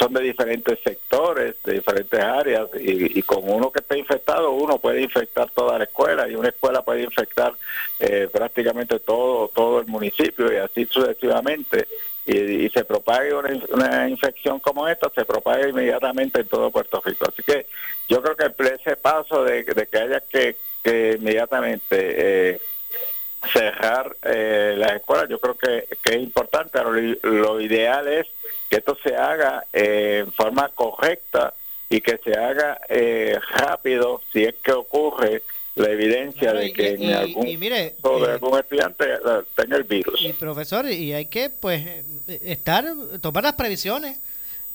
son 0.00 0.14
de 0.14 0.22
diferentes 0.22 0.78
sectores, 0.82 1.56
de 1.62 1.74
diferentes 1.74 2.18
áreas, 2.18 2.68
y, 2.80 3.22
con 3.22 3.40
uno 3.44 3.70
que 3.70 3.80
esté 3.80 3.98
infectado, 3.98 4.50
uno 4.52 4.78
puede 4.78 5.02
infectar 5.02 5.50
toda 5.50 5.76
la 5.76 5.84
escuela, 5.84 6.26
y 6.26 6.34
una 6.34 6.48
escuela 6.48 6.80
puede 6.82 7.02
infectar 7.02 7.52
eh, 7.98 8.26
prácticamente 8.32 8.98
todo, 8.98 9.48
todo 9.48 9.80
el 9.80 9.86
municipio, 9.86 10.50
y 10.50 10.56
así 10.56 10.86
sucesivamente. 10.86 11.86
Y, 12.24 12.70
se 12.70 12.84
propague 12.84 13.34
una, 13.34 14.08
infección 14.08 14.58
como 14.60 14.88
esta, 14.88 15.10
se 15.14 15.24
propaga 15.26 15.68
inmediatamente 15.68 16.40
en 16.40 16.48
todo 16.48 16.70
Puerto 16.70 17.02
Rico. 17.04 17.26
Así 17.28 17.42
que 17.42 17.66
yo 18.08 18.22
creo 18.22 18.36
que 18.36 18.74
ese 18.74 18.96
paso 18.96 19.44
de, 19.44 19.64
que 19.64 19.98
haya 19.98 20.20
que, 20.20 20.56
inmediatamente 21.18 22.52
eh, 22.52 22.60
cerrar 23.52 24.16
eh, 24.22 24.74
las 24.78 24.92
escuelas, 24.92 25.28
yo 25.28 25.38
creo 25.40 25.56
que, 25.58 25.88
es 26.02 26.16
importante. 26.16 26.78
lo 27.22 27.60
ideal 27.60 28.08
es 28.08 28.26
que 28.70 28.76
esto 28.76 28.96
se 29.02 29.16
haga 29.16 29.64
eh, 29.72 30.22
en 30.24 30.32
forma 30.32 30.68
correcta 30.68 31.52
y 31.90 32.00
que 32.00 32.20
se 32.24 32.32
haga 32.38 32.80
eh, 32.88 33.36
rápido 33.56 34.22
si 34.32 34.44
es 34.44 34.54
que 34.62 34.70
ocurre 34.70 35.42
la 35.74 35.90
evidencia 35.90 36.52
de 36.52 36.72
que 36.72 36.94
en 36.94 37.12
algún, 37.12 37.46
eh, 37.46 37.96
algún 38.02 38.58
estudiante 38.58 39.04
tenga 39.56 39.76
el 39.76 39.84
virus. 39.84 40.22
Y 40.22 40.32
profesor, 40.34 40.88
y 40.88 41.12
hay 41.12 41.26
que 41.26 41.50
pues 41.50 42.04
estar, 42.28 42.84
tomar 43.20 43.42
las 43.42 43.54
previsiones. 43.54 44.20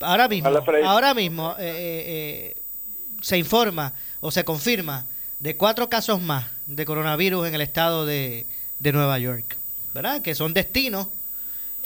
Ahora 0.01 0.27
mismo, 0.27 0.49
ahora 0.83 1.13
mismo 1.13 1.55
se 1.57 3.37
informa 3.37 3.93
o 4.19 4.29
se 4.29 4.43
confirma 4.43 5.07
de 5.39 5.55
cuatro 5.55 5.89
casos 5.89 6.21
más 6.21 6.47
de 6.65 6.83
coronavirus 6.83 7.47
en 7.47 7.55
el 7.55 7.61
estado 7.61 8.05
de, 8.05 8.45
de 8.79 8.91
Nueva 8.91 9.19
York, 9.19 9.55
¿verdad? 9.93 10.21
Que 10.21 10.35
son 10.35 10.53
destinos 10.53 11.07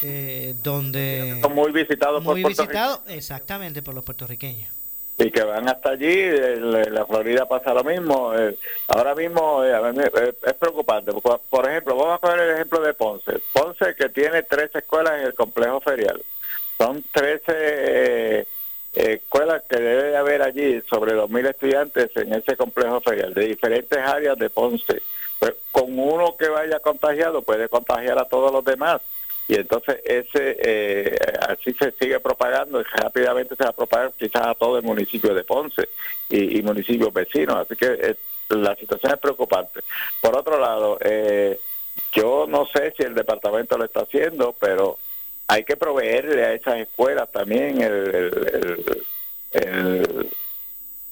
eh, 0.02 0.56
donde 0.64 1.40
son 1.42 1.54
muy 1.54 1.72
visitados 1.72 2.24
muy 2.24 2.44
visitados 2.44 3.02
exactamente 3.08 3.82
por 3.82 3.94
los 3.94 4.04
puertorriqueños. 4.04 4.72
Y 5.18 5.32
que 5.32 5.44
van 5.44 5.68
hasta 5.68 5.90
allí 5.90 6.14
en 6.14 6.94
la 6.94 7.06
Florida 7.06 7.46
pasa 7.46 7.74
lo 7.74 7.84
mismo 7.84 8.34
eh, 8.34 8.58
ahora 8.88 9.14
mismo 9.16 9.64
eh, 9.66 10.34
es 10.44 10.54
preocupante 10.54 11.12
por 11.12 11.70
ejemplo 11.70 11.98
vamos 11.98 12.16
a 12.16 12.18
poner 12.20 12.40
el 12.40 12.56
ejemplo 12.56 12.82
de 12.82 12.94
Ponce. 12.94 13.40
Ponce 13.52 13.96
que 13.96 14.10
tiene 14.10 14.44
tres 14.44 14.74
escuelas 14.74 15.20
en 15.20 15.28
el 15.28 15.34
complejo 15.34 15.82
ferial. 15.82 16.22
Son 16.78 17.04
13 17.12 18.48
escuelas 18.94 19.64
que 19.70 19.76
debe 19.76 20.16
haber 20.16 20.42
allí 20.42 20.82
sobre 20.90 21.14
2.000 21.14 21.50
estudiantes 21.50 22.10
en 22.16 22.34
ese 22.34 22.56
complejo 22.56 23.02
ferial 23.02 23.34
de 23.34 23.48
diferentes 23.48 24.00
áreas 24.00 24.38
de 24.38 24.50
Ponce. 24.50 25.02
Pues 25.40 25.56
con 25.72 26.00
uno 26.00 26.38
que 26.38 26.48
vaya 26.48 26.80
contagiado 26.80 27.42
puede 27.42 27.68
contagiar 27.68 28.18
a 28.18 28.26
todos 28.26 28.54
los 28.54 28.64
demás 28.64 29.02
y 29.50 29.56
entonces 29.56 30.00
ese 30.06 30.58
eh, 30.62 31.18
así 31.50 31.74
se 31.74 31.92
sigue 32.00 32.20
propagando 32.20 32.80
y 32.80 32.84
rápidamente 32.84 33.56
se 33.56 33.64
va 33.64 33.72
a 33.72 33.76
propagar 33.76 34.14
quizás 34.16 34.46
a 34.46 34.54
todo 34.54 34.78
el 34.78 34.84
municipio 34.84 35.34
de 35.34 35.44
Ponce 35.44 35.90
y, 36.30 36.62
municipios 36.62 37.12
vecinos, 37.12 37.56
así 37.56 37.76
que 37.76 37.88
eh, 37.88 38.16
la 38.50 38.76
situación 38.76 39.14
es 39.14 39.20
preocupante. 39.20 39.80
Por 40.22 40.38
otro 40.38 40.60
lado, 40.60 41.00
eh, 41.02 41.60
yo 42.12 42.46
no 42.48 42.68
sé 42.68 42.94
si 42.96 43.02
el 43.02 43.16
departamento 43.16 43.76
lo 43.76 43.86
está 43.86 44.02
haciendo, 44.02 44.54
pero 44.60 45.00
hay 45.48 45.64
que 45.64 45.78
proveerle 45.78 46.46
a 46.46 46.54
esas 46.54 46.78
escuelas 46.78 47.32
también 47.32 47.82
el 47.82 48.30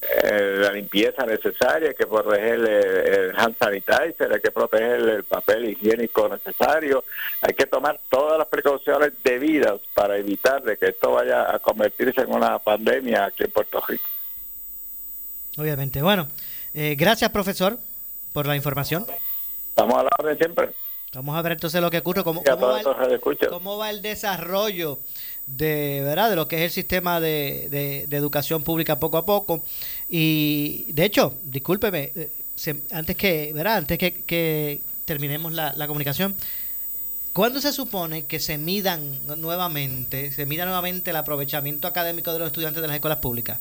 eh, 0.10 0.60
la 0.62 0.72
limpieza 0.72 1.26
necesaria, 1.26 1.90
hay 1.90 1.96
que 1.96 2.08
proteger 2.08 2.60
el, 2.60 3.38
hand 3.38 3.56
sanitizer, 3.60 4.32
hay 4.32 4.40
que 4.40 4.52
proteger 4.52 5.00
el 5.02 5.24
papel 5.24 5.70
higiénico 5.70 6.30
necesario, 6.30 7.04
hay 7.42 7.54
que 7.54 7.66
tomar 7.66 8.00
todas 8.10 8.38
las 8.38 8.48
precauciones 8.48 9.12
debidas 9.24 9.82
para 9.94 10.18
evitar 10.18 10.64
de 10.64 10.78
que 10.78 10.88
esto 10.88 11.12
vaya 11.12 11.54
a 11.54 11.60
convertirse 11.60 12.22
en 12.22 12.32
una 12.32 12.58
pandemia 12.60 13.26
aquí 13.26 13.44
en 13.44 13.52
Puerto 13.52 13.84
Rico. 13.86 14.08
Obviamente. 15.58 16.02
Bueno, 16.02 16.30
eh, 16.74 16.96
gracias 16.98 17.30
profesor 17.32 17.78
por 18.32 18.46
la 18.46 18.56
información. 18.56 19.06
Estamos 19.70 20.00
a 20.00 20.04
la 20.04 20.10
orden 20.20 20.38
siempre. 20.38 20.70
Vamos 21.14 21.36
a 21.36 21.42
ver 21.42 21.54
entonces 21.54 21.82
lo 21.82 21.90
que 21.90 21.98
ocurre, 21.98 22.24
cómo, 22.24 22.44
cómo, 22.44 22.68
va, 22.68 22.80
el, 22.80 23.50
cómo 23.50 23.78
va 23.78 23.90
el 23.90 24.02
desarrollo 24.02 25.00
de 25.48 26.02
verdad 26.04 26.30
de 26.30 26.36
lo 26.36 26.48
que 26.48 26.58
es 26.58 26.62
el 26.64 26.72
sistema 26.72 27.20
de, 27.20 28.06
de, 28.08 28.18
educación 28.18 28.64
pública 28.64 29.00
poco 29.00 29.18
a 29.18 29.26
poco. 29.26 29.64
Y 30.10 30.92
de 30.92 31.06
hecho 31.06 31.40
discúlpeme 31.44 32.12
eh, 32.16 32.32
antes 32.92 33.16
que 33.16 33.52
verdad 33.54 33.78
antes 33.78 33.98
que, 33.98 34.24
que 34.24 34.82
terminemos 35.06 35.54
la, 35.54 35.74
la, 35.74 35.88
comunicación 35.88 36.36
¿Cuándo 37.38 37.62
se 37.62 37.72
supone 37.72 38.26
que 38.26 38.40
se 38.40 38.58
midan 38.58 39.20
nuevamente, 39.40 40.32
se 40.32 40.48
mida 40.48 40.66
nuevamente 40.66 41.12
el 41.12 41.18
aprovechamiento 41.18 41.88
académico 41.88 42.34
de 42.34 42.40
los 42.40 42.48
estudiantes 42.48 42.82
de 42.82 42.88
las 42.88 42.96
escuelas 42.96 43.20
públicas? 43.20 43.60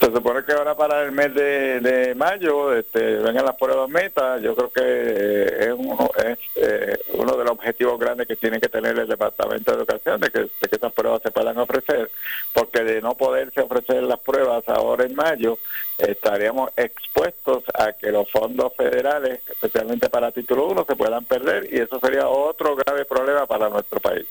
Se 0.00 0.06
supone 0.12 0.44
que 0.44 0.52
ahora 0.52 0.76
para 0.76 1.02
el 1.02 1.12
mes 1.12 1.32
de, 1.34 2.14
mayo 2.16 2.74
este, 2.74 3.16
vengan 3.16 3.44
las 3.44 3.56
pruebas 3.56 3.88
metas. 3.88 4.42
Yo 4.42 4.54
creo 4.54 4.70
que 4.70 4.82
eh, 4.82 5.68
es, 5.68 5.72
uno, 5.72 6.10
es 6.16 6.38
eh, 6.56 6.98
uno 7.12 7.36
de 7.36 7.44
los 7.44 7.52
objetivos 7.52 7.98
grandes 7.98 8.26
que 8.26 8.36
tiene 8.36 8.60
que 8.60 8.68
tener 8.68 8.98
el 8.98 9.06
Departamento 9.06 9.70
de 9.70 9.78
Educación, 9.78 10.20
de 10.20 10.30
que, 10.30 10.40
de 10.40 10.48
que 10.68 10.74
estas 10.74 10.92
pruebas 10.92 11.22
se 11.22 11.30
puedan 11.30 11.56
ofrecer, 11.58 12.10
porque 12.52 12.82
de 12.82 13.00
no 13.00 13.14
poderse 13.14 13.60
ofrecer 13.60 14.02
las 14.02 14.18
pruebas 14.18 14.64
ahora 14.68 15.04
en 15.04 15.14
mayo, 15.14 15.58
estaríamos 15.96 16.70
expuestos 16.76 17.62
a 17.74 17.92
que 17.92 18.10
los 18.10 18.30
fondos 18.30 18.74
federales, 18.76 19.40
especialmente 19.48 20.10
para 20.10 20.32
título 20.32 20.66
1, 20.68 20.86
se 20.88 20.96
puedan 20.96 21.24
perder 21.24 21.72
y 21.72 21.78
eso 21.78 22.00
sería 22.00 22.28
otro 22.28 22.74
grave 22.76 23.04
problema 23.04 23.46
para 23.46 23.68
nuestro 23.68 24.00
país. 24.00 24.26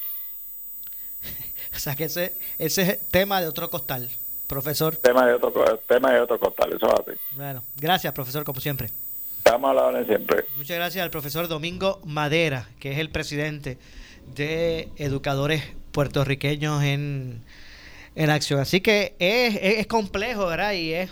o 1.76 1.80
sea 1.80 1.96
que 1.96 2.04
ese, 2.06 2.38
ese 2.60 2.82
es 2.82 3.10
tema 3.10 3.40
de 3.40 3.48
otro 3.48 3.70
costal 3.70 4.10
profesor. 4.48 4.96
Tema 4.98 5.26
de 5.26 5.34
otro, 5.34 5.52
tema 5.88 6.14
de 6.14 6.20
otro 6.22 6.40
costal, 6.40 6.74
eso 6.74 6.88
así. 6.94 7.20
Bueno, 7.36 7.64
gracias, 7.78 8.14
profesor, 8.14 8.44
como 8.44 8.60
siempre. 8.60 8.90
Estamos 9.38 9.72
a 9.72 9.74
la 9.74 9.84
hora 9.84 10.06
siempre. 10.06 10.46
Muchas 10.56 10.78
gracias 10.78 11.04
al 11.04 11.12
profesor 11.12 11.48
Domingo 11.48 12.00
Madera, 12.06 12.70
que 12.80 12.94
es 12.94 13.00
el 13.00 13.10
presidente 13.10 13.78
de 14.36 14.90
educadores 14.98 15.64
puertorriqueños 15.92 16.84
en, 16.84 17.42
en 18.16 18.30
acción. 18.30 18.60
Así 18.60 18.82
que 18.82 19.16
es, 19.20 19.58
es, 19.62 19.88
complejo, 19.88 20.48
¿verdad? 20.48 20.74
Y 20.74 20.94
es 20.94 21.12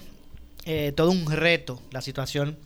eh, 0.65 0.93
todo 0.95 1.11
un 1.11 1.29
reto 1.31 1.81
la 1.91 2.01
situación 2.01 2.57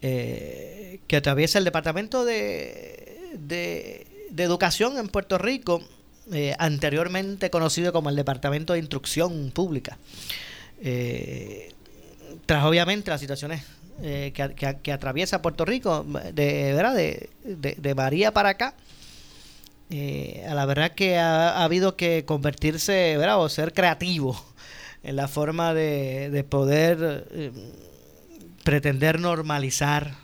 eh, 0.00 1.00
que 1.06 1.16
atraviesa 1.16 1.58
el 1.58 1.64
Departamento 1.64 2.24
de, 2.24 3.34
de, 3.38 4.06
Educación 4.36 4.98
en 4.98 5.08
Puerto 5.08 5.36
Rico, 5.36 5.82
eh, 6.32 6.54
anteriormente 6.58 7.50
conocido 7.50 7.92
como 7.92 8.10
el 8.10 8.16
Departamento 8.16 8.72
de 8.72 8.80
Instrucción 8.80 9.50
Pública. 9.50 9.98
tras 12.46 12.64
obviamente 12.64 13.10
las 13.10 13.20
situaciones 13.20 13.62
que, 14.00 14.92
atraviesa 14.92 15.42
Puerto 15.42 15.64
Rico, 15.64 16.06
de, 16.32 16.72
¿verdad? 16.72 16.94
De, 16.94 17.28
de 17.44 17.94
María 17.94 18.32
para 18.32 18.50
acá, 18.50 18.74
eh, 19.90 20.44
a 20.46 20.54
la 20.54 20.66
verdad 20.66 20.92
que 20.92 21.16
ha, 21.16 21.64
habido 21.64 21.96
que 21.96 22.24
convertirse, 22.26 23.16
¿verdad? 23.16 23.40
O 23.40 23.48
ser 23.48 23.72
creativo 23.72 24.38
en 25.02 25.16
la 25.16 25.28
forma 25.28 25.72
de, 25.72 26.44
poder 26.48 27.26
eh, 27.30 27.52
pretender 28.64 29.18
normalizar 29.18 30.14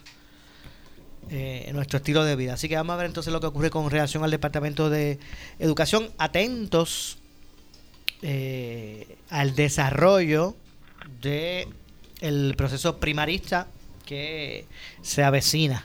eh, 1.31 1.71
nuestro 1.75 1.99
estilo 1.99 2.25
de 2.25 2.37
vida. 2.37 2.55
Así 2.55 2.69
que 2.69 2.77
vamos 2.77 2.95
a 2.95 2.97
ver 2.97 3.07
entonces 3.07 3.33
lo 3.33 3.41
que 3.41 3.47
ocurre 3.47 3.71
con 3.71 3.91
relación 3.91 4.25
al 4.25 4.31
Departamento 4.31 4.91
de 4.91 5.19
Educación. 5.59 6.11
Atentos 6.19 7.19
al 9.29 9.55
desarrollo 9.55 10.57
de 11.21 11.69
el 12.23 12.55
proceso 12.57 12.97
primarista 12.97 13.67
que 14.07 14.65
se 15.03 15.23
avecina 15.23 15.85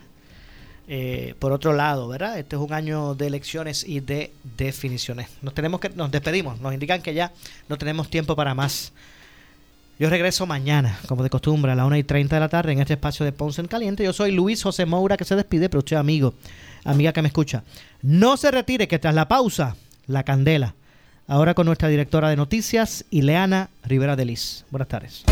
eh, 0.91 1.35
por 1.37 1.51
otro 1.51 1.73
lado, 1.73 2.07
¿verdad? 2.07 2.39
Este 2.39 2.55
es 2.55 2.61
un 2.63 2.73
año 2.73 3.13
de 3.13 3.27
elecciones 3.27 3.83
y 3.87 3.99
de 3.99 4.31
definiciones. 4.57 5.29
Nos 5.43 5.53
tenemos 5.53 5.79
que, 5.79 5.89
nos 5.89 6.09
despedimos, 6.09 6.59
nos 6.61 6.73
indican 6.73 7.03
que 7.03 7.13
ya 7.13 7.31
no 7.67 7.77
tenemos 7.77 8.09
tiempo 8.09 8.35
para 8.35 8.55
más. 8.55 8.91
Yo 10.00 10.10
regreso 10.10 10.45
mañana, 10.45 10.97
como 11.10 11.24
de 11.24 11.30
costumbre, 11.30 11.74
a 11.74 11.76
las 11.76 11.86
1 11.86 11.97
y 11.97 12.04
30 12.06 12.34
de 12.34 12.39
la 12.39 12.47
tarde 12.47 12.72
en 12.72 12.80
este 12.80 12.93
espacio 12.93 13.26
de 13.26 13.34
Ponce 13.34 13.60
en 13.60 13.68
Caliente. 13.68 14.06
Yo 14.06 14.14
soy 14.14 14.32
Luis 14.32 14.64
José 14.64 14.86
Moura 14.86 15.18
que 15.18 15.26
se 15.26 15.36
despide, 15.36 15.68
pero 15.68 15.80
usted 15.80 15.97
amigo, 15.97 16.36
amiga 16.86 17.12
que 17.12 17.22
me 17.22 17.28
escucha. 17.28 17.66
No 18.02 18.38
se 18.38 18.50
retire, 18.50 18.88
que 18.88 18.97
tras 18.97 19.14
la 19.14 19.28
pausa, 19.28 19.76
la 20.08 20.24
candela. 20.24 20.74
Ahora 21.28 21.54
con 21.54 21.66
nuestra 21.66 21.89
directora 21.89 22.30
de 22.30 22.38
noticias, 22.38 23.04
Ileana 23.10 23.72
Rivera 23.84 24.16
de 24.16 24.24
Liz. 24.24 24.64
Buenas 24.72 24.88
tardes 24.88 25.26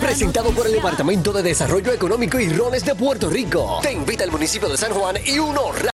presentado 0.00 0.50
por 0.50 0.66
el 0.66 0.72
Departamento 0.72 1.32
de 1.32 1.42
Desarrollo 1.42 1.92
Económico 1.92 2.38
y 2.38 2.48
Roles 2.48 2.84
de 2.84 2.94
Puerto 2.94 3.30
Rico. 3.30 3.78
Te 3.82 3.92
invita 3.92 4.24
el 4.24 4.30
municipio 4.30 4.68
de 4.68 4.76
San 4.76 4.92
Juan 4.92 5.16
y 5.24 5.38
uno 5.38 5.72